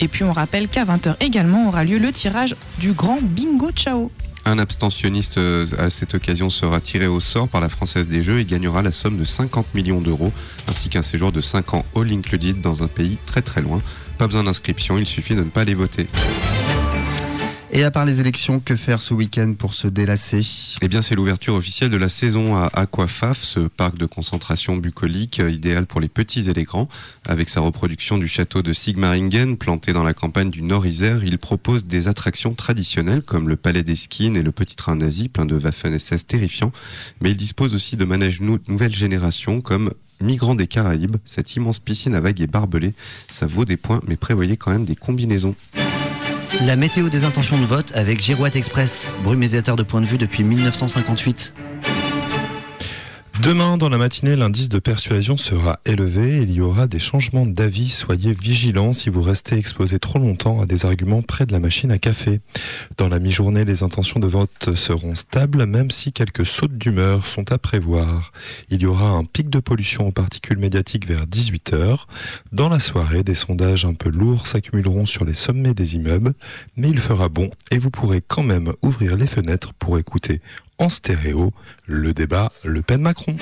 Et 0.00 0.08
puis 0.08 0.24
on 0.24 0.32
rappelle 0.32 0.68
qu'à 0.68 0.84
20h 0.84 1.16
également 1.20 1.68
aura 1.68 1.84
lieu 1.84 1.98
le 1.98 2.10
tirage 2.10 2.56
du 2.78 2.92
grand 2.92 3.18
bingo 3.22 3.70
ciao. 3.72 4.10
Un 4.46 4.58
abstentionniste 4.58 5.36
euh, 5.36 5.66
à 5.78 5.90
cette 5.90 6.14
occasion 6.14 6.48
sera 6.48 6.80
tiré 6.80 7.06
au 7.06 7.20
sort 7.20 7.48
par 7.48 7.60
la 7.60 7.68
Française 7.68 8.08
des 8.08 8.22
Jeux 8.22 8.40
et 8.40 8.46
gagnera 8.46 8.80
la 8.80 8.92
somme 8.92 9.18
de 9.18 9.24
50 9.24 9.74
millions 9.74 10.00
d'euros, 10.00 10.32
ainsi 10.66 10.88
qu'un 10.88 11.02
séjour 11.02 11.30
de 11.30 11.42
5 11.42 11.74
ans 11.74 11.84
all 11.94 12.10
included 12.10 12.62
dans 12.62 12.82
un 12.82 12.88
pays 12.88 13.18
très 13.26 13.42
très 13.42 13.60
loin. 13.60 13.82
Pas 14.16 14.26
besoin 14.26 14.44
d'inscription, 14.44 14.96
il 14.96 15.06
suffit 15.06 15.34
de 15.34 15.40
ne 15.40 15.50
pas 15.50 15.60
aller 15.60 15.74
voter. 15.74 16.06
Et 17.72 17.84
à 17.84 17.92
part 17.92 18.04
les 18.04 18.18
élections, 18.18 18.58
que 18.58 18.74
faire 18.74 19.00
ce 19.00 19.14
week-end 19.14 19.54
pour 19.56 19.74
se 19.74 19.86
délasser? 19.86 20.44
Eh 20.82 20.88
bien, 20.88 21.02
c'est 21.02 21.14
l'ouverture 21.14 21.54
officielle 21.54 21.90
de 21.90 21.96
la 21.96 22.08
saison 22.08 22.56
à 22.56 22.66
Aquafaf, 22.74 23.44
ce 23.44 23.60
parc 23.60 23.96
de 23.96 24.06
concentration 24.06 24.76
bucolique 24.76 25.38
euh, 25.38 25.52
idéal 25.52 25.86
pour 25.86 26.00
les 26.00 26.08
petits 26.08 26.50
et 26.50 26.52
les 26.52 26.64
grands. 26.64 26.88
Avec 27.24 27.48
sa 27.48 27.60
reproduction 27.60 28.18
du 28.18 28.26
château 28.26 28.62
de 28.62 28.72
Sigmaringen, 28.72 29.56
planté 29.56 29.92
dans 29.92 30.02
la 30.02 30.14
campagne 30.14 30.50
du 30.50 30.62
Nord-Isère, 30.62 31.22
il 31.22 31.38
propose 31.38 31.84
des 31.86 32.08
attractions 32.08 32.54
traditionnelles 32.54 33.22
comme 33.22 33.48
le 33.48 33.54
palais 33.54 33.84
des 33.84 33.94
skins 33.96 34.36
et 34.36 34.42
le 34.42 34.50
petit 34.50 34.74
train 34.74 34.96
nazi 34.96 35.28
plein 35.28 35.46
de 35.46 35.56
Waffen-SS 35.56 36.26
terrifiants. 36.26 36.72
Mais 37.20 37.30
il 37.30 37.36
dispose 37.36 37.72
aussi 37.72 37.96
de 37.96 38.04
manèges 38.04 38.40
nou- 38.40 38.58
nouvelle 38.66 38.94
génération 38.96 39.60
comme 39.60 39.92
Migrants 40.20 40.56
des 40.56 40.66
Caraïbes, 40.66 41.16
cette 41.24 41.54
immense 41.54 41.78
piscine 41.78 42.14
à 42.16 42.20
vagues 42.20 42.40
et 42.40 42.46
barbelés, 42.48 42.92
ça 43.30 43.46
vaut 43.46 43.64
des 43.64 43.76
points, 43.78 44.02
mais 44.08 44.16
prévoyez 44.16 44.56
quand 44.58 44.70
même 44.72 44.84
des 44.84 44.96
combinaisons. 44.96 45.54
La 46.66 46.76
météo 46.76 47.08
des 47.08 47.24
intentions 47.24 47.58
de 47.58 47.64
vote 47.64 47.92
avec 47.94 48.20
Girouette 48.20 48.56
Express, 48.56 49.06
brumisateur 49.22 49.76
de 49.76 49.82
point 49.82 50.00
de 50.00 50.06
vue 50.06 50.18
depuis 50.18 50.42
1958. 50.44 51.52
Demain, 53.42 53.78
dans 53.78 53.88
la 53.88 53.96
matinée, 53.96 54.36
l'indice 54.36 54.68
de 54.68 54.78
persuasion 54.78 55.38
sera 55.38 55.80
élevé. 55.86 56.42
Il 56.42 56.52
y 56.52 56.60
aura 56.60 56.86
des 56.86 56.98
changements 56.98 57.46
d'avis. 57.46 57.88
Soyez 57.88 58.34
vigilants 58.34 58.92
si 58.92 59.08
vous 59.08 59.22
restez 59.22 59.56
exposé 59.56 59.98
trop 59.98 60.18
longtemps 60.18 60.60
à 60.60 60.66
des 60.66 60.84
arguments 60.84 61.22
près 61.22 61.46
de 61.46 61.52
la 61.52 61.58
machine 61.58 61.90
à 61.90 61.96
café. 61.96 62.40
Dans 62.98 63.08
la 63.08 63.18
mi-journée, 63.18 63.64
les 63.64 63.82
intentions 63.82 64.20
de 64.20 64.26
vote 64.26 64.74
seront 64.74 65.14
stables, 65.14 65.64
même 65.64 65.90
si 65.90 66.12
quelques 66.12 66.44
sautes 66.44 66.76
d'humeur 66.76 67.26
sont 67.26 67.50
à 67.50 67.56
prévoir. 67.56 68.32
Il 68.68 68.82
y 68.82 68.86
aura 68.86 69.08
un 69.08 69.24
pic 69.24 69.48
de 69.48 69.58
pollution 69.58 70.08
aux 70.08 70.12
particules 70.12 70.58
médiatiques 70.58 71.06
vers 71.06 71.24
18h. 71.24 72.04
Dans 72.52 72.68
la 72.68 72.78
soirée, 72.78 73.22
des 73.22 73.34
sondages 73.34 73.86
un 73.86 73.94
peu 73.94 74.10
lourds 74.10 74.46
s'accumuleront 74.46 75.06
sur 75.06 75.24
les 75.24 75.32
sommets 75.32 75.72
des 75.72 75.94
immeubles, 75.94 76.34
mais 76.76 76.90
il 76.90 77.00
fera 77.00 77.30
bon 77.30 77.48
et 77.70 77.78
vous 77.78 77.90
pourrez 77.90 78.20
quand 78.20 78.42
même 78.42 78.74
ouvrir 78.82 79.16
les 79.16 79.26
fenêtres 79.26 79.72
pour 79.72 79.98
écouter 79.98 80.42
en 80.80 80.88
stéréo 80.88 81.52
le 81.86 82.12
débat 82.12 82.50
Le 82.64 82.82
Pen-Macron. 82.82 83.36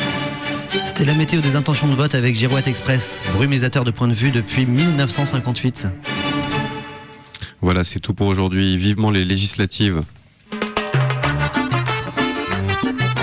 C'était 0.84 1.04
la 1.04 1.14
météo 1.14 1.40
des 1.40 1.56
intentions 1.56 1.88
de 1.88 1.94
vote 1.94 2.14
avec 2.14 2.36
Girouette 2.36 2.66
Express, 2.66 3.20
brumisateur 3.32 3.84
de 3.84 3.90
point 3.90 4.08
de 4.08 4.12
vue 4.12 4.30
depuis 4.30 4.66
1958. 4.66 5.86
Voilà, 7.62 7.84
c'est 7.84 8.00
tout 8.00 8.12
pour 8.12 8.26
aujourd'hui. 8.26 8.76
Vivement 8.76 9.10
les 9.10 9.24
législatives. 9.24 10.02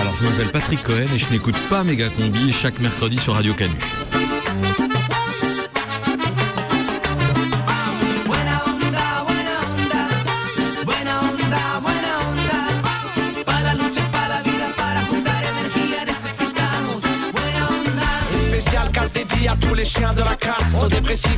Alors, 0.00 0.16
je 0.18 0.24
m'appelle 0.24 0.50
Patrick 0.50 0.82
Cohen 0.82 1.06
et 1.14 1.18
je 1.18 1.30
n'écoute 1.30 1.56
pas 1.68 1.84
Méga 1.84 2.08
Combi 2.08 2.52
chaque 2.52 2.80
mercredi 2.80 3.18
sur 3.18 3.34
Radio 3.34 3.54
Canu. 3.54 3.74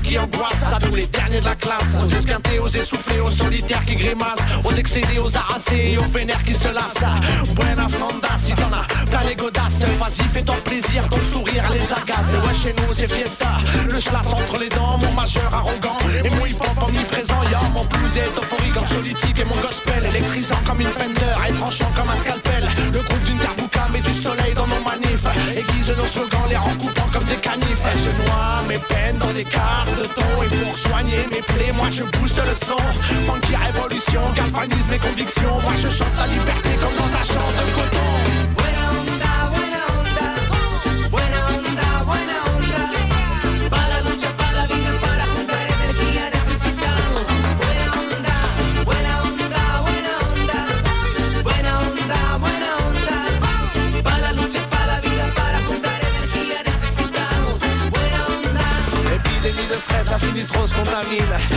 Qui 0.09 0.19
angoissent, 0.19 0.73
à 0.73 0.79
tous 0.81 0.95
les 0.95 1.07
derniers 1.07 1.41
de 1.41 1.45
la 1.45 1.55
classe, 1.55 1.85
aux 2.03 2.09
esquintés, 2.09 2.59
aux 2.59 2.69
essoufflés, 2.69 3.08
aux 3.29 3.31
solitaires 3.31 3.85
qui 3.85 3.95
grimacent, 3.95 4.39
aux 4.65 4.73
excédés, 4.73 5.19
aux 5.19 5.37
harassés 5.37 5.93
et 5.93 5.99
aux 5.99 6.11
vénères 6.17 6.43
qui 6.45 6.55
se 6.55 6.69
lassent. 6.69 7.09
Buena 7.55 7.87
sonda, 7.89 8.33
si 8.43 8.53
t'en 8.55 8.73
as 8.73 8.87
plein 9.11 9.25
les 9.29 9.37
godasses, 9.37 9.85
vas-y 10.01 10.27
fais-toi 10.33 10.57
plaisir, 10.65 11.07
ton 11.09 11.21
sourire 11.33 11.65
les 11.71 11.93
agace. 11.93 12.33
Ouais, 12.45 12.55
chez 12.55 12.73
nous 12.73 12.95
c'est 12.95 13.09
fiesta, 13.09 13.53
le 13.89 14.01
schlass 14.01 14.27
entre 14.33 14.59
les 14.59 14.69
dents, 14.71 14.99
mon 14.99 15.13
majeur 15.13 15.53
arrogant 15.53 15.99
et 16.25 16.31
mon 16.31 16.47
hip-hop 16.47 16.83
omniprésent. 16.87 17.43
Yo, 17.53 17.59
mon 17.75 17.85
plus 17.85 18.17
est 18.17 18.33
euphorique, 18.39 18.77
anxiolytique 18.77 19.39
et 19.39 19.45
mon 19.45 19.61
gospel 19.61 20.07
électrisant 20.09 20.61
comme 20.67 20.81
une 20.81 20.89
fender 20.89 21.35
et 21.49 21.53
tranchant 21.53 21.91
comme 21.95 22.09
un 22.09 22.21
scalpel. 22.21 22.67
Le 22.93 23.01
groupe 23.01 23.25
d'une 23.25 23.39
carbouca 23.39 23.89
met 23.93 24.01
du 24.01 24.15
soleil 24.15 24.55
dans 24.55 24.67
nos 24.67 24.83
manifs, 24.83 25.27
aiguise 25.55 25.93
nos 25.97 26.05
slogans, 26.05 26.49
les 26.49 26.57
rend 26.57 26.77
coupants 26.81 27.11
comme 27.13 27.25
des 27.25 27.37
canifs. 27.37 27.67
Je 28.05 28.11
noie 28.23 28.63
mes 28.69 28.79
peines 28.79 29.19
dans 29.19 29.33
des 29.33 29.45
quarts 29.45 29.87
de 30.01 30.07
ton 30.17 30.43
et 30.43 30.65
pour 30.65 30.77
soigner 30.77 31.21
mes 31.31 31.43
plaies, 31.43 31.73
moi 31.77 31.89
je 31.91 32.05
booste 32.05 32.39
le 32.39 32.55
son. 32.67 32.77
Funky 33.27 33.57
révolution, 33.57 34.23
galvanise 34.35 34.89
mes 34.91 34.99
convictions. 34.99 35.61
Moi 35.63 35.73
je 35.75 35.89
chante 35.89 36.17
la 36.17 36.27
liberté 36.27 36.71
comme 36.81 36.97
dans 36.97 37.15
un 37.17 37.23
champ 37.23 37.49
de 37.59 37.75
coton. 37.75 38.48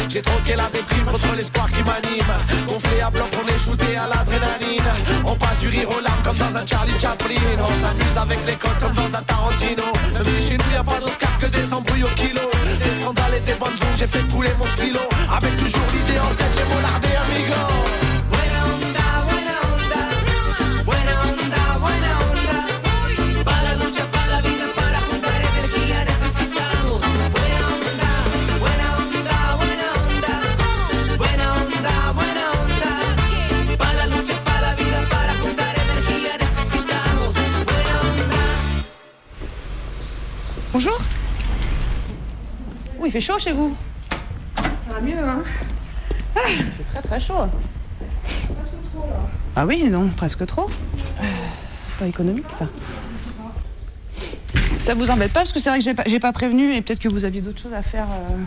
J'ai 0.07 0.21
troqué 0.21 0.55
la 0.55 0.69
déprime 0.69 1.05
contre 1.05 1.35
l'espoir 1.35 1.67
qui 1.71 1.81
m'anime. 1.83 2.33
Gonflé 2.67 3.01
à 3.01 3.09
bloc, 3.09 3.29
on 3.41 3.47
est 3.47 3.57
shooté 3.57 3.97
à 3.97 4.07
l'adrénaline. 4.07 4.91
On 5.25 5.35
passe 5.35 5.57
du 5.59 5.69
rire 5.69 5.89
aux 5.89 5.99
larmes 5.99 6.21
comme 6.23 6.37
dans 6.37 6.57
un 6.57 6.65
Charlie 6.65 6.99
Chaplin. 6.99 7.35
On 7.59 7.65
s'amuse 7.65 8.17
avec 8.17 8.39
les 8.45 8.53
codes 8.53 8.79
comme 8.79 8.93
dans 8.93 9.15
un 9.15 9.23
Tarantino. 9.23 9.83
Même 10.13 10.25
si 10.25 10.47
chez 10.49 10.57
nous 10.57 10.73
y 10.73 10.77
a 10.77 10.83
pas 10.83 10.99
d'Oscar 10.99 11.37
que 11.39 11.47
des 11.47 11.73
embrouilles 11.73 12.03
au 12.03 12.09
kilo. 12.09 12.51
Des 12.83 13.01
scandales 13.01 13.35
et 13.37 13.39
des 13.39 13.53
bonnes 13.53 13.69
ondes, 13.69 13.97
j'ai 13.97 14.07
fait 14.07 14.27
couler 14.31 14.51
mon 14.59 14.67
stylo. 14.77 14.99
Avec 15.31 15.57
toujours 15.57 15.87
l'idée 15.91 16.19
en 16.19 16.35
tête, 16.35 16.55
les 16.55 16.75
mollards 16.75 16.99
des 16.99 17.15
amigos. 17.15 18.00
Bonjour. 40.73 40.97
Oui, 42.99 43.09
il 43.09 43.11
fait 43.11 43.21
chaud 43.21 43.37
chez 43.39 43.51
vous 43.51 43.75
Ça 44.55 44.93
va 44.93 45.01
mieux, 45.01 45.17
hein? 45.17 45.43
Il 46.49 46.65
fait 46.65 46.83
très 46.83 47.01
très 47.01 47.19
chaud. 47.19 47.45
Ah 49.55 49.65
oui, 49.65 49.83
non, 49.89 50.07
presque 50.15 50.45
trop. 50.45 50.69
Pas 51.99 52.07
économique 52.07 52.45
ça. 52.49 52.67
Ça 54.79 54.93
vous 54.93 55.09
embête 55.11 55.33
pas 55.33 55.41
parce 55.41 55.51
que 55.51 55.59
c'est 55.59 55.69
vrai 55.69 55.79
que 55.79 55.83
j'ai 55.83 56.19
pas, 56.19 56.27
pas 56.27 56.33
prévenu 56.33 56.73
et 56.73 56.81
peut-être 56.81 56.99
que 56.99 57.09
vous 57.09 57.25
aviez 57.25 57.41
d'autres 57.41 57.61
choses 57.61 57.73
à 57.73 57.83
faire. 57.83 58.07
euh. 58.09 58.37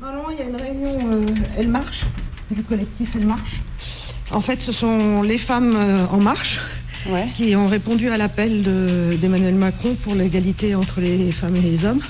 Non, 0.00 0.12
non, 0.12 0.30
il 0.30 0.38
y 0.38 0.42
a 0.42 0.44
une 0.44 0.56
réunion 0.56 0.98
euh, 1.12 1.26
Elle 1.58 1.68
Marche, 1.68 2.04
du 2.50 2.62
collectif 2.62 3.10
Elle 3.16 3.26
Marche. 3.26 3.60
En 4.30 4.40
fait, 4.40 4.60
ce 4.62 4.72
sont 4.72 5.22
les 5.22 5.36
femmes 5.38 5.72
euh, 5.74 6.06
En 6.10 6.18
Marche 6.18 6.60
qui 7.34 7.56
ont 7.56 7.66
répondu 7.66 8.08
à 8.10 8.16
l'appel 8.16 8.62
de- 8.62 9.16
d'Emmanuel 9.20 9.54
Macron 9.54 9.94
pour 10.02 10.14
l'égalité 10.14 10.74
entre 10.74 11.00
les 11.00 11.30
femmes 11.32 11.56
et 11.56 11.60
les 11.60 11.84
hommes. 11.84 12.00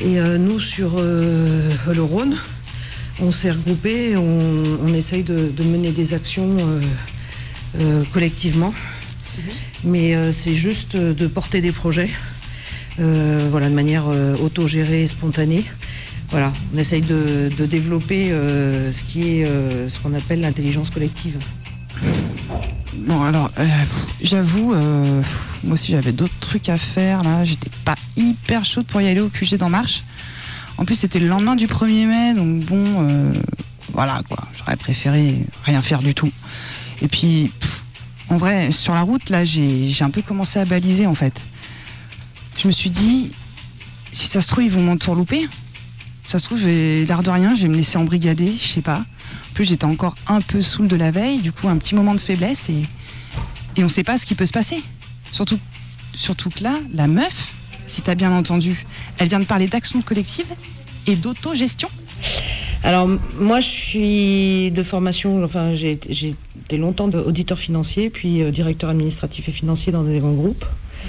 Et 0.00 0.18
euh, 0.18 0.38
nous, 0.38 0.58
sur 0.58 0.94
euh, 0.98 1.70
le 1.94 2.02
Rhône, 2.02 2.36
on 3.20 3.30
s'est 3.30 3.52
regroupés, 3.52 4.16
on, 4.16 4.38
on 4.84 4.92
essaye 4.94 5.22
de, 5.22 5.50
de 5.56 5.62
mener 5.64 5.92
des 5.92 6.14
actions 6.14 6.56
euh, 7.80 8.02
collectivement. 8.12 8.74
Mais 9.84 10.14
euh, 10.14 10.32
c'est 10.32 10.54
juste 10.56 10.96
de 10.96 11.26
porter 11.26 11.60
des 11.60 11.72
projets, 11.72 12.10
voilà, 12.98 13.68
de 13.70 13.74
manière 13.74 14.06
autogérée 14.42 15.04
et 15.04 15.06
spontanée. 15.06 15.64
Voilà, 16.30 16.52
on 16.74 16.78
essaye 16.78 17.00
de, 17.02 17.50
de 17.58 17.66
développer 17.66 18.30
ce 18.30 19.02
qui 19.02 19.40
est 19.40 19.46
ce 19.88 19.98
qu'on 20.00 20.14
appelle 20.14 20.40
l'intelligence 20.40 20.88
collective. 20.90 21.36
Bon 22.94 23.22
alors, 23.22 23.50
euh, 23.58 23.66
j'avoue, 24.20 24.74
euh, 24.74 25.22
moi 25.64 25.74
aussi 25.74 25.92
j'avais 25.92 26.12
d'autres 26.12 26.38
trucs 26.40 26.68
à 26.68 26.76
faire 26.76 27.22
là. 27.22 27.42
J'étais 27.42 27.70
pas 27.84 27.94
hyper 28.16 28.66
chaude 28.66 28.86
pour 28.86 29.00
y 29.00 29.08
aller 29.08 29.20
au 29.20 29.30
QG 29.30 29.56
d'En 29.56 29.70
Marche. 29.70 30.04
En 30.76 30.84
plus 30.84 30.96
c'était 30.96 31.18
le 31.18 31.26
lendemain 31.26 31.56
du 31.56 31.66
1er 31.66 32.06
mai, 32.06 32.34
donc 32.34 32.64
bon, 32.66 33.08
euh, 33.08 33.32
voilà 33.92 34.22
quoi. 34.28 34.46
J'aurais 34.58 34.76
préféré 34.76 35.38
rien 35.64 35.80
faire 35.80 36.00
du 36.00 36.14
tout. 36.14 36.30
Et 37.00 37.08
puis, 37.08 37.50
en 38.28 38.36
vrai, 38.36 38.70
sur 38.70 38.92
la 38.92 39.02
route 39.02 39.30
là, 39.30 39.42
j'ai 39.42 39.94
un 40.00 40.10
peu 40.10 40.20
commencé 40.20 40.58
à 40.58 40.66
baliser 40.66 41.06
en 41.06 41.14
fait. 41.14 41.40
Je 42.58 42.68
me 42.68 42.72
suis 42.72 42.90
dit, 42.90 43.30
si 44.12 44.28
ça 44.28 44.42
se 44.42 44.48
trouve 44.48 44.64
ils 44.64 44.70
vont 44.70 44.82
m'entourlouper. 44.82 45.48
Ça 46.22 46.38
se 46.38 46.44
trouve, 46.44 46.66
l'air 46.66 47.22
de 47.22 47.30
rien, 47.30 47.54
je 47.54 47.62
vais 47.62 47.68
me 47.68 47.76
laisser 47.76 47.98
embrigader, 47.98 48.52
je 48.58 48.66
sais 48.68 48.80
pas. 48.82 48.98
En 48.98 49.54
plus, 49.54 49.64
j'étais 49.66 49.84
encore 49.84 50.14
un 50.28 50.40
peu 50.40 50.62
saoule 50.62 50.88
de 50.88 50.96
la 50.96 51.10
veille, 51.10 51.40
du 51.40 51.52
coup, 51.52 51.68
un 51.68 51.76
petit 51.76 51.94
moment 51.94 52.14
de 52.14 52.20
faiblesse 52.20 52.68
et, 52.70 52.86
et 53.76 53.84
on 53.84 53.88
sait 53.88 54.04
pas 54.04 54.18
ce 54.18 54.24
qui 54.24 54.34
peut 54.34 54.46
se 54.46 54.52
passer. 54.52 54.82
Surtout, 55.32 55.58
surtout 56.14 56.48
que 56.50 56.62
là, 56.62 56.78
la 56.94 57.06
meuf, 57.06 57.52
si 57.86 58.02
t'as 58.02 58.14
bien 58.14 58.32
entendu, 58.32 58.86
elle 59.18 59.28
vient 59.28 59.40
de 59.40 59.44
parler 59.44 59.66
d'action 59.66 60.00
collective 60.00 60.46
et 61.06 61.16
d'autogestion. 61.16 61.88
Alors 62.84 63.08
moi 63.38 63.60
je 63.60 63.68
suis 63.68 64.70
de 64.72 64.82
formation, 64.82 65.44
enfin 65.44 65.74
j'ai 65.74 65.92
été 65.92 66.76
longtemps 66.78 67.08
auditeur 67.08 67.58
financier, 67.58 68.10
puis 68.10 68.42
euh, 68.42 68.50
directeur 68.50 68.90
administratif 68.90 69.48
et 69.48 69.52
financier 69.52 69.92
dans 69.92 70.02
des 70.02 70.18
grands 70.18 70.32
groupes. 70.32 70.64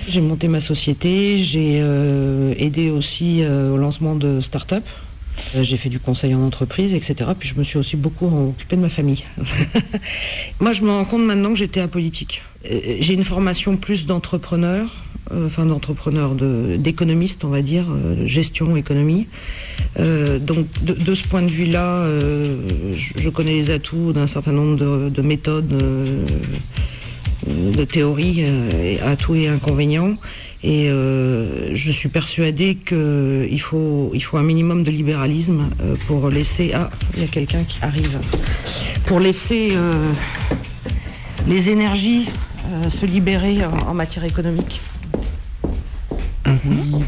J'ai 0.07 0.21
monté 0.21 0.47
ma 0.47 0.59
société, 0.59 1.37
j'ai 1.39 1.79
euh, 1.81 2.53
aidé 2.57 2.89
aussi 2.89 3.41
euh, 3.41 3.71
au 3.71 3.77
lancement 3.77 4.15
de 4.15 4.41
start-up. 4.41 4.83
Euh, 5.55 5.63
J'ai 5.63 5.77
fait 5.77 5.89
du 5.89 5.99
conseil 5.99 6.35
en 6.35 6.41
entreprise, 6.43 6.93
etc. 6.93 7.31
Puis 7.39 7.49
je 7.49 7.55
me 7.55 7.63
suis 7.63 7.77
aussi 7.79 7.95
beaucoup 7.95 8.27
occupée 8.49 8.75
de 8.75 8.81
ma 8.81 8.89
famille. 8.89 9.23
Moi, 10.59 10.73
je 10.73 10.83
me 10.83 10.91
rends 10.91 11.05
compte 11.05 11.23
maintenant 11.25 11.49
que 11.49 11.55
j'étais 11.55 11.79
apolitique. 11.79 12.41
J'ai 12.99 13.13
une 13.13 13.23
formation 13.23 13.77
plus 13.77 14.05
d'entrepreneur, 14.05 15.03
enfin 15.33 15.65
d'entrepreneur, 15.65 16.35
de- 16.35 16.75
d'économiste, 16.77 17.43
on 17.45 17.49
va 17.49 17.61
dire, 17.61 17.85
gestion, 18.25 18.75
économie. 18.77 19.27
Donc 19.97 20.67
de, 20.81 21.15
ce 21.15 21.27
point 21.27 21.41
de 21.41 21.47
vue-là, 21.49 22.07
je, 22.93 23.29
connais 23.29 23.51
les 23.53 23.69
atouts 23.69 24.13
d'un 24.13 24.27
certain 24.27 24.51
nombre 24.53 24.77
de, 24.77 25.09
de 25.09 25.21
méthodes, 25.21 25.73
de 27.47 27.83
théories, 27.83 28.43
euh, 28.45 28.69
et 28.93 29.01
atouts 29.01 29.35
et 29.35 29.47
inconvénients. 29.47 30.17
Et 30.63 30.89
euh, 30.89 31.75
je 31.75 31.91
suis 31.91 32.07
persuadée 32.07 32.75
qu'il 32.75 33.59
faut, 33.59 34.13
un 34.33 34.43
minimum 34.43 34.83
de 34.83 34.91
libéralisme 34.91 35.69
euh, 35.81 35.95
pour 36.07 36.29
laisser... 36.29 36.71
Ah, 36.73 36.89
il 37.15 37.21
y 37.21 37.25
a 37.25 37.27
quelqu'un 37.27 37.63
qui 37.63 37.79
arrive. 37.81 38.17
Pour 39.05 39.19
laisser 39.19 39.71
euh, 39.73 40.09
les 41.47 41.69
énergies 41.69 42.29
euh, 42.71 42.89
se 42.89 43.05
libérer 43.05 43.65
en, 43.65 43.93
matière 43.93 44.23
économique. 44.23 44.79
Oui, 46.65 47.03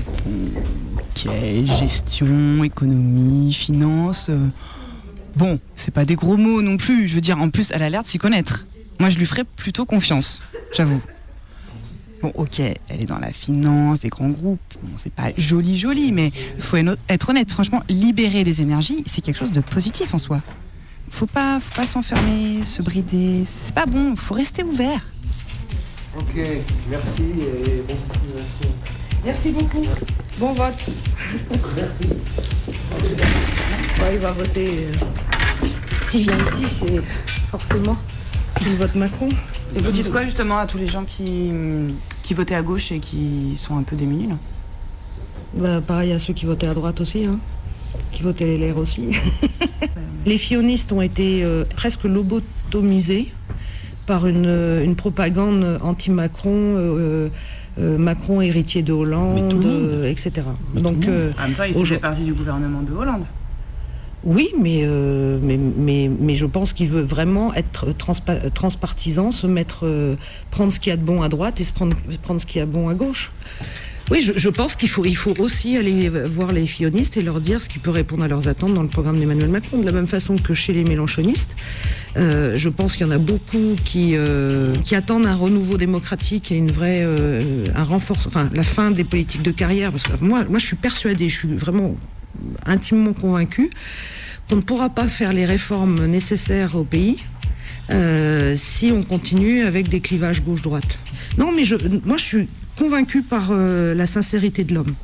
ok, 0.97 1.32
gestion, 1.80 2.63
économie, 2.63 3.53
finance. 3.53 4.28
euh, 4.30 4.47
Bon, 5.38 5.59
c'est 5.76 5.93
pas 5.93 6.03
des 6.03 6.16
gros 6.16 6.36
mots 6.36 6.61
non 6.61 6.76
plus. 6.76 7.07
Je 7.07 7.16
veux 7.16 7.22
dire, 7.22 7.39
en 7.39 7.49
plus, 7.49 7.72
l'air 7.72 8.03
de 8.03 8.07
s'y 8.07 8.18
connaître. 8.18 8.66
Moi, 9.00 9.10
je 9.10 9.18
lui 9.18 9.26
ferais 9.26 9.43
plutôt 9.43 9.86
confiance, 9.86 10.41
j'avoue. 10.76 11.02
Bon, 12.22 12.32
ok, 12.36 12.60
elle 12.60 13.02
est 13.02 13.06
dans 13.06 13.20
la 13.20 13.32
finance, 13.34 14.00
des 14.00 14.10
grands 14.10 14.30
groupes. 14.30 14.60
Bon, 14.82 14.89
c'est 14.98 15.12
pas 15.14 15.32
joli, 15.38 15.78
joli, 15.78 16.12
mais 16.12 16.32
faut 16.60 16.78
être 16.78 17.30
honnête. 17.30 17.52
Franchement, 17.52 17.84
libérer 17.89 18.43
les 18.43 18.62
énergies, 18.62 19.04
c'est 19.06 19.22
quelque 19.22 19.38
chose 19.38 19.52
de 19.52 19.60
positif 19.62 20.14
en 20.14 20.18
soi. 20.18 20.41
Faut 21.12 21.28
pas, 21.28 21.60
faut 21.60 21.76
pas 21.82 21.88
s'enfermer, 21.88 22.64
se 22.64 22.82
brider. 22.82 23.43
C'est 23.46 23.76
pas 23.76 23.86
bon. 23.86 24.16
Faut 24.16 24.34
rester 24.34 24.64
ouvert. 24.64 25.02
Ok, 26.18 26.36
merci 26.89 27.22
et 27.22 27.84
bonne 27.88 27.98
continuation. 28.08 28.70
Merci 29.24 29.52
beaucoup. 29.52 29.86
Bon 30.39 30.54
vote. 30.54 30.74
Ouais, 34.02 34.14
il 34.14 34.20
va 34.20 34.32
voter. 34.32 34.88
euh, 34.88 35.68
S'il 36.08 36.22
vient 36.24 36.38
ici, 36.38 36.66
c'est 36.70 37.02
forcément 37.50 37.98
qu'il 38.60 38.76
vote 38.76 38.95
Macron. 38.95 39.28
Et 39.76 39.80
vous 39.80 39.91
dites 39.91 40.12
quoi 40.12 40.24
justement 40.24 40.58
à 40.60 40.66
tous 40.68 40.78
les 40.78 40.88
gens 40.88 41.03
qui, 41.06 41.51
qui 42.24 42.34
votaient 42.34 42.56
à 42.56 42.62
gauche 42.62 42.91
et 42.91 42.99
qui 42.99 43.53
sont 43.58 43.78
un 43.78 43.84
peu 43.84 43.95
démunis 43.95 44.28
là 44.28 44.36
Bah, 45.56 45.82
pareil 45.86 46.12
à 46.14 46.20
ceux 46.20 46.34
qui 46.34 46.45
votaient 46.45 46.68
à 46.68 46.74
droite 46.74 47.01
aussi, 47.01 47.26
hein. 47.26 47.39
qui 48.12 48.24
votaient 48.24 48.45
les 48.45 48.58
LR 48.70 48.78
aussi. 48.78 49.10
les 50.26 50.38
fionistes 50.38 50.91
ont 50.91 51.01
été 51.01 51.43
euh, 51.43 51.66
presque 51.76 52.03
lobotomisés 52.03 53.32
par 54.06 54.28
une, 54.28 54.45
euh, 54.45 54.84
une 54.84 54.95
propagande 54.95 55.80
anti-Macron, 55.82 56.51
euh, 56.53 57.30
euh, 57.80 57.97
Macron 57.97 58.39
héritier 58.39 58.82
de 58.84 58.93
Hollande, 58.93 59.49
tout 59.49 59.60
le 59.60 59.66
monde. 59.66 59.89
euh, 59.91 60.10
etc. 60.12 60.32
Donc, 60.76 61.08
euh, 61.08 61.32
En 61.39 61.47
même 61.47 61.53
temps, 61.53 61.64
il 61.64 61.74
faisait 61.74 61.97
partie 61.97 62.22
du 62.24 62.34
gouvernement 62.34 62.82
de 62.84 62.93
Hollande. 62.93 63.26
Oui, 64.26 64.49
mais, 64.59 64.82
euh, 64.84 65.38
mais, 65.41 65.57
mais, 65.57 66.09
mais 66.19 66.36
je 66.36 66.47
pense 66.47 66.73
qu'il 66.73 66.88
veut 66.88 67.01
vraiment 67.03 67.53
être 67.53 67.91
transpa- 67.91 68.51
transpartisan, 68.51 69.32
se 69.32 69.45
mettre, 69.45 69.86
euh, 69.86 70.15
prendre 70.49 70.73
ce 70.73 70.80
qu'il 70.80 70.89
y 70.89 70.93
a 70.93 70.97
de 70.97 71.03
bon 71.03 71.21
à 71.21 71.30
droite 71.30 71.61
et 71.61 71.63
se 71.63 71.71
prendre, 71.71 71.95
prendre 72.23 72.41
ce 72.41 72.47
qu'il 72.47 72.59
y 72.59 72.61
a 72.61 72.65
de 72.65 72.71
bon 72.71 72.89
à 72.89 72.95
gauche. 72.95 73.32
Oui, 74.11 74.21
je, 74.21 74.49
pense 74.49 74.76
qu'il 74.76 74.89
faut, 74.89 75.03
il 75.03 75.17
faut 75.17 75.34
aussi 75.39 75.78
aller 75.78 76.09
voir 76.09 76.53
les 76.53 76.67
fillonistes 76.67 77.17
et 77.17 77.23
leur 77.23 77.41
dire 77.41 77.59
ce 77.59 77.67
qui 77.69 77.80
peut 77.80 77.89
répondre 77.89 78.23
à 78.23 78.28
leurs 78.28 78.47
attentes 78.47 78.76
dans 78.76 78.84
le 78.84 78.88
programme 78.88 79.19
d'Emmanuel 79.19 79.49
Macron. 79.49 79.80
De 79.80 79.86
la 79.86 79.91
même 79.91 80.05
façon 80.05 80.36
que 80.36 80.53
chez 80.53 80.73
les 80.73 80.84
mélanchonistes, 80.84 81.55
euh, 82.15 82.55
je 82.55 82.69
pense 82.69 82.97
qu'il 82.97 83.07
y 83.07 83.09
en 83.09 83.13
a 83.13 83.17
beaucoup 83.17 83.76
qui, 83.84 84.11
euh, 84.13 84.76
qui 84.84 84.93
attendent 84.93 85.26
un 85.26 85.34
renouveau 85.34 85.78
démocratique 85.78 86.51
et 86.51 86.55
une 86.55 86.71
vraie, 86.71 87.03
un 87.03 87.84
enfin 87.84 88.49
la 88.53 88.63
fin 88.63 88.91
des 88.91 89.03
politiques 89.03 89.41
de 89.41 89.51
carrière. 89.51 89.91
Parce 89.91 90.03
que 90.03 90.11
moi, 90.23 90.43
moi, 90.47 90.59
je 90.59 90.67
suis 90.67 90.76
persuadée, 90.76 91.28
je 91.28 91.38
suis 91.38 91.55
vraiment 91.55 91.95
intimement 92.66 93.14
convaincue 93.14 93.70
qu'on 94.50 94.58
ne 94.58 94.62
pourra 94.62 94.90
pas 94.90 95.08
faire 95.08 95.34
les 95.34 95.46
réformes 95.46 96.06
nécessaires 96.06 96.76
au 96.76 96.84
pays 96.84 97.18
euh, 97.92 98.56
si 98.56 98.92
on 98.92 99.04
continue 99.04 99.64
avec 99.64 99.90
des 99.90 100.00
clivages 100.00 100.44
gauche-droite. 100.44 101.00
Non, 101.38 101.52
mais 101.56 101.66
je, 101.66 101.76
moi, 102.06 102.18
je 102.18 102.24
suis 102.24 102.50
convaincue 102.78 103.22
par 103.22 103.50
euh, 103.52 103.94
la 103.94 104.08
sincérité 104.08 104.64
de 104.64 104.74
l'homme. 104.74 104.96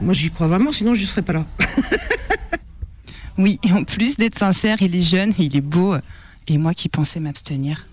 Moi, 0.00 0.14
j'y 0.14 0.30
crois 0.30 0.48
vraiment, 0.48 0.72
sinon 0.72 0.94
je 0.94 1.02
ne 1.02 1.06
serais 1.06 1.22
pas 1.22 1.32
là. 1.32 1.46
Oui, 3.38 3.58
et 3.62 3.72
en 3.72 3.84
plus 3.84 4.16
d'être 4.16 4.38
sincère, 4.38 4.82
il 4.82 4.94
est 4.94 5.02
jeune, 5.02 5.32
il 5.38 5.56
est 5.56 5.62
beau. 5.62 5.94
Et 6.48 6.58
moi 6.58 6.74
qui 6.74 6.88
pensais 6.88 7.20
m'abstenir. 7.20 7.86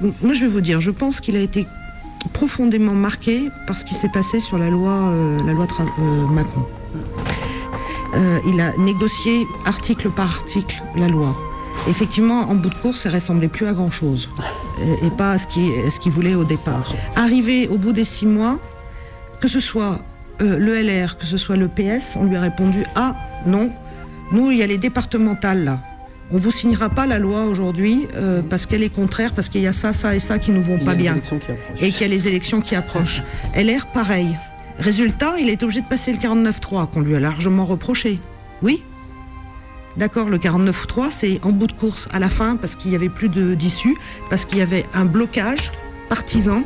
Moi, 0.00 0.32
je 0.32 0.40
vais 0.40 0.46
vous 0.46 0.60
dire, 0.60 0.80
je 0.80 0.90
pense 0.90 1.20
qu'il 1.20 1.36
a 1.36 1.40
été 1.40 1.66
profondément 2.32 2.94
marqué 2.94 3.50
par 3.66 3.76
ce 3.76 3.84
qui 3.84 3.94
s'est 3.94 4.08
passé 4.08 4.40
sur 4.40 4.58
la 4.58 4.70
loi, 4.70 4.92
euh, 4.92 5.40
euh, 5.40 6.26
Macron. 6.26 6.66
Euh, 8.14 8.38
il 8.46 8.60
a 8.60 8.76
négocié 8.78 9.46
article 9.66 10.10
par 10.10 10.26
article 10.26 10.82
la 10.96 11.08
loi. 11.08 11.36
Effectivement, 11.88 12.40
en 12.50 12.54
bout 12.54 12.70
de 12.70 12.74
course, 12.76 13.02
ça 13.02 13.10
ressemblait 13.10 13.48
plus 13.48 13.66
à 13.66 13.72
grand 13.72 13.90
chose 13.90 14.28
et, 15.02 15.10
pas 15.10 15.32
à 15.32 15.38
ce 15.38 15.46
qu'il 15.46 16.12
voulait 16.12 16.34
au 16.34 16.44
départ. 16.44 16.94
Arrivé 17.16 17.68
au 17.68 17.78
bout 17.78 17.92
des 17.92 18.04
six 18.04 18.26
mois, 18.26 18.58
que 19.40 19.48
ce 19.48 19.60
soit 19.60 19.98
le 20.40 20.82
LR, 20.82 21.18
que 21.18 21.26
ce 21.26 21.36
soit 21.36 21.56
le 21.56 21.68
PS, 21.68 22.16
on 22.16 22.24
lui 22.24 22.36
a 22.36 22.40
répondu 22.40 22.84
Ah 22.94 23.14
non, 23.46 23.70
nous, 24.32 24.50
il 24.50 24.58
y 24.58 24.62
a 24.62 24.66
les 24.66 24.78
départementales 24.78 25.64
là. 25.64 25.80
On 26.30 26.36
vous 26.36 26.50
signera 26.52 26.90
pas 26.90 27.06
la 27.06 27.18
loi 27.18 27.44
aujourd'hui 27.44 28.06
euh, 28.14 28.42
parce 28.42 28.66
qu'elle 28.66 28.82
est 28.82 28.90
contraire, 28.94 29.32
parce 29.32 29.48
qu'il 29.48 29.62
y 29.62 29.66
a 29.66 29.72
ça, 29.72 29.92
ça 29.94 30.14
et 30.14 30.18
ça 30.18 30.38
qui 30.38 30.50
nous 30.50 30.62
vont 30.62 30.78
pas 30.78 30.94
bien. 30.94 31.14
Et 31.80 31.90
qu'il 31.90 32.02
y 32.02 32.04
a 32.04 32.08
les 32.08 32.28
élections 32.28 32.60
qui 32.60 32.74
approchent. 32.74 33.22
LR, 33.56 33.86
pareil. 33.92 34.38
Résultat, 34.78 35.34
il 35.40 35.48
été 35.48 35.64
obligé 35.64 35.80
de 35.80 35.88
passer 35.88 36.12
le 36.12 36.18
49-3, 36.18 36.90
qu'on 36.90 37.00
lui 37.00 37.16
a 37.16 37.20
largement 37.20 37.64
reproché. 37.64 38.18
Oui 38.62 38.82
D'accord, 39.96 40.28
le 40.28 40.38
49-3, 40.38 41.06
c'est 41.10 41.40
en 41.42 41.50
bout 41.50 41.66
de 41.66 41.72
course 41.72 42.08
à 42.12 42.18
la 42.20 42.28
fin, 42.28 42.56
parce 42.56 42.76
qu'il 42.76 42.90
n'y 42.90 42.96
avait 42.96 43.08
plus 43.08 43.28
de- 43.28 43.54
d'issue, 43.54 43.96
parce 44.30 44.44
qu'il 44.44 44.58
y 44.58 44.62
avait 44.62 44.84
un 44.94 45.04
blocage 45.06 45.72
partisan 46.08 46.62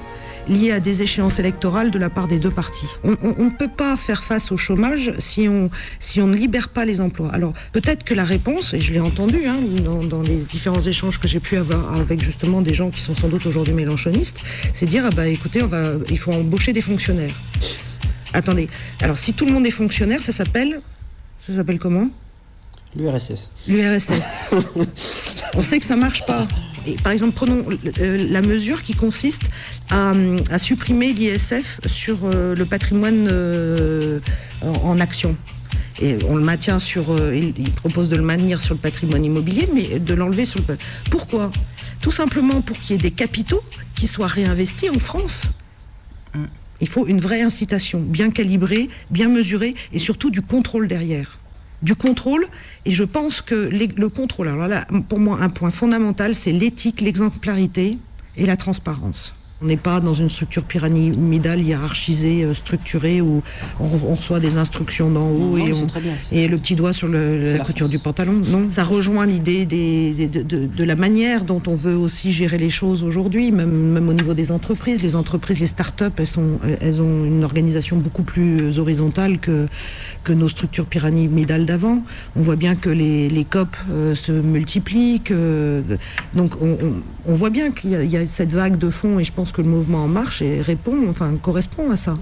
lié 0.48 0.72
à 0.72 0.80
des 0.80 1.02
échéances 1.02 1.38
électorales 1.38 1.90
de 1.90 1.98
la 1.98 2.10
part 2.10 2.28
des 2.28 2.38
deux 2.38 2.50
partis. 2.50 2.86
On 3.04 3.10
ne 3.10 3.56
peut 3.56 3.68
pas 3.68 3.96
faire 3.96 4.24
face 4.24 4.52
au 4.52 4.56
chômage 4.56 5.12
si 5.18 5.48
on, 5.48 5.70
si 6.00 6.20
on 6.20 6.26
ne 6.26 6.36
libère 6.36 6.68
pas 6.68 6.84
les 6.84 7.00
emplois. 7.00 7.30
Alors 7.32 7.52
peut-être 7.72 8.04
que 8.04 8.14
la 8.14 8.24
réponse, 8.24 8.74
et 8.74 8.78
je 8.78 8.92
l'ai 8.92 9.00
entendu 9.00 9.46
hein, 9.46 9.56
dans, 9.84 10.02
dans 10.02 10.22
les 10.22 10.36
différents 10.36 10.80
échanges 10.80 11.20
que 11.20 11.28
j'ai 11.28 11.40
pu 11.40 11.56
avoir 11.56 11.94
avec 11.94 12.22
justement 12.22 12.60
des 12.60 12.74
gens 12.74 12.90
qui 12.90 13.00
sont 13.00 13.14
sans 13.14 13.28
doute 13.28 13.46
aujourd'hui 13.46 13.74
mélanchonistes, 13.74 14.38
c'est 14.72 14.86
dire, 14.86 15.04
ah 15.06 15.10
bah 15.14 15.28
écoutez, 15.28 15.62
on 15.62 15.68
va, 15.68 15.92
il 16.10 16.18
faut 16.18 16.32
embaucher 16.32 16.72
des 16.72 16.80
fonctionnaires. 16.80 17.34
Attendez, 18.32 18.68
alors 19.00 19.18
si 19.18 19.34
tout 19.34 19.44
le 19.46 19.52
monde 19.52 19.66
est 19.66 19.70
fonctionnaire, 19.70 20.20
ça 20.20 20.32
s'appelle, 20.32 20.80
ça 21.46 21.54
s'appelle 21.54 21.78
comment? 21.78 22.08
L'URSS. 22.96 23.50
L'URSS. 23.68 24.50
On 25.54 25.62
sait 25.62 25.78
que 25.78 25.86
ça 25.86 25.96
marche 25.96 26.24
pas. 26.26 26.46
Et 26.86 26.94
par 26.94 27.12
exemple, 27.12 27.32
prenons 27.32 27.64
la 27.98 28.42
mesure 28.42 28.82
qui 28.82 28.94
consiste 28.94 29.48
à, 29.90 30.12
à 30.50 30.58
supprimer 30.58 31.12
l'ISF 31.12 31.80
sur 31.86 32.20
euh, 32.24 32.54
le 32.54 32.64
patrimoine 32.64 33.28
euh, 33.30 34.20
en, 34.62 34.98
action. 34.98 35.36
Et 36.00 36.16
on 36.28 36.36
le 36.36 36.42
maintient 36.42 36.78
sur. 36.78 37.12
euh, 37.12 37.36
il, 37.36 37.70
propose 37.70 38.08
de 38.08 38.16
le 38.16 38.22
maintenir 38.22 38.60
sur 38.60 38.74
le 38.74 38.80
patrimoine 38.80 39.24
immobilier, 39.24 39.68
mais 39.72 39.98
de 39.98 40.14
l'enlever 40.14 40.44
sur 40.44 40.60
le. 40.66 40.76
Pourquoi? 41.10 41.50
Tout 42.00 42.10
simplement 42.10 42.60
pour 42.62 42.76
qu'il 42.76 42.96
y 42.96 42.98
ait 42.98 43.02
des 43.02 43.10
capitaux 43.12 43.62
qui 43.94 44.06
soient 44.06 44.26
réinvestis 44.26 44.90
en 44.90 44.98
France. 44.98 45.46
Il 46.80 46.88
faut 46.88 47.06
une 47.06 47.20
vraie 47.20 47.42
incitation, 47.42 48.00
bien 48.00 48.30
calibrée, 48.30 48.88
bien 49.10 49.28
mesurée, 49.28 49.74
et 49.92 50.00
surtout 50.00 50.30
du 50.30 50.42
contrôle 50.42 50.88
derrière 50.88 51.38
du 51.82 51.94
contrôle. 51.94 52.46
Et 52.84 52.92
je 52.92 53.04
pense 53.04 53.40
que 53.40 53.54
le 53.54 54.08
contrôle, 54.08 54.48
alors 54.48 54.68
là, 54.68 54.86
pour 55.08 55.18
moi, 55.18 55.38
un 55.40 55.48
point 55.48 55.70
fondamental, 55.70 56.34
c'est 56.34 56.52
l'éthique, 56.52 57.00
l'exemplarité 57.00 57.98
et 58.36 58.46
la 58.46 58.56
transparence. 58.56 59.34
On 59.62 59.66
n'est 59.66 59.76
pas 59.76 60.00
dans 60.00 60.14
une 60.14 60.28
structure 60.28 60.64
pyramidale 60.64 61.60
hiérarchisée, 61.62 62.42
euh, 62.42 62.52
structurée, 62.52 63.20
où 63.20 63.42
on, 63.78 63.84
on 64.08 64.14
reçoit 64.14 64.40
des 64.40 64.56
instructions 64.56 65.08
d'en 65.08 65.28
haut 65.30 65.56
Non, 65.56 65.66
et, 65.66 65.72
on- 65.72 66.00
bien, 66.00 66.14
le 66.48 66.58
petit 66.58 66.74
doigt 66.74 66.92
sur 66.92 67.06
le- 67.06 67.40
la 67.40 67.52
la 67.58 67.58
couture 67.64 67.88
du 67.88 68.00
pantalon. 68.00 68.42
Non, 68.50 68.70
ça 68.70 68.82
rejoint 68.82 69.24
l'idée 69.24 69.64
des- 69.64 70.12
des- 70.14 70.26
de, 70.26 70.68
la 70.84 70.96
manière 70.96 71.44
dont 71.44 71.62
on 71.68 71.76
veut 71.76 71.94
aussi 71.96 72.32
gérer 72.32 72.58
les 72.58 72.70
choses 72.70 73.04
aujourd'hui, 73.04 73.52
même, 73.52 73.70
même 73.70 74.08
au 74.08 74.12
niveau 74.14 74.34
des 74.34 74.50
entreprises. 74.50 75.00
Les 75.02 75.14
entreprises, 75.14 75.60
les 75.60 75.68
start-up, 75.68 76.14
elles, 76.18 76.26
sont, 76.26 76.58
elles 76.80 77.00
ont 77.00 77.24
une 77.24 77.44
organisation 77.44 77.96
beaucoup 77.98 78.24
plus 78.24 78.78
horizontale 78.80 79.38
que, 79.38 79.68
que 80.24 80.32
nos 80.32 80.48
structures 80.48 80.86
pyramidales 80.86 81.66
d'avant. 81.66 82.02
On 82.34 82.40
voit 82.40 82.56
bien 82.56 82.74
que 82.74 82.90
les, 82.90 83.28
les 83.28 83.44
COP 83.44 83.76
euh, 83.92 84.16
se 84.16 84.32
multiplient. 84.32 85.20
que- 85.20 85.82
donc 86.34 86.60
on, 86.60 86.70
on- 86.72 87.02
on 87.28 87.34
voit 87.34 87.50
bien 87.50 87.70
qu'il 87.70 87.92
y, 88.02 88.06
y 88.08 88.16
a 88.16 88.26
cette 88.26 88.52
vague 88.52 88.76
de 88.76 88.90
fonds 88.90 89.20
et 89.20 89.24
je 89.24 89.32
pense 89.32 89.51
que 89.52 89.62
le 89.62 89.68
mouvement 89.68 90.04
En 90.04 90.08
Marche 90.08 90.42
et 90.42 90.60
répond, 90.60 90.96
enfin, 91.08 91.36
correspond 91.40 91.90
à 91.90 91.96
ça. 91.96 92.18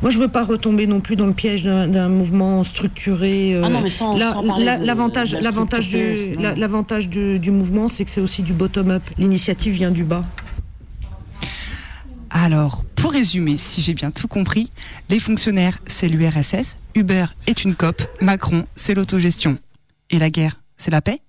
Moi, 0.00 0.10
je 0.10 0.18
veux 0.18 0.28
pas 0.28 0.44
retomber 0.44 0.86
non 0.86 1.00
plus 1.00 1.16
dans 1.16 1.26
le 1.26 1.32
piège 1.32 1.64
d'un 1.64 2.08
mouvement 2.08 2.62
structuré. 2.64 3.54
euh, 3.54 3.62
Ah 3.64 3.68
non, 3.68 3.80
mais 3.82 3.90
sans- 3.90 4.16
la- 4.16 4.32
sans 4.32 4.46
parler 4.46 4.64
la- 4.64 4.78
de- 4.78 4.84
L'avantage 4.86 5.30
de 5.32 5.36
la 5.36 5.42
l'avantage 5.42 5.88
du, 5.88 6.34
l'avantage 6.36 7.08
du, 7.08 7.38
du 7.38 7.50
mouvement, 7.50 7.88
c'est 7.88 8.04
que 8.04 8.10
c'est 8.10 8.20
aussi 8.20 8.42
du 8.42 8.52
bottom-up. 8.52 9.02
L'initiative 9.18 9.72
vient 9.74 9.90
du 9.90 10.04
bas. 10.04 10.24
Alors, 12.30 12.84
pour 12.94 13.12
résumer, 13.12 13.56
si 13.56 13.80
j'ai 13.82 13.94
bien 13.94 14.10
tout 14.10 14.28
compris, 14.28 14.70
les 15.08 15.18
fonctionnaires, 15.18 15.78
c'est 15.86 16.08
l'URSS, 16.08 16.76
Uber 16.94 17.24
est 17.46 17.64
une 17.64 17.74
COP, 17.74 18.02
Macron, 18.20 18.66
c'est 18.76 18.94
l'autogestion. 18.94 19.56
Et 20.10 20.18
la 20.18 20.30
guerre, 20.30 20.60
c'est 20.76 20.90
la 20.90 21.00
paix? 21.00 21.20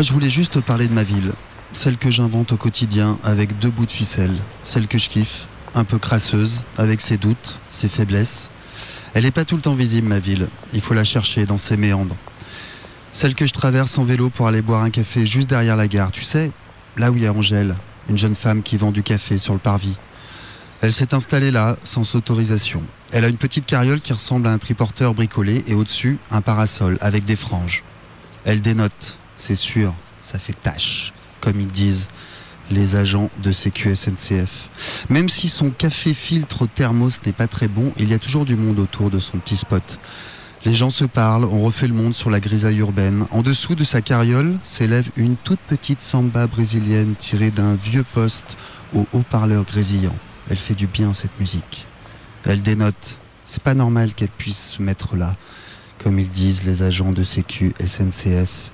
Moi 0.00 0.04
je 0.06 0.14
voulais 0.14 0.30
juste 0.30 0.54
te 0.54 0.58
parler 0.60 0.88
de 0.88 0.94
ma 0.94 1.02
ville, 1.02 1.32
celle 1.74 1.98
que 1.98 2.10
j'invente 2.10 2.52
au 2.52 2.56
quotidien 2.56 3.18
avec 3.22 3.58
deux 3.58 3.68
bouts 3.68 3.84
de 3.84 3.90
ficelle, 3.90 4.34
celle 4.62 4.88
que 4.88 4.96
je 4.96 5.10
kiffe, 5.10 5.46
un 5.74 5.84
peu 5.84 5.98
crasseuse, 5.98 6.62
avec 6.78 7.02
ses 7.02 7.18
doutes, 7.18 7.60
ses 7.68 7.90
faiblesses. 7.90 8.48
Elle 9.12 9.24
n'est 9.24 9.30
pas 9.30 9.44
tout 9.44 9.56
le 9.56 9.60
temps 9.60 9.74
visible 9.74 10.08
ma 10.08 10.18
ville, 10.18 10.48
il 10.72 10.80
faut 10.80 10.94
la 10.94 11.04
chercher 11.04 11.44
dans 11.44 11.58
ses 11.58 11.76
méandres. 11.76 12.16
Celle 13.12 13.34
que 13.34 13.46
je 13.46 13.52
traverse 13.52 13.98
en 13.98 14.04
vélo 14.04 14.30
pour 14.30 14.46
aller 14.46 14.62
boire 14.62 14.82
un 14.82 14.88
café 14.88 15.26
juste 15.26 15.50
derrière 15.50 15.76
la 15.76 15.86
gare, 15.86 16.12
tu 16.12 16.22
sais, 16.22 16.50
là 16.96 17.10
où 17.10 17.16
il 17.18 17.24
y 17.24 17.26
a 17.26 17.34
Angèle, 17.34 17.76
une 18.08 18.16
jeune 18.16 18.34
femme 18.34 18.62
qui 18.62 18.78
vend 18.78 18.92
du 18.92 19.02
café 19.02 19.36
sur 19.36 19.52
le 19.52 19.58
parvis. 19.58 19.98
Elle 20.80 20.94
s'est 20.94 21.12
installée 21.12 21.50
là, 21.50 21.76
sans 21.84 22.14
autorisation. 22.14 22.82
Elle 23.12 23.26
a 23.26 23.28
une 23.28 23.36
petite 23.36 23.66
carriole 23.66 24.00
qui 24.00 24.14
ressemble 24.14 24.46
à 24.46 24.52
un 24.52 24.56
triporteur 24.58 25.12
bricolé 25.12 25.62
et 25.66 25.74
au-dessus, 25.74 26.16
un 26.30 26.40
parasol 26.40 26.96
avec 27.02 27.26
des 27.26 27.36
franges. 27.36 27.84
Elle 28.46 28.62
dénote, 28.62 29.19
c'est 29.40 29.56
sûr, 29.56 29.94
ça 30.20 30.38
fait 30.38 30.52
tâche, 30.52 31.14
comme 31.40 31.60
ils 31.60 31.66
disent 31.66 32.08
les 32.70 32.94
agents 32.94 33.30
de 33.42 33.52
Sécu 33.52 33.94
SNCF. 33.96 34.68
Même 35.08 35.28
si 35.28 35.48
son 35.48 35.70
café 35.70 36.12
filtre 36.14 36.62
au 36.62 36.66
thermos 36.66 37.20
n'est 37.24 37.32
pas 37.32 37.48
très 37.48 37.66
bon, 37.66 37.92
il 37.96 38.10
y 38.10 38.14
a 38.14 38.18
toujours 38.18 38.44
du 38.44 38.54
monde 38.54 38.78
autour 38.78 39.10
de 39.10 39.18
son 39.18 39.38
petit 39.38 39.56
spot. 39.56 39.98
Les 40.66 40.74
gens 40.74 40.90
se 40.90 41.06
parlent, 41.06 41.46
on 41.46 41.60
refait 41.60 41.88
le 41.88 41.94
monde 41.94 42.14
sur 42.14 42.28
la 42.28 42.38
grisaille 42.38 42.78
urbaine. 42.78 43.24
En 43.30 43.40
dessous 43.40 43.74
de 43.74 43.82
sa 43.82 44.02
carriole 44.02 44.58
s'élève 44.62 45.10
une 45.16 45.36
toute 45.36 45.60
petite 45.60 46.02
samba 46.02 46.46
brésilienne 46.46 47.14
tirée 47.18 47.50
d'un 47.50 47.74
vieux 47.74 48.04
poste 48.04 48.58
au 48.94 49.06
haut-parleur 49.14 49.64
grésillant. 49.64 50.16
Elle 50.50 50.58
fait 50.58 50.74
du 50.74 50.86
bien 50.86 51.14
cette 51.14 51.40
musique. 51.40 51.86
Elle 52.44 52.60
dénote. 52.60 53.18
C'est 53.46 53.62
pas 53.62 53.74
normal 53.74 54.12
qu'elle 54.12 54.28
puisse 54.28 54.72
se 54.76 54.82
mettre 54.82 55.16
là, 55.16 55.34
comme 56.04 56.18
ils 56.18 56.28
disent 56.28 56.64
les 56.64 56.82
agents 56.82 57.12
de 57.12 57.24
Sécu 57.24 57.72
SNCF. 57.84 58.70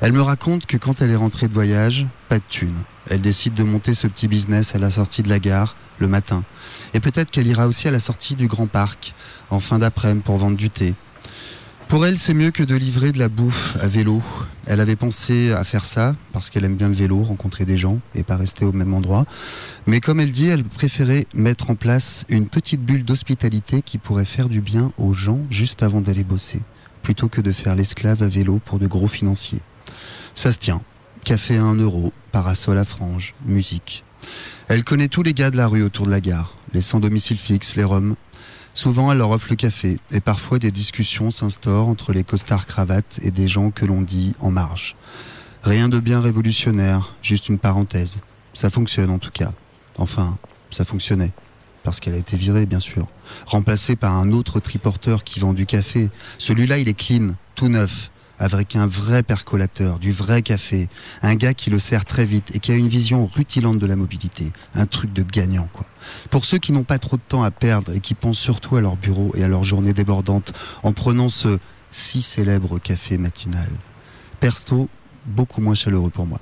Elle 0.00 0.12
me 0.12 0.22
raconte 0.22 0.66
que 0.66 0.76
quand 0.76 1.00
elle 1.00 1.10
est 1.10 1.16
rentrée 1.16 1.48
de 1.48 1.54
voyage, 1.54 2.06
pas 2.28 2.38
de 2.38 2.44
thune. 2.48 2.76
Elle 3.08 3.20
décide 3.20 3.54
de 3.54 3.64
monter 3.64 3.94
ce 3.94 4.06
petit 4.06 4.28
business 4.28 4.74
à 4.74 4.78
la 4.78 4.90
sortie 4.90 5.22
de 5.22 5.28
la 5.28 5.38
gare, 5.38 5.76
le 5.98 6.08
matin. 6.08 6.44
Et 6.94 7.00
peut-être 7.00 7.30
qu'elle 7.30 7.46
ira 7.46 7.66
aussi 7.66 7.88
à 7.88 7.90
la 7.90 8.00
sortie 8.00 8.34
du 8.34 8.46
Grand 8.46 8.66
Parc, 8.66 9.14
en 9.50 9.60
fin 9.60 9.78
d'après-midi, 9.78 10.22
pour 10.24 10.38
vendre 10.38 10.56
du 10.56 10.70
thé. 10.70 10.94
Pour 11.88 12.06
elle, 12.06 12.18
c'est 12.18 12.34
mieux 12.34 12.50
que 12.50 12.62
de 12.62 12.74
livrer 12.74 13.12
de 13.12 13.18
la 13.18 13.28
bouffe 13.28 13.76
à 13.80 13.88
vélo. 13.88 14.22
Elle 14.66 14.80
avait 14.80 14.96
pensé 14.96 15.52
à 15.52 15.64
faire 15.64 15.84
ça, 15.84 16.16
parce 16.32 16.48
qu'elle 16.48 16.64
aime 16.64 16.76
bien 16.76 16.88
le 16.88 16.94
vélo, 16.94 17.22
rencontrer 17.22 17.66
des 17.66 17.76
gens, 17.76 18.00
et 18.14 18.22
pas 18.22 18.36
rester 18.36 18.64
au 18.64 18.72
même 18.72 18.94
endroit. 18.94 19.26
Mais 19.86 20.00
comme 20.00 20.18
elle 20.18 20.32
dit, 20.32 20.46
elle 20.46 20.64
préférait 20.64 21.26
mettre 21.34 21.70
en 21.70 21.74
place 21.74 22.24
une 22.30 22.48
petite 22.48 22.80
bulle 22.80 23.04
d'hospitalité 23.04 23.82
qui 23.82 23.98
pourrait 23.98 24.24
faire 24.24 24.48
du 24.48 24.62
bien 24.62 24.92
aux 24.96 25.12
gens 25.12 25.40
juste 25.50 25.82
avant 25.82 26.00
d'aller 26.00 26.24
bosser, 26.24 26.62
plutôt 27.04 27.28
que 27.28 27.42
de 27.42 27.52
faire 27.52 27.76
l'esclave 27.76 28.22
à 28.22 28.28
vélo 28.28 28.60
pour 28.64 28.80
de 28.80 28.88
gros 28.88 29.06
financiers. 29.06 29.60
Ça 30.34 30.50
se 30.50 30.58
tient. 30.58 30.80
Café 31.22 31.58
à 31.58 31.62
1 31.62 31.76
euro, 31.76 32.12
parasol 32.32 32.78
à 32.78 32.84
franges, 32.84 33.34
musique. 33.46 34.04
Elle 34.68 34.84
connaît 34.84 35.08
tous 35.08 35.22
les 35.22 35.34
gars 35.34 35.50
de 35.50 35.56
la 35.56 35.68
rue 35.68 35.82
autour 35.82 36.06
de 36.06 36.10
la 36.10 36.20
gare, 36.20 36.56
les 36.72 36.80
sans 36.80 37.00
domicile 37.00 37.38
fixe, 37.38 37.76
les 37.76 37.84
roms. 37.84 38.16
Souvent, 38.72 39.12
elle 39.12 39.18
leur 39.18 39.30
offre 39.30 39.48
le 39.50 39.56
café, 39.56 39.98
et 40.10 40.20
parfois 40.20 40.58
des 40.58 40.70
discussions 40.70 41.30
s'instaurent 41.30 41.88
entre 41.88 42.12
les 42.12 42.24
costards 42.24 42.66
cravates 42.66 43.20
et 43.22 43.30
des 43.30 43.48
gens 43.48 43.70
que 43.70 43.84
l'on 43.84 44.00
dit 44.00 44.32
en 44.40 44.50
marge. 44.50 44.96
Rien 45.62 45.90
de 45.90 46.00
bien 46.00 46.20
révolutionnaire, 46.20 47.14
juste 47.20 47.50
une 47.50 47.58
parenthèse. 47.58 48.20
Ça 48.54 48.70
fonctionne 48.70 49.10
en 49.10 49.18
tout 49.18 49.30
cas. 49.30 49.52
Enfin, 49.98 50.38
ça 50.70 50.84
fonctionnait. 50.86 51.32
Parce 51.84 52.00
qu'elle 52.00 52.14
a 52.14 52.18
été 52.18 52.36
virée, 52.36 52.66
bien 52.66 52.80
sûr. 52.80 53.06
Remplacée 53.46 53.94
par 53.94 54.16
un 54.16 54.32
autre 54.32 54.58
triporteur 54.58 55.22
qui 55.22 55.38
vend 55.38 55.52
du 55.52 55.66
café. 55.66 56.10
Celui-là, 56.38 56.78
il 56.78 56.88
est 56.88 56.94
clean, 56.94 57.34
tout 57.54 57.68
neuf, 57.68 58.10
avec 58.38 58.74
un 58.74 58.86
vrai 58.86 59.22
percolateur, 59.22 59.98
du 59.98 60.10
vrai 60.10 60.42
café. 60.42 60.88
Un 61.22 61.34
gars 61.34 61.54
qui 61.54 61.70
le 61.70 61.78
sert 61.78 62.04
très 62.04 62.24
vite 62.24 62.54
et 62.54 62.58
qui 62.58 62.72
a 62.72 62.74
une 62.74 62.88
vision 62.88 63.26
rutilante 63.26 63.78
de 63.78 63.86
la 63.86 63.96
mobilité. 63.96 64.52
Un 64.74 64.86
truc 64.86 65.12
de 65.12 65.22
gagnant, 65.22 65.68
quoi. 65.72 65.86
Pour 66.30 66.44
ceux 66.44 66.58
qui 66.58 66.72
n'ont 66.72 66.84
pas 66.84 66.98
trop 66.98 67.16
de 67.16 67.22
temps 67.26 67.42
à 67.42 67.50
perdre 67.50 67.92
et 67.92 68.00
qui 68.00 68.14
pensent 68.14 68.38
surtout 68.38 68.76
à 68.76 68.80
leur 68.80 68.96
bureau 68.96 69.30
et 69.36 69.44
à 69.44 69.48
leur 69.48 69.62
journée 69.62 69.92
débordante 69.92 70.52
en 70.82 70.92
prenant 70.92 71.28
ce 71.28 71.58
si 71.90 72.22
célèbre 72.22 72.78
café 72.78 73.18
matinal. 73.18 73.68
Persto, 74.40 74.88
beaucoup 75.26 75.60
moins 75.60 75.74
chaleureux 75.74 76.10
pour 76.10 76.26
moi. 76.26 76.40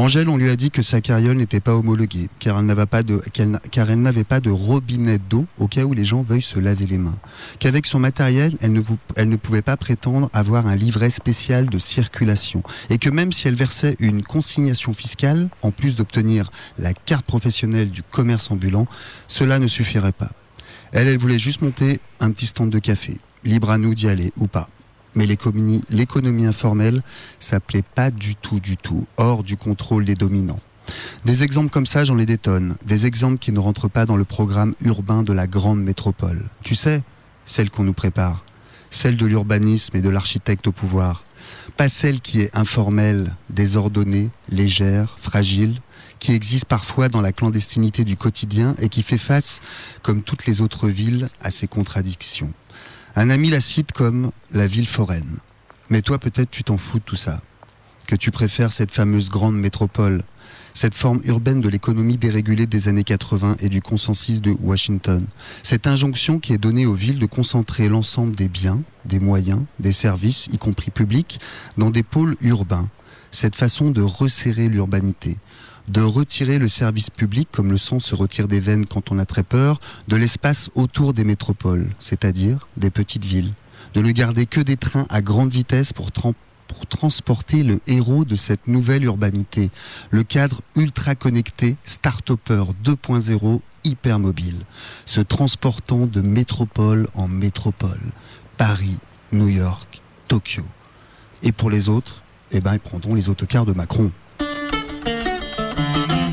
Angèle, 0.00 0.28
on 0.28 0.36
lui 0.36 0.48
a 0.48 0.54
dit 0.54 0.70
que 0.70 0.80
sa 0.80 1.00
carriole 1.00 1.38
n'était 1.38 1.58
pas 1.58 1.74
homologuée, 1.74 2.28
car 2.38 2.60
elle 2.60 2.66
n'avait 2.66 2.86
pas 2.86 3.02
de, 4.40 4.50
robinet 4.50 5.18
d'eau 5.18 5.44
au 5.58 5.66
cas 5.66 5.82
où 5.82 5.92
les 5.92 6.04
gens 6.04 6.22
veuillent 6.22 6.40
se 6.40 6.60
laver 6.60 6.86
les 6.86 6.98
mains. 6.98 7.18
Qu'avec 7.58 7.84
son 7.84 7.98
matériel, 7.98 8.56
elle 8.60 8.72
ne 9.28 9.36
pouvait 9.36 9.60
pas 9.60 9.76
prétendre 9.76 10.30
avoir 10.32 10.68
un 10.68 10.76
livret 10.76 11.10
spécial 11.10 11.68
de 11.68 11.80
circulation. 11.80 12.62
Et 12.90 12.98
que 12.98 13.10
même 13.10 13.32
si 13.32 13.48
elle 13.48 13.56
versait 13.56 13.96
une 13.98 14.22
consignation 14.22 14.92
fiscale, 14.92 15.48
en 15.62 15.72
plus 15.72 15.96
d'obtenir 15.96 16.52
la 16.78 16.94
carte 16.94 17.26
professionnelle 17.26 17.90
du 17.90 18.04
commerce 18.04 18.52
ambulant, 18.52 18.86
cela 19.26 19.58
ne 19.58 19.66
suffirait 19.66 20.12
pas. 20.12 20.30
Elle, 20.92 21.08
elle 21.08 21.18
voulait 21.18 21.40
juste 21.40 21.60
monter 21.60 21.98
un 22.20 22.30
petit 22.30 22.46
stand 22.46 22.70
de 22.70 22.78
café. 22.78 23.18
Libre 23.42 23.70
à 23.70 23.78
nous 23.78 23.96
d'y 23.96 24.08
aller 24.08 24.32
ou 24.36 24.46
pas. 24.46 24.70
Mais 25.14 25.26
l'économie, 25.26 26.46
informelle 26.46 27.02
s'appelait 27.38 27.82
pas 27.82 28.10
du 28.10 28.36
tout, 28.36 28.60
du 28.60 28.76
tout, 28.76 29.06
hors 29.16 29.42
du 29.42 29.56
contrôle 29.56 30.04
des 30.04 30.14
dominants. 30.14 30.60
Des 31.24 31.42
exemples 31.42 31.70
comme 31.70 31.86
ça, 31.86 32.04
j'en 32.04 32.18
ai 32.18 32.26
des 32.26 32.38
tonnes. 32.38 32.76
Des 32.86 33.06
exemples 33.06 33.38
qui 33.38 33.52
ne 33.52 33.58
rentrent 33.58 33.88
pas 33.88 34.06
dans 34.06 34.16
le 34.16 34.24
programme 34.24 34.74
urbain 34.82 35.22
de 35.22 35.32
la 35.32 35.46
grande 35.46 35.82
métropole. 35.82 36.48
Tu 36.62 36.74
sais, 36.74 37.02
celle 37.46 37.70
qu'on 37.70 37.84
nous 37.84 37.92
prépare. 37.92 38.44
Celle 38.90 39.16
de 39.16 39.26
l'urbanisme 39.26 39.96
et 39.96 40.00
de 40.00 40.08
l'architecte 40.08 40.66
au 40.66 40.72
pouvoir. 40.72 41.24
Pas 41.76 41.88
celle 41.88 42.20
qui 42.20 42.40
est 42.40 42.56
informelle, 42.56 43.34
désordonnée, 43.50 44.30
légère, 44.48 45.16
fragile, 45.20 45.80
qui 46.18 46.32
existe 46.32 46.64
parfois 46.64 47.08
dans 47.08 47.20
la 47.20 47.32
clandestinité 47.32 48.04
du 48.04 48.16
quotidien 48.16 48.74
et 48.78 48.88
qui 48.88 49.02
fait 49.02 49.18
face, 49.18 49.60
comme 50.02 50.22
toutes 50.22 50.46
les 50.46 50.60
autres 50.60 50.88
villes, 50.88 51.28
à 51.40 51.50
ses 51.50 51.66
contradictions. 51.66 52.52
Un 53.20 53.30
ami 53.30 53.50
la 53.50 53.60
cite 53.60 53.90
comme 53.90 54.30
la 54.52 54.68
ville 54.68 54.86
foraine. 54.86 55.38
Mais 55.90 56.02
toi, 56.02 56.18
peut-être, 56.18 56.52
tu 56.52 56.62
t'en 56.62 56.76
fous 56.76 57.00
de 57.00 57.02
tout 57.02 57.16
ça. 57.16 57.42
Que 58.06 58.14
tu 58.14 58.30
préfères 58.30 58.70
cette 58.70 58.92
fameuse 58.92 59.28
grande 59.28 59.58
métropole, 59.58 60.22
cette 60.72 60.94
forme 60.94 61.20
urbaine 61.24 61.60
de 61.60 61.68
l'économie 61.68 62.16
dérégulée 62.16 62.66
des 62.66 62.86
années 62.86 63.02
80 63.02 63.56
et 63.58 63.70
du 63.70 63.82
consensus 63.82 64.40
de 64.40 64.54
Washington. 64.60 65.26
Cette 65.64 65.88
injonction 65.88 66.38
qui 66.38 66.52
est 66.52 66.58
donnée 66.58 66.86
aux 66.86 66.94
villes 66.94 67.18
de 67.18 67.26
concentrer 67.26 67.88
l'ensemble 67.88 68.36
des 68.36 68.46
biens, 68.46 68.82
des 69.04 69.18
moyens, 69.18 69.62
des 69.80 69.92
services, 69.92 70.46
y 70.52 70.58
compris 70.58 70.92
publics, 70.92 71.40
dans 71.76 71.90
des 71.90 72.04
pôles 72.04 72.36
urbains. 72.40 72.88
Cette 73.32 73.56
façon 73.56 73.90
de 73.90 74.00
resserrer 74.00 74.68
l'urbanité 74.68 75.38
de 75.88 76.00
retirer 76.02 76.58
le 76.58 76.68
service 76.68 77.10
public, 77.10 77.48
comme 77.50 77.70
le 77.70 77.78
sang 77.78 78.00
se 78.00 78.14
retire 78.14 78.48
des 78.48 78.60
veines 78.60 78.86
quand 78.86 79.10
on 79.10 79.18
a 79.18 79.24
très 79.24 79.42
peur, 79.42 79.80
de 80.08 80.16
l'espace 80.16 80.70
autour 80.74 81.12
des 81.12 81.24
métropoles, 81.24 81.90
c'est-à-dire 81.98 82.68
des 82.76 82.90
petites 82.90 83.24
villes, 83.24 83.52
de 83.94 84.00
ne 84.00 84.10
garder 84.10 84.46
que 84.46 84.60
des 84.60 84.76
trains 84.76 85.06
à 85.08 85.22
grande 85.22 85.50
vitesse 85.50 85.92
pour 85.92 86.10
tran- 86.12 86.34
pour 86.66 86.86
transporter 86.86 87.62
le 87.62 87.80
héros 87.86 88.26
de 88.26 88.36
cette 88.36 88.68
nouvelle 88.68 89.04
urbanité, 89.04 89.70
le 90.10 90.22
cadre 90.22 90.60
ultra 90.76 91.14
connecté 91.14 91.76
Startupper 91.84 92.64
2.0 92.84 93.60
hypermobile, 93.84 94.66
se 95.06 95.20
transportant 95.20 96.04
de 96.06 96.20
métropole 96.20 97.08
en 97.14 97.26
métropole, 97.26 98.00
Paris, 98.58 98.98
New 99.32 99.48
York, 99.48 100.02
Tokyo. 100.28 100.64
Et 101.42 101.52
pour 101.52 101.70
les 101.70 101.88
autres, 101.88 102.22
eh 102.50 102.60
ben, 102.60 102.74
ils 102.74 102.80
prendront 102.80 103.14
les 103.14 103.30
autocars 103.30 103.64
de 103.64 103.72
Macron. 103.72 104.10
Je 105.94 106.00
suis 106.00 106.27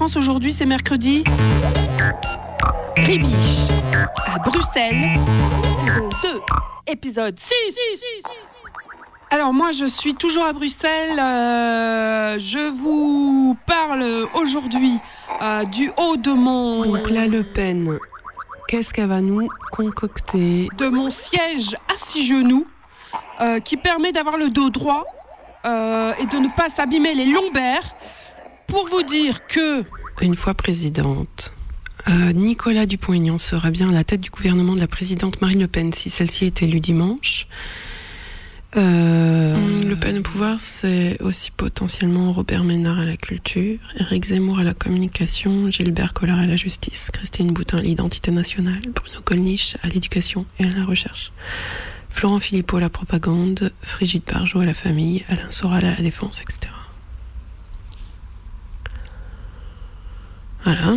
France 0.00 0.16
aujourd'hui, 0.16 0.50
c'est 0.50 0.64
mercredi. 0.64 1.24
Gribiche, 2.96 3.68
à 4.26 4.38
Bruxelles, 4.38 5.20
saison 5.62 6.08
2, 6.22 6.40
épisode 6.86 7.38
6. 7.38 7.52
Alors 9.28 9.52
moi, 9.52 9.72
je 9.72 9.84
suis 9.84 10.14
toujours 10.14 10.46
à 10.46 10.54
Bruxelles. 10.54 11.18
euh, 11.18 12.38
je 12.38 12.70
vous 12.70 13.58
parle 13.66 14.26
aujourd'hui 14.32 14.94
euh, 15.42 15.66
du 15.66 15.92
haut 15.98 16.16
de 16.16 16.32
mon... 16.32 16.82
Donc 16.82 17.10
la 17.10 17.26
Le 17.26 17.42
Pen, 17.42 17.98
qu'est-ce 18.68 18.94
qu'elle 18.94 19.08
va 19.08 19.20
nous 19.20 19.50
concocter? 19.70 20.70
de 20.78 20.88
mon 20.88 21.10
siège 21.10 21.76
à 21.94 21.98
six 21.98 22.24
genoux, 22.26 22.66
euh, 23.42 23.60
qui 23.60 23.76
permet 23.76 24.12
d'avoir 24.12 24.38
le 24.38 24.48
dos 24.48 24.70
droit 24.70 25.04
et 25.62 26.24
de 26.24 26.38
ne 26.38 26.48
pas 26.56 26.70
s'abîmer 26.70 27.12
les 27.12 27.26
lombaires. 27.26 27.94
Pour 28.70 28.86
vous 28.86 29.02
dire 29.02 29.46
que 29.48 29.84
Une 30.22 30.36
fois 30.36 30.54
présidente, 30.54 31.52
euh, 32.08 32.32
Nicolas 32.32 32.86
Dupont-Aignan 32.86 33.36
sera 33.36 33.70
bien 33.70 33.88
à 33.88 33.92
la 33.92 34.04
tête 34.04 34.20
du 34.20 34.30
gouvernement 34.30 34.74
de 34.74 34.80
la 34.80 34.86
présidente 34.86 35.40
Marine 35.40 35.60
Le 35.60 35.66
Pen 35.66 35.92
si 35.92 36.08
celle-ci 36.08 36.44
est 36.44 36.62
élue 36.62 36.78
dimanche. 36.78 37.48
Euh, 38.76 39.56
le 39.84 39.96
Pen 39.96 40.18
au 40.18 40.22
pouvoir, 40.22 40.60
c'est 40.60 41.20
aussi 41.20 41.50
potentiellement 41.50 42.32
Robert 42.32 42.62
Ménard 42.62 43.00
à 43.00 43.04
la 43.04 43.16
culture, 43.16 43.78
Éric 43.98 44.26
Zemmour 44.26 44.60
à 44.60 44.62
la 44.62 44.74
communication, 44.74 45.68
Gilbert 45.72 46.12
Collard 46.12 46.38
à 46.38 46.46
la 46.46 46.54
justice, 46.54 47.10
Christine 47.12 47.50
Boutin 47.50 47.78
à 47.78 47.82
l'identité 47.82 48.30
nationale, 48.30 48.80
Bruno 48.94 49.20
Gollnisch 49.26 49.76
à 49.82 49.88
l'éducation 49.88 50.46
et 50.60 50.64
à 50.64 50.70
la 50.70 50.84
recherche, 50.84 51.32
Florent 52.08 52.38
Philippot 52.38 52.76
à 52.76 52.80
la 52.80 52.90
propagande, 52.90 53.72
Frigide 53.82 54.22
Barjot 54.32 54.60
à 54.60 54.64
la 54.64 54.74
famille, 54.74 55.24
Alain 55.28 55.50
Soral 55.50 55.84
à 55.84 55.96
la 55.96 56.02
défense, 56.02 56.40
etc. 56.40 56.79
Voilà. 60.64 60.96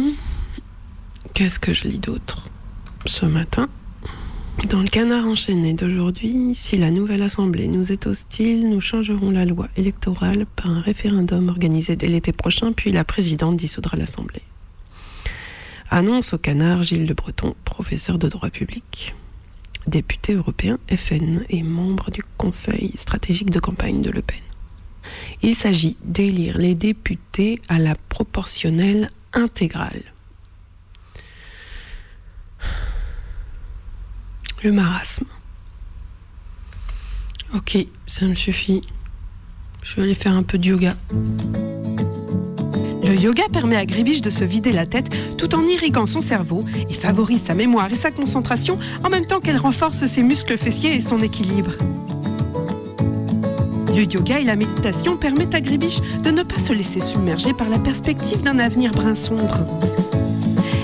Qu'est-ce 1.34 1.60
que 1.60 1.74
je 1.74 1.88
lis 1.88 2.00
d'autre 2.00 2.50
ce 3.06 3.26
matin? 3.26 3.70
Dans 4.70 4.82
le 4.82 4.88
canard 4.88 5.26
enchaîné 5.26 5.74
d'aujourd'hui, 5.74 6.54
si 6.54 6.78
la 6.78 6.92
nouvelle 6.92 7.24
Assemblée 7.24 7.68
nous 7.68 7.92
est 7.92 8.06
hostile, 8.06 8.70
nous 8.70 8.82
changerons 8.82 9.32
la 9.32 9.46
loi 9.46 9.68
électorale 9.76 10.46
par 10.46 10.70
un 10.70 10.82
référendum 10.82 11.50
organisé 11.50 11.96
dès 11.96 12.08
l'été 12.08 12.32
prochain, 12.32 12.72
puis 12.72 12.92
la 12.92 13.04
présidente 13.04 13.56
dissoudra 13.56 13.98
l'Assemblée. 13.98 14.44
Annonce 15.90 16.34
au 16.34 16.38
canard 16.38 16.84
Gilles 16.84 17.06
de 17.06 17.14
Breton, 17.14 17.56
professeur 17.66 18.20
de 18.20 18.28
droit 18.28 18.50
public, 18.50 19.16
député 19.88 20.34
européen 20.34 20.78
FN 20.96 21.46
et 21.50 21.64
membre 21.64 22.12
du 22.12 22.22
conseil 22.38 22.92
stratégique 22.96 23.50
de 23.50 23.60
campagne 23.60 24.02
de 24.02 24.12
Le 24.12 24.22
Pen. 24.22 24.40
Il 25.42 25.56
s'agit 25.56 25.98
d'élire 26.04 26.58
les 26.58 26.76
députés 26.76 27.60
à 27.70 27.80
la 27.80 27.96
proportionnelle 27.96 29.10
intégrale. 29.34 30.04
Le 34.64 34.72
marasme. 34.72 35.26
Ok, 37.54 37.78
ça 38.08 38.26
me 38.26 38.36
suffit. 38.36 38.82
Je 39.84 39.96
vais 39.96 40.04
aller 40.04 40.16
faire 40.16 40.34
un 40.34 40.44
peu 40.44 40.58
de 40.58 40.66
yoga. 40.66 40.96
le 43.04 43.16
yoga 43.16 43.44
permet 43.52 43.76
à 43.76 43.86
Gribiche 43.86 44.22
de 44.22 44.30
se 44.30 44.44
vider 44.44 44.72
la 44.72 44.86
tête 44.86 45.14
tout 45.38 45.54
en 45.54 45.66
irriguant 45.68 46.06
son 46.06 46.22
cerveau 46.22 46.66
et 46.90 46.94
favorise 46.94 47.44
sa 47.44 47.54
mémoire 47.54 47.92
et 47.92 47.96
sa 47.96 48.10
concentration 48.10 48.80
en 49.04 49.10
même 49.10 49.26
temps 49.26 49.40
qu'elle 49.40 49.58
renforce 49.58 50.06
ses 50.06 50.24
muscles 50.24 50.58
fessiers 50.58 50.96
et 50.96 51.02
son 51.02 51.22
équilibre. 51.22 51.74
Le 53.96 54.12
yoga 54.12 54.40
et 54.40 54.44
la 54.44 54.56
méditation 54.56 55.18
permettent 55.18 55.54
à 55.54 55.62
Gribiche 55.62 56.02
de 56.24 56.32
ne 56.32 56.42
pas 56.42 56.60
se 56.60 56.74
laisser 56.74 57.00
submerger 57.00 57.54
par 57.54 57.70
la 57.70 57.78
perspective 57.78 58.42
d'un 58.42 58.58
avenir 58.58 58.92
brun 58.92 59.16
sombre. 59.16 59.66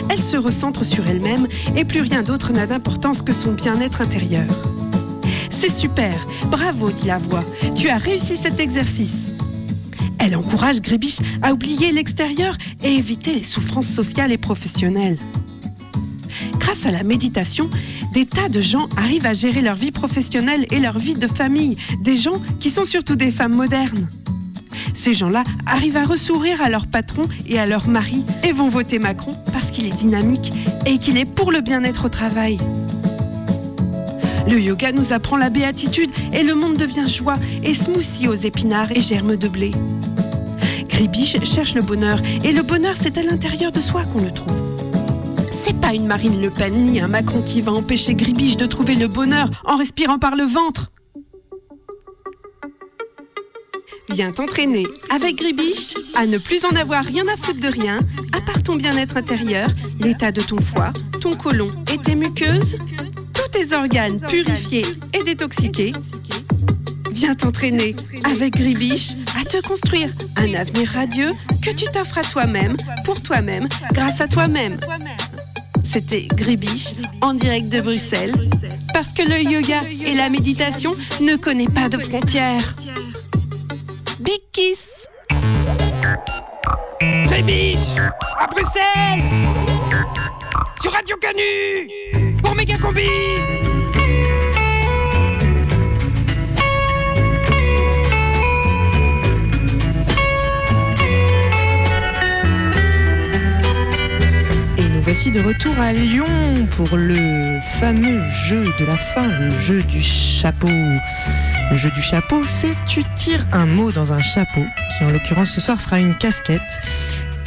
Elle 0.10 0.22
se 0.22 0.38
recentre 0.38 0.86
sur 0.86 1.08
elle-même 1.08 1.48
et 1.76 1.86
plus 1.86 2.02
rien 2.02 2.22
d'autre 2.22 2.54
n'a 2.54 2.68
d'importance 2.68 3.22
que 3.22 3.34
son 3.34 3.54
bien-être 3.54 4.02
intérieur. 4.02 4.46
C'est 5.50 5.72
super, 5.72 6.14
bravo, 6.52 6.92
dit 6.92 7.08
la 7.08 7.18
voix. 7.18 7.44
Tu 7.76 7.90
as 7.90 7.98
réussi 7.98 8.38
cet 8.38 8.60
exercice. 8.60 9.32
Elle 10.20 10.36
encourage 10.36 10.82
Gribiche 10.82 11.20
à 11.42 11.54
oublier 11.54 11.92
l'extérieur 11.92 12.56
et 12.84 12.94
éviter 12.94 13.34
les 13.34 13.44
souffrances 13.44 13.88
sociales 13.88 14.32
et 14.32 14.38
professionnelles. 14.38 15.18
Grâce 16.70 16.86
à 16.86 16.92
la 16.92 17.02
méditation, 17.02 17.68
des 18.14 18.28
tas 18.28 18.48
de 18.48 18.62
gens 18.62 18.90
arrivent 18.96 19.26
à 19.26 19.34
gérer 19.34 19.64
leur 19.64 19.74
vie 19.74 19.92
professionnelle 19.92 20.68
et 20.70 20.78
leur 20.78 21.00
vie 21.00 21.16
de 21.16 21.26
famille. 21.26 21.78
Des 22.00 22.16
gens 22.16 22.40
qui 22.60 22.70
sont 22.70 22.86
surtout 22.86 23.16
des 23.16 23.32
femmes 23.32 23.56
modernes. 23.56 24.08
Ces 24.94 25.16
gens-là 25.16 25.44
arrivent 25.66 25.98
à 25.98 26.06
ressourire 26.06 26.62
à 26.62 26.70
leur 26.70 26.86
patron 26.86 27.28
et 27.48 27.58
à 27.58 27.66
leur 27.66 27.88
mari 27.88 28.24
et 28.44 28.52
vont 28.52 28.70
voter 28.70 29.00
Macron 29.00 29.36
parce 29.52 29.72
qu'il 29.72 29.88
est 29.88 29.96
dynamique 29.96 30.54
et 30.86 31.00
qu'il 31.00 31.18
est 31.18 31.26
pour 31.26 31.52
le 31.52 31.62
bien-être 31.62 32.06
au 32.06 32.10
travail. 32.10 32.60
Le 34.48 34.60
yoga 34.60 34.92
nous 34.92 35.12
apprend 35.12 35.38
la 35.38 35.50
béatitude 35.50 36.12
et 36.34 36.44
le 36.44 36.54
monde 36.54 36.78
devient 36.78 37.10
joie 37.10 37.40
et 37.64 37.74
smoothie 37.74 38.28
aux 38.28 38.36
épinards 38.36 38.92
et 38.92 39.02
germes 39.02 39.38
de 39.38 39.48
blé. 39.48 39.72
Gribiche 40.88 41.44
cherche 41.44 41.74
le 41.74 41.82
bonheur 41.82 42.22
et 42.44 42.52
le 42.52 42.62
bonheur 42.62 42.94
c'est 43.02 43.18
à 43.18 43.24
l'intérieur 43.24 43.72
de 43.72 43.82
soi 43.82 44.04
qu'on 44.04 44.22
le 44.22 44.30
trouve. 44.30 44.69
C'est 45.62 45.80
pas 45.80 45.94
une 45.94 46.08
Marine 46.08 46.42
Le 46.42 46.50
Pen 46.50 46.74
ni 46.82 47.00
un 47.00 47.08
Macron 47.08 47.42
qui 47.42 47.62
va 47.62 47.72
empêcher 47.72 48.16
Gribiche 48.16 48.58
de 48.58 48.66
trouver 48.66 48.96
le 48.96 49.08
bonheur 49.08 49.50
en 49.66 49.76
respirant 49.76 50.18
par 50.18 50.36
le 50.36 50.44
ventre. 50.44 50.92
Viens 54.10 54.32
t'entraîner 54.32 54.88
avec 55.10 55.36
Gribiche 55.36 55.94
à 56.16 56.26
ne 56.26 56.38
plus 56.38 56.66
en 56.66 56.76
avoir 56.76 57.04
rien 57.04 57.28
à 57.28 57.36
foutre 57.38 57.60
de 57.60 57.68
rien, 57.68 58.00
à 58.34 58.42
part 58.42 58.64
ton 58.64 58.76
bien-être 58.76 59.18
intérieur, 59.18 59.68
l'état 60.00 60.32
de 60.32 60.42
ton 60.42 60.58
foie, 60.58 60.92
ton 61.22 61.32
côlon 61.32 61.68
et 61.94 61.98
tes 61.98 62.16
muqueuses, 62.16 62.78
tous 63.34 63.50
tes 63.52 63.76
organes 63.76 64.20
purifiés 64.22 64.86
et 65.14 65.24
détoxiqués. 65.24 65.94
Viens 67.12 67.36
t'entraîner 67.36 67.96
avec 68.24 68.54
Gribiche 68.54 69.12
à 69.40 69.44
te 69.44 69.62
construire 69.68 70.10
un 70.38 70.54
avenir 70.54 70.90
radieux 70.90 71.34
que 71.64 71.72
tu 71.72 71.86
t'offres 71.92 72.18
à 72.18 72.24
toi-même, 72.24 72.78
pour 73.06 73.22
toi-même, 73.22 73.68
grâce 73.94 74.22
à 74.22 74.28
toi-même. 74.28 74.78
C'était 75.92 76.28
Gribiche 76.36 76.94
en 77.22 77.34
direct 77.34 77.68
de 77.70 77.82
Bruxelles. 77.82 78.36
Parce 78.94 79.12
que 79.12 79.24
le 79.24 79.42
yoga 79.42 79.82
et 80.06 80.14
la 80.14 80.30
méditation 80.30 80.92
ne 81.20 81.36
connaissent 81.36 81.72
pas 81.72 81.90
de 81.90 81.98
frontières. 81.98 82.76
Big 84.20 84.40
kiss 84.52 84.86
Rébiche 87.02 87.98
À 88.40 88.46
Bruxelles 88.46 89.24
Sur 90.80 90.92
Radio 90.92 91.16
Canu 91.20 92.38
Pour 92.44 92.54
Méga 92.54 92.78
Combi 92.78 93.02
voici 105.12 105.32
de 105.32 105.42
retour 105.42 105.74
à 105.80 105.92
Lyon 105.92 106.68
pour 106.70 106.96
le 106.96 107.60
fameux 107.80 108.22
jeu 108.30 108.66
de 108.80 108.86
la 108.86 108.96
fin, 108.96 109.26
le 109.26 109.50
jeu 109.58 109.82
du 109.82 110.04
chapeau. 110.04 110.68
Le 110.70 111.78
jeu 111.78 111.90
du 111.90 112.02
chapeau, 112.02 112.44
c'est 112.46 112.76
tu 112.86 113.04
tires 113.16 113.44
un 113.52 113.66
mot 113.66 113.92
dans 113.92 114.14
un 114.14 114.20
chapeau, 114.20 114.64
qui 114.96 115.04
en 115.04 115.10
l'occurrence 115.10 115.50
ce 115.50 115.62
soir 115.62 115.82
sera 115.82 116.00
une 116.00 116.16
casquette, 116.16 116.80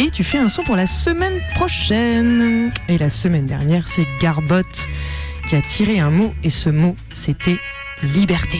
et 0.00 0.10
tu 0.10 0.24
fais 0.24 0.38
un 0.38 0.48
son 0.48 0.64
pour 0.64 0.74
la 0.74 0.88
semaine 0.88 1.40
prochaine. 1.54 2.72
Et 2.88 2.98
la 2.98 3.10
semaine 3.10 3.46
dernière, 3.46 3.86
c'est 3.86 4.08
Garbotte 4.20 4.88
qui 5.46 5.54
a 5.54 5.62
tiré 5.62 6.00
un 6.00 6.10
mot, 6.10 6.34
et 6.42 6.50
ce 6.50 6.68
mot, 6.68 6.96
c'était 7.12 7.60
liberté. 8.02 8.58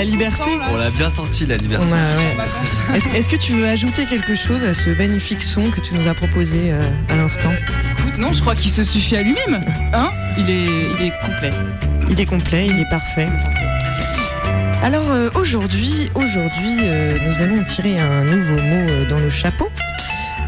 La 0.00 0.06
liberté. 0.06 0.50
On 0.70 0.76
l'a 0.76 0.90
bien 0.90 1.10
senti 1.10 1.44
la 1.44 1.58
liberté. 1.58 1.92
Ouais, 1.92 2.92
ouais. 2.92 3.18
Est-ce 3.18 3.28
que 3.28 3.36
tu 3.36 3.52
veux 3.52 3.68
ajouter 3.68 4.06
quelque 4.06 4.34
chose 4.34 4.64
à 4.64 4.72
ce 4.72 4.88
magnifique 4.90 5.42
son 5.42 5.70
que 5.70 5.80
tu 5.80 5.94
nous 5.94 6.08
as 6.08 6.14
proposé 6.14 6.72
euh, 6.72 6.88
à 7.10 7.16
l'instant? 7.16 7.52
Écoute, 7.98 8.16
non, 8.16 8.32
je 8.32 8.40
crois 8.40 8.54
qu'il 8.54 8.70
se 8.70 8.82
suffit 8.82 9.16
à 9.16 9.22
lui-même. 9.22 9.60
Hein? 9.92 10.10
Il, 10.38 10.48
est, 10.48 10.64
il 10.98 11.06
est 11.06 11.12
complet. 11.20 11.50
Il 12.08 12.18
est 12.18 12.24
complet, 12.24 12.66
il 12.66 12.80
est 12.80 12.88
parfait. 12.88 13.28
Alors 14.82 15.10
euh, 15.10 15.28
aujourd'hui, 15.34 16.10
aujourd'hui, 16.14 16.76
euh, 16.80 17.18
nous 17.26 17.42
allons 17.42 17.62
tirer 17.64 17.98
un 17.98 18.24
nouveau 18.24 18.54
mot 18.54 18.88
euh, 18.88 19.04
dans 19.06 19.18
le 19.18 19.28
chapeau. 19.28 19.68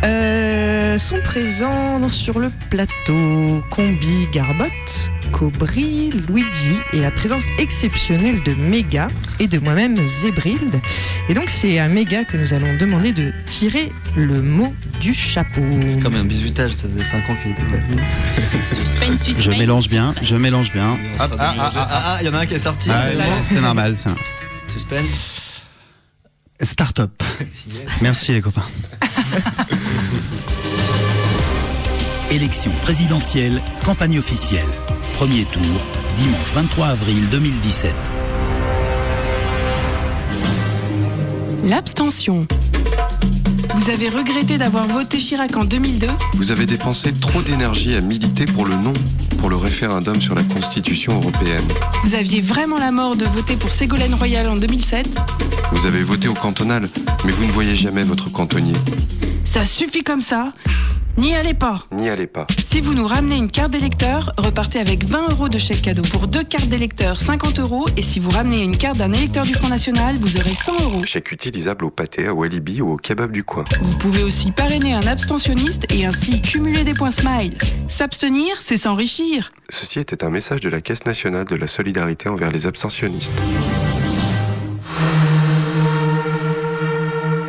Euh, 0.04 0.96
sont 0.96 1.20
présents 1.22 2.08
sur 2.08 2.38
le 2.38 2.50
plateau 2.70 3.62
Combi 3.70 4.26
Garbotte, 4.32 5.10
Cobri, 5.42 6.12
Luigi 6.28 6.76
et 6.92 7.00
la 7.00 7.10
présence 7.10 7.42
exceptionnelle 7.58 8.44
de 8.44 8.54
Méga 8.54 9.08
et 9.40 9.48
de 9.48 9.58
moi-même 9.58 9.96
Zébrilde. 10.06 10.80
Et 11.28 11.34
donc 11.34 11.50
c'est 11.50 11.80
à 11.80 11.88
Méga 11.88 12.22
que 12.22 12.36
nous 12.36 12.54
allons 12.54 12.76
demander 12.76 13.10
de 13.12 13.32
tirer 13.46 13.90
le 14.14 14.40
mot 14.40 14.72
du 15.00 15.12
chapeau. 15.12 15.60
C'est 15.88 15.98
comme 16.00 16.14
un 16.14 16.22
bisutage, 16.22 16.74
ça 16.74 16.86
faisait 16.86 17.02
5 17.02 17.28
ans 17.28 17.36
qu'il 17.42 17.50
était 17.50 17.62
pas 17.64 17.76
venu. 17.78 18.00
Je 19.36 19.50
mélange 19.50 19.88
bien, 19.88 20.14
je 20.22 20.36
mélange 20.36 20.70
bien. 20.72 20.96
Ah, 21.18 21.28
ah, 21.36 21.54
ah, 21.58 21.70
ah, 21.74 21.88
ah, 21.90 22.18
il 22.20 22.26
y 22.26 22.30
en 22.30 22.34
a 22.34 22.38
un 22.38 22.46
qui 22.46 22.54
est 22.54 22.60
sorti. 22.60 22.88
Ah, 22.92 23.06
c'est 23.42 23.60
normal. 23.60 23.96
c'est- 23.96 24.72
Suspense. 24.72 25.62
Start-up. 26.60 27.20
Merci 28.00 28.30
les 28.30 28.42
copains. 28.42 28.62
Élection 32.30 32.70
présidentielle, 32.82 33.60
campagne 33.84 34.20
officielle. 34.20 34.68
Premier 35.22 35.44
tour, 35.44 35.62
dimanche 36.16 36.52
23 36.52 36.86
avril 36.88 37.28
2017. 37.30 37.94
L'abstention. 41.62 42.44
Vous 43.76 43.90
avez 43.90 44.08
regretté 44.08 44.58
d'avoir 44.58 44.88
voté 44.88 45.18
Chirac 45.18 45.56
en 45.56 45.62
2002 45.64 46.08
Vous 46.34 46.50
avez 46.50 46.66
dépensé 46.66 47.12
trop 47.12 47.40
d'énergie 47.40 47.94
à 47.94 48.00
militer 48.00 48.46
pour 48.46 48.66
le 48.66 48.74
non, 48.74 48.92
pour 49.38 49.48
le 49.48 49.54
référendum 49.54 50.20
sur 50.20 50.34
la 50.34 50.42
Constitution 50.42 51.12
européenne. 51.14 51.68
Vous 52.02 52.16
aviez 52.16 52.40
vraiment 52.40 52.78
la 52.78 52.90
mort 52.90 53.14
de 53.14 53.24
voter 53.26 53.54
pour 53.54 53.70
Ségolène 53.70 54.14
Royal 54.14 54.48
en 54.48 54.56
2007 54.56 55.08
Vous 55.70 55.86
avez 55.86 56.02
voté 56.02 56.26
au 56.26 56.34
cantonal, 56.34 56.88
mais 57.24 57.30
vous 57.30 57.44
ne 57.44 57.52
voyez 57.52 57.76
jamais 57.76 58.02
votre 58.02 58.28
cantonnier. 58.32 58.74
Ça 59.44 59.66
suffit 59.66 60.02
comme 60.02 60.20
ça 60.20 60.52
N'y 61.18 61.34
allez 61.34 61.52
pas 61.52 61.84
N'y 61.92 62.08
allez 62.08 62.26
pas. 62.26 62.46
Si 62.66 62.80
vous 62.80 62.94
nous 62.94 63.06
ramenez 63.06 63.36
une 63.36 63.50
carte 63.50 63.70
d'électeur, 63.70 64.32
repartez 64.38 64.78
avec 64.78 65.04
20 65.04 65.32
euros 65.32 65.48
de 65.50 65.58
chèque 65.58 65.82
cadeau 65.82 66.02
pour 66.02 66.26
deux 66.26 66.42
cartes 66.42 66.68
d'électeur, 66.68 67.20
50 67.20 67.58
euros. 67.58 67.86
Et 67.98 68.02
si 68.02 68.18
vous 68.18 68.30
ramenez 68.30 68.62
une 68.62 68.76
carte 68.76 68.96
d'un 68.96 69.12
électeur 69.12 69.44
du 69.44 69.52
Front 69.52 69.68
National, 69.68 70.16
vous 70.16 70.36
aurez 70.38 70.54
100 70.54 70.72
euros. 70.84 71.04
Chèque 71.04 71.30
utilisable 71.32 71.84
au 71.84 71.90
pâté, 71.90 72.30
au 72.30 72.36
Walibi 72.36 72.80
ou 72.80 72.92
au 72.92 72.96
kebab 72.96 73.30
du 73.30 73.44
coin. 73.44 73.64
Vous 73.82 73.98
pouvez 73.98 74.22
aussi 74.22 74.52
parrainer 74.52 74.94
un 74.94 75.06
abstentionniste 75.06 75.84
et 75.92 76.06
ainsi 76.06 76.40
cumuler 76.40 76.82
des 76.82 76.94
points 76.94 77.10
smile. 77.10 77.58
S'abstenir, 77.88 78.56
c'est 78.62 78.78
s'enrichir. 78.78 79.52
Ceci 79.68 79.98
était 79.98 80.24
un 80.24 80.30
message 80.30 80.60
de 80.60 80.70
la 80.70 80.80
Caisse 80.80 81.04
nationale 81.04 81.44
de 81.44 81.56
la 81.56 81.66
solidarité 81.66 82.30
envers 82.30 82.50
les 82.50 82.66
abstentionnistes. 82.66 83.34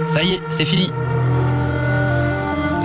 Ça 0.07 0.21
y 0.21 0.33
est, 0.33 0.39
c'est 0.49 0.65
fini. 0.65 0.91